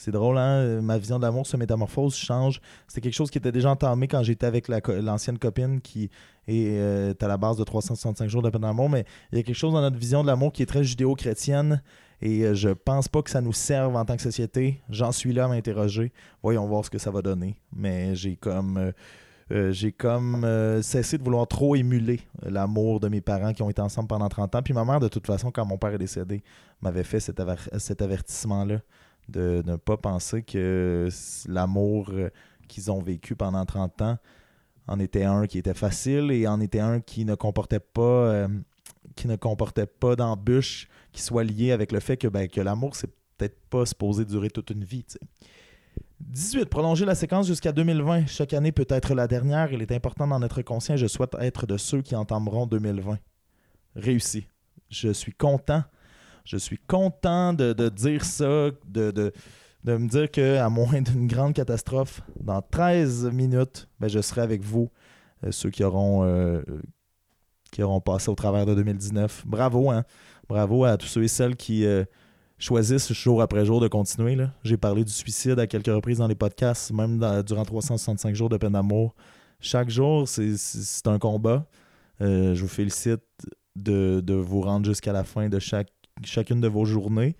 C'est 0.00 0.12
drôle, 0.12 0.38
hein? 0.38 0.80
Ma 0.80 0.96
vision 0.96 1.18
de 1.18 1.24
l'amour 1.24 1.46
se 1.46 1.58
métamorphose, 1.58 2.16
change. 2.16 2.62
C'était 2.88 3.02
quelque 3.02 3.14
chose 3.14 3.30
qui 3.30 3.36
était 3.36 3.52
déjà 3.52 3.68
entamé 3.68 4.08
quand 4.08 4.22
j'étais 4.22 4.46
avec 4.46 4.66
l'ancienne 4.68 5.36
copine 5.36 5.82
qui 5.82 6.04
est 6.48 6.70
euh, 6.70 7.12
à 7.20 7.28
la 7.28 7.36
base 7.36 7.58
de 7.58 7.64
365 7.64 8.26
jours 8.26 8.40
de 8.40 8.48
peine 8.48 8.62
d'amour. 8.62 8.88
Mais 8.88 9.04
il 9.30 9.36
y 9.36 9.40
a 9.42 9.44
quelque 9.44 9.54
chose 9.54 9.74
dans 9.74 9.82
notre 9.82 9.98
vision 9.98 10.22
de 10.22 10.26
l'amour 10.26 10.54
qui 10.54 10.62
est 10.62 10.66
très 10.66 10.84
judéo-chrétienne. 10.84 11.82
Et 12.22 12.46
euh, 12.46 12.54
je 12.54 12.70
pense 12.70 13.08
pas 13.08 13.20
que 13.20 13.28
ça 13.28 13.42
nous 13.42 13.52
serve 13.52 13.94
en 13.94 14.06
tant 14.06 14.16
que 14.16 14.22
société. 14.22 14.80
J'en 14.88 15.12
suis 15.12 15.34
là 15.34 15.44
à 15.44 15.48
m'interroger. 15.48 16.12
Voyons 16.42 16.66
voir 16.66 16.82
ce 16.82 16.88
que 16.88 16.98
ça 16.98 17.10
va 17.10 17.20
donner. 17.20 17.56
Mais 17.70 18.14
j'ai 18.14 18.36
comme. 18.36 18.78
Euh, 19.52 19.72
comme 19.98 20.46
cessé 20.80 21.18
de 21.18 21.24
vouloir 21.24 21.46
trop 21.46 21.74
émuler 21.74 22.20
l'amour 22.40 23.00
de 23.00 23.08
mes 23.08 23.20
parents 23.20 23.52
qui 23.52 23.62
ont 23.62 23.68
été 23.68 23.82
ensemble 23.82 24.08
pendant 24.08 24.28
30 24.30 24.54
ans. 24.54 24.62
Puis 24.62 24.72
ma 24.72 24.84
mère, 24.86 25.00
de 25.00 25.08
toute 25.08 25.26
façon, 25.26 25.50
quand 25.50 25.66
mon 25.66 25.76
père 25.76 25.92
est 25.92 25.98
décédé, 25.98 26.42
m'avait 26.80 27.02
fait 27.02 27.20
cet, 27.20 27.42
cet 27.78 28.00
avertissement-là 28.00 28.78
de 29.30 29.62
ne 29.66 29.76
pas 29.76 29.96
penser 29.96 30.42
que 30.42 31.08
l'amour 31.48 32.10
euh, 32.10 32.30
qu'ils 32.68 32.90
ont 32.90 33.00
vécu 33.00 33.34
pendant 33.34 33.64
30 33.64 34.02
ans 34.02 34.18
en 34.86 34.98
était 34.98 35.24
un 35.24 35.46
qui 35.46 35.58
était 35.58 35.74
facile 35.74 36.30
et 36.30 36.46
en 36.46 36.60
était 36.60 36.80
un 36.80 37.00
qui 37.00 37.24
ne 37.24 37.34
comportait 37.34 37.80
pas 37.80 38.00
euh, 38.02 38.48
qui 39.16 39.28
ne 39.28 39.36
comportait 39.36 39.86
pas 39.86 40.16
d'embûches 40.16 40.88
qui 41.12 41.22
soit 41.22 41.44
lié 41.44 41.72
avec 41.72 41.92
le 41.92 42.00
fait 42.00 42.16
que, 42.16 42.28
ben, 42.28 42.48
que 42.48 42.60
l'amour 42.60 42.96
c'est 42.96 43.10
peut-être 43.36 43.58
pas 43.70 43.86
supposé 43.86 44.24
durer 44.24 44.50
toute 44.50 44.70
une 44.70 44.84
vie. 44.84 45.04
18. 46.20 46.66
Prolonger 46.66 47.04
la 47.04 47.14
séquence 47.14 47.46
jusqu'à 47.46 47.72
2020. 47.72 48.26
Chaque 48.26 48.52
année 48.52 48.72
peut 48.72 48.86
être 48.88 49.14
la 49.14 49.26
dernière. 49.26 49.72
Il 49.72 49.80
est 49.80 49.92
important 49.92 50.26
d'en 50.26 50.42
être 50.42 50.62
conscient. 50.62 50.96
Je 50.96 51.06
souhaite 51.06 51.34
être 51.40 51.66
de 51.66 51.76
ceux 51.76 52.02
qui 52.02 52.14
entameront 52.14 52.66
2020. 52.66 53.18
Réussi. 53.96 54.46
Je 54.90 55.12
suis 55.12 55.32
content. 55.32 55.82
Je 56.50 56.56
suis 56.56 56.78
content 56.78 57.52
de, 57.52 57.88
dire 57.90 58.24
ça, 58.24 58.70
de, 58.88 59.32
me 59.84 60.08
dire 60.08 60.28
qu'à 60.28 60.68
moins 60.68 61.00
d'une 61.00 61.28
grande 61.28 61.54
catastrophe, 61.54 62.22
dans 62.40 62.60
13 62.60 63.30
minutes, 63.32 63.86
ben, 64.00 64.08
je 64.08 64.20
serai 64.20 64.40
avec 64.40 64.60
vous, 64.60 64.90
euh, 65.44 65.52
ceux 65.52 65.70
qui 65.70 65.84
auront, 65.84 66.24
euh, 66.24 66.60
qui 67.70 67.84
auront 67.84 68.00
passé 68.00 68.30
au 68.30 68.34
travers 68.34 68.66
de 68.66 68.74
2019. 68.74 69.44
Bravo, 69.46 69.90
hein? 69.90 70.02
Bravo 70.48 70.82
à 70.82 70.96
tous 70.96 71.06
ceux 71.06 71.22
et 71.22 71.28
celles 71.28 71.54
qui 71.54 71.84
euh, 71.84 72.04
choisissent 72.58 73.12
jour 73.12 73.42
après 73.42 73.64
jour 73.64 73.80
de 73.80 73.86
continuer. 73.86 74.36
J'ai 74.64 74.76
parlé 74.76 75.04
du 75.04 75.12
suicide 75.12 75.60
à 75.60 75.68
quelques 75.68 75.86
reprises 75.86 76.18
dans 76.18 76.26
les 76.26 76.34
podcasts, 76.34 76.90
même 76.90 77.20
durant 77.44 77.64
365 77.64 78.34
jours 78.34 78.48
de 78.48 78.56
peine 78.56 78.72
d'amour. 78.72 79.14
Chaque 79.60 79.88
jour, 79.88 80.26
c'est 80.26 81.06
un 81.06 81.20
combat. 81.20 81.64
je 82.18 82.60
vous 82.60 82.66
félicite 82.66 83.22
de 83.76 84.34
vous 84.34 84.62
rendre 84.62 84.84
jusqu'à 84.86 85.12
la 85.12 85.22
fin 85.22 85.48
de 85.48 85.60
chaque 85.60 85.92
chacune 86.24 86.60
de 86.60 86.68
vos 86.68 86.84
journées. 86.84 87.36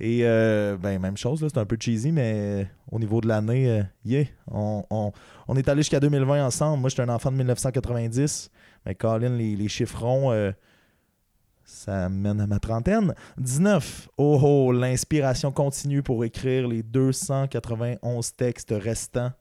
Et 0.00 0.20
euh, 0.22 0.76
ben, 0.76 1.00
même 1.00 1.16
chose, 1.16 1.40
c'est 1.40 1.58
un 1.58 1.64
peu 1.64 1.76
cheesy, 1.78 2.12
mais 2.12 2.68
au 2.90 2.98
niveau 2.98 3.20
de 3.20 3.28
l'année, 3.28 3.68
euh, 3.68 3.82
yeah, 4.04 4.24
on, 4.50 5.12
est 5.56 5.68
allé 5.68 5.80
jusqu'à 5.80 6.00
2020 6.00 6.46
ensemble. 6.46 6.80
Moi, 6.80 6.90
j'étais 6.90 7.02
un 7.02 7.08
enfant 7.08 7.30
de 7.30 7.36
1990. 7.36 8.50
Mais 8.86 8.94
Colin, 8.94 9.36
les, 9.36 9.56
les 9.56 9.68
chiffrons, 9.68 10.32
euh, 10.32 10.50
ça 11.64 12.08
mène 12.08 12.40
à 12.40 12.46
ma 12.46 12.58
trentaine. 12.58 13.14
19. 13.38 14.08
Oh, 14.18 14.38
oh 14.42 14.72
l'inspiration 14.72 15.52
continue 15.52 16.02
pour 16.02 16.24
écrire 16.24 16.68
les 16.68 16.82
291 16.82 18.34
textes 18.34 18.74
restants. 18.76 19.32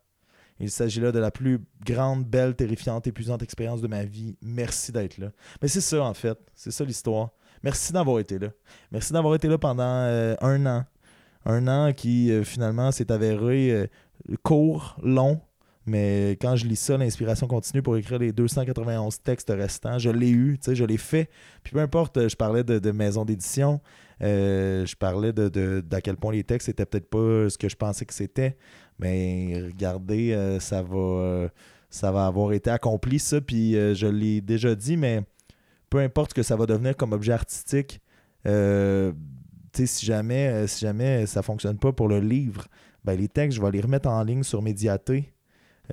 Il 0.59 0.71
s'agit 0.71 1.01
là 1.01 1.11
de 1.11 1.19
la 1.19 1.31
plus 1.31 1.59
grande, 1.85 2.25
belle, 2.25 2.55
terrifiante, 2.55 3.07
épuisante 3.07 3.41
expérience 3.41 3.81
de 3.81 3.87
ma 3.87 4.05
vie. 4.05 4.37
Merci 4.41 4.91
d'être 4.91 5.17
là. 5.17 5.31
Mais 5.61 5.67
c'est 5.67 5.81
ça, 5.81 6.01
en 6.03 6.13
fait. 6.13 6.37
C'est 6.55 6.71
ça 6.71 6.85
l'histoire. 6.85 7.31
Merci 7.63 7.93
d'avoir 7.93 8.19
été 8.19 8.37
là. 8.39 8.49
Merci 8.91 9.13
d'avoir 9.13 9.35
été 9.35 9.47
là 9.47 9.57
pendant 9.57 9.83
euh, 9.83 10.35
un 10.41 10.65
an. 10.65 10.83
Un 11.45 11.67
an 11.67 11.93
qui 11.93 12.29
euh, 12.31 12.43
finalement 12.43 12.91
s'est 12.91 13.11
avéré 13.11 13.71
euh, 13.71 13.87
court, 14.43 14.97
long, 15.01 15.39
mais 15.85 16.31
quand 16.41 16.55
je 16.57 16.65
lis 16.65 16.77
ça, 16.77 16.97
l'inspiration 16.97 17.47
continue 17.47 17.81
pour 17.81 17.97
écrire 17.97 18.19
les 18.19 18.33
291 18.33 19.21
textes 19.21 19.49
restants. 19.49 19.97
Je 19.97 20.09
l'ai 20.09 20.29
eu, 20.29 20.57
je 20.65 20.83
l'ai 20.83 20.97
fait. 20.97 21.29
Puis 21.63 21.73
peu 21.73 21.79
importe, 21.79 22.27
je 22.27 22.35
parlais 22.35 22.63
de, 22.63 22.91
maison 22.91 23.25
d'édition, 23.25 23.81
je 24.21 24.95
parlais 24.95 25.33
de, 25.33 25.81
d'à 25.81 25.99
quel 25.99 26.15
point 26.15 26.31
les 26.31 26.45
textes 26.45 26.69
n'étaient 26.69 26.85
peut-être 26.85 27.09
pas 27.09 27.49
ce 27.49 27.57
que 27.57 27.67
je 27.67 27.75
pensais 27.75 28.05
que 28.05 28.13
c'était. 28.13 28.57
Mais 28.97 29.61
regardez, 29.65 30.57
ça 30.61 30.81
va 30.81 31.49
ça 31.89 32.11
va 32.13 32.27
avoir 32.27 32.53
été 32.53 32.69
accompli, 32.69 33.19
ça. 33.19 33.41
Puis 33.41 33.73
je 33.73 34.07
l'ai 34.07 34.39
déjà 34.39 34.75
dit, 34.75 34.95
mais 34.95 35.23
peu 35.93 35.99
importe 35.99 36.31
ce 36.31 36.33
que 36.33 36.41
ça 36.41 36.55
va 36.55 36.65
devenir 36.65 36.97
comme 36.97 37.13
objet 37.13 37.33
artistique, 37.33 38.01
euh, 38.47 39.13
si 39.75 40.03
jamais, 40.03 40.47
euh, 40.47 40.65
si 40.65 40.83
jamais 40.83 41.27
ça 41.27 41.43
fonctionne 41.43 41.77
pas 41.77 41.91
pour 41.91 42.07
le 42.07 42.19
livre, 42.19 42.65
ben 43.05 43.15
les 43.15 43.27
textes, 43.27 43.57
je 43.57 43.61
vais 43.61 43.69
les 43.69 43.81
remettre 43.81 44.09
en 44.09 44.23
ligne 44.23 44.41
sur 44.41 44.63
Mediaté. 44.63 45.31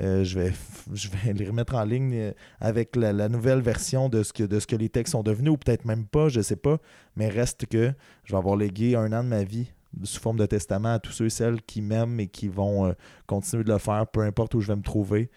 Euh, 0.01 0.25
je, 0.25 0.39
vais, 0.39 0.53
je 0.95 1.11
vais 1.11 1.33
les 1.35 1.47
remettre 1.47 1.75
en 1.75 1.85
ligne 1.85 2.33
avec 2.61 2.97
la, 2.97 3.29
nouvelle 3.29 3.61
version 3.61 4.09
de 4.09 4.23
ce, 4.23 4.33
que, 4.33 4.43
de 4.43 4.59
ce 4.59 4.67
que 4.67 4.75
les 4.75 4.89
textes 4.89 5.13
sont 5.13 5.23
devenus, 5.23 5.53
ou 5.53 5.57
peut-être 5.59 5.85
même 5.85 6.07
pas, 6.07 6.31
je 6.31 6.41
sais 6.41 6.57
pas. 6.57 6.79
Mais 7.17 7.29
reste 7.29 7.67
que 7.67 7.93
je 8.25 8.33
vais 8.33 8.39
avoir 8.39 8.57
légué 8.57 8.97
un 8.97 9.13
an 9.13 9.23
de 9.23 9.29
ma 9.29 9.45
vie 9.45 9.71
sous 10.05 10.21
forme 10.21 10.39
de 10.39 10.47
testament 10.47 10.95
à 10.95 10.99
tous 10.99 11.13
ceux 11.13 11.27
et 11.27 11.31
celles 11.31 11.61
qui 11.61 11.83
m'aiment 11.83 12.21
et 12.21 12.29
qui 12.29 12.49
vont 12.49 12.95
continuer 13.27 13.65
de 13.65 13.73
le 13.73 13.79
faire, 13.79 14.07
peu 14.07 14.23
importe 14.23 14.55
où 14.55 14.63
je 14.63 14.69
vais 14.69 14.77
me 14.77 14.83
trouver. 14.83 15.31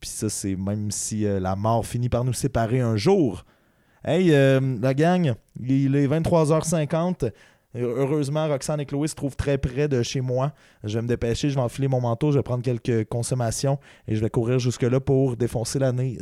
Puis 0.00 0.10
ça, 0.10 0.28
c'est 0.28 0.56
même 0.56 0.90
si 0.90 1.26
euh, 1.26 1.40
la 1.40 1.56
mort 1.56 1.84
finit 1.86 2.08
par 2.08 2.24
nous 2.24 2.32
séparer 2.32 2.80
un 2.80 2.96
jour. 2.96 3.44
Hey, 4.04 4.32
euh, 4.32 4.60
la 4.80 4.94
gang, 4.94 5.34
il 5.60 5.96
est 5.96 6.06
23h50. 6.06 7.30
Heureusement, 7.74 8.48
Roxane 8.48 8.80
et 8.80 8.86
Chloé 8.86 9.08
se 9.08 9.14
trouvent 9.14 9.36
très 9.36 9.58
près 9.58 9.88
de 9.88 10.02
chez 10.02 10.20
moi. 10.20 10.52
Je 10.84 10.98
vais 10.98 11.02
me 11.02 11.08
dépêcher, 11.08 11.50
je 11.50 11.54
vais 11.54 11.60
enfiler 11.60 11.86
mon 11.86 12.00
manteau, 12.00 12.32
je 12.32 12.38
vais 12.38 12.42
prendre 12.42 12.62
quelques 12.62 13.06
consommations 13.08 13.78
et 14.06 14.16
je 14.16 14.20
vais 14.20 14.30
courir 14.30 14.58
jusque-là 14.58 15.00
pour 15.00 15.36
défoncer 15.36 15.78
l'année 15.78 16.16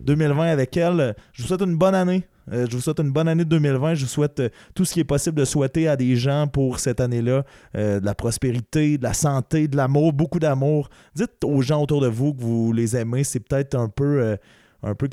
2020 0.00 0.44
euh, 0.44 0.52
avec 0.52 0.76
elle. 0.76 1.14
Je 1.32 1.42
vous 1.42 1.48
souhaite 1.48 1.62
une 1.62 1.76
bonne 1.76 1.94
année. 1.94 2.24
Euh, 2.52 2.66
je 2.68 2.76
vous 2.76 2.82
souhaite 2.82 3.00
une 3.00 3.10
bonne 3.12 3.28
année 3.28 3.44
2020. 3.44 3.94
Je 3.94 4.04
vous 4.04 4.10
souhaite 4.10 4.40
euh, 4.40 4.48
tout 4.74 4.84
ce 4.84 4.94
qui 4.94 5.00
est 5.00 5.04
possible 5.04 5.38
de 5.38 5.44
souhaiter 5.44 5.88
à 5.88 5.96
des 5.96 6.16
gens 6.16 6.46
pour 6.46 6.80
cette 6.80 7.00
année-là. 7.00 7.44
de 7.74 8.04
la 8.04 8.14
prospérité, 8.14 8.98
de 8.98 9.02
la 9.02 9.14
santé, 9.14 9.68
de 9.68 9.76
l'amour, 9.76 10.12
beaucoup 10.12 10.38
d'amour. 10.38 10.88
Dites 11.14 11.44
aux 11.44 11.62
gens 11.62 11.82
autour 11.82 12.00
de 12.00 12.08
vous 12.08 12.34
que 12.34 12.42
vous 12.42 12.72
les 12.72 12.96
aimez. 12.96 13.24
C'est 13.24 13.40
peut-être 13.40 13.74
un 13.74 13.88
peu 13.88 14.36
un 14.84 14.94
peu 14.94 15.08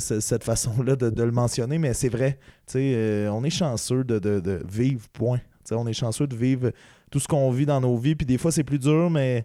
cette 0.00 0.44
façon-là 0.44 0.96
de, 0.96 1.22
le 1.22 1.30
mentionner, 1.30 1.78
mais 1.78 1.92
c'est 1.94 2.08
vrai. 2.08 2.38
Euh, 2.74 3.28
on 3.28 3.44
est 3.44 3.50
chanceux 3.50 4.04
de, 4.04 4.62
vivre, 4.68 5.06
point. 5.12 5.40
on 5.70 5.86
est 5.86 5.92
chanceux 5.92 6.26
de 6.26 6.34
vivre 6.34 6.72
tout 7.10 7.20
ce 7.20 7.28
qu'on 7.28 7.50
vit 7.50 7.66
dans 7.66 7.80
nos 7.80 7.96
vies. 7.96 8.14
Puis 8.14 8.26
des 8.26 8.38
fois, 8.38 8.50
c'est 8.50 8.64
plus 8.64 8.78
dur, 8.78 9.10
mais 9.10 9.44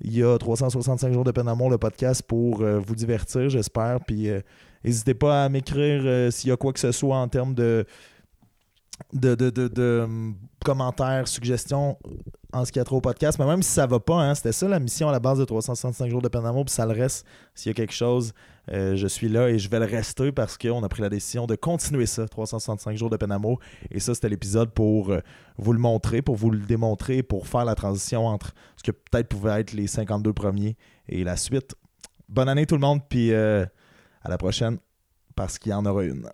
il 0.00 0.16
y 0.16 0.22
a 0.22 0.36
365 0.38 1.12
jours 1.12 1.24
de 1.24 1.30
peine 1.30 1.46
d'amour, 1.46 1.70
le 1.70 1.78
podcast, 1.78 2.22
pour 2.22 2.62
euh, 2.62 2.78
vous 2.78 2.94
divertir, 2.94 3.48
j'espère. 3.50 3.98
Puis 4.06 4.30
euh, 4.30 4.40
n'hésitez 4.86 5.14
pas 5.14 5.44
à 5.44 5.48
m'écrire 5.48 6.32
s'il 6.32 6.48
y 6.48 6.52
a 6.52 6.56
quoi 6.56 6.72
que 6.72 6.80
ce 6.80 6.92
soit 6.92 7.16
en 7.16 7.28
termes 7.28 7.54
de 7.54 7.84
de, 9.12 9.34
de, 9.34 10.00
hum, 10.04 10.36
commentaires, 10.64 11.28
suggestions 11.28 11.98
en 12.52 12.64
ce 12.64 12.72
qui 12.72 12.80
a 12.80 12.84
trop 12.84 12.96
au 12.96 13.00
podcast. 13.00 13.38
Mais 13.38 13.46
même 13.46 13.62
si 13.62 13.70
ça 13.70 13.86
va 13.86 14.00
pas, 14.00 14.16
hein, 14.16 14.34
c'était 14.34 14.52
ça 14.52 14.68
la 14.68 14.80
mission 14.80 15.08
à 15.08 15.12
la 15.12 15.20
base 15.20 15.38
de 15.38 15.44
365 15.44 16.10
jours 16.10 16.22
de 16.22 16.28
peine 16.28 16.42
d'amour, 16.42 16.64
puis 16.64 16.74
ça 16.74 16.86
le 16.86 16.92
reste. 16.92 17.26
S'il 17.54 17.70
y 17.70 17.72
a 17.72 17.74
quelque 17.74 17.92
chose, 17.92 18.32
euh, 18.72 18.96
je 18.96 19.06
suis 19.06 19.28
là 19.28 19.48
et 19.48 19.58
je 19.58 19.68
vais 19.68 19.78
le 19.78 19.84
rester 19.84 20.32
parce 20.32 20.56
qu'on 20.56 20.82
a 20.82 20.88
pris 20.88 21.02
la 21.02 21.08
décision 21.08 21.46
de 21.46 21.54
continuer 21.54 22.06
ça, 22.06 22.26
365 22.26 22.96
jours 22.96 23.10
de 23.10 23.16
peine 23.16 23.28
d'amour. 23.28 23.60
Et 23.90 24.00
ça, 24.00 24.14
c'était 24.14 24.28
l'épisode 24.28 24.70
pour 24.70 25.10
euh, 25.10 25.20
vous 25.58 25.72
le 25.72 25.78
montrer, 25.78 26.22
pour 26.22 26.36
vous 26.36 26.50
le 26.50 26.60
démontrer, 26.60 27.22
pour 27.22 27.46
faire 27.46 27.64
la 27.64 27.74
transition 27.74 28.26
entre 28.26 28.54
ce 28.76 28.82
que 28.82 28.92
peut-être 28.92 29.28
pouvait 29.28 29.60
être 29.60 29.72
les 29.72 29.86
52 29.86 30.32
premiers 30.32 30.76
et 31.08 31.22
la 31.22 31.36
suite. 31.36 31.74
Bonne 32.28 32.48
année 32.48 32.66
tout 32.66 32.74
le 32.74 32.80
monde, 32.80 33.02
puis 33.08 33.32
euh, 33.32 33.64
à 34.26 34.28
la 34.28 34.38
prochaine 34.38 34.78
parce 35.36 35.58
qu'il 35.58 35.70
y 35.70 35.74
en 35.74 35.86
aura 35.86 36.02
une. 36.02 36.28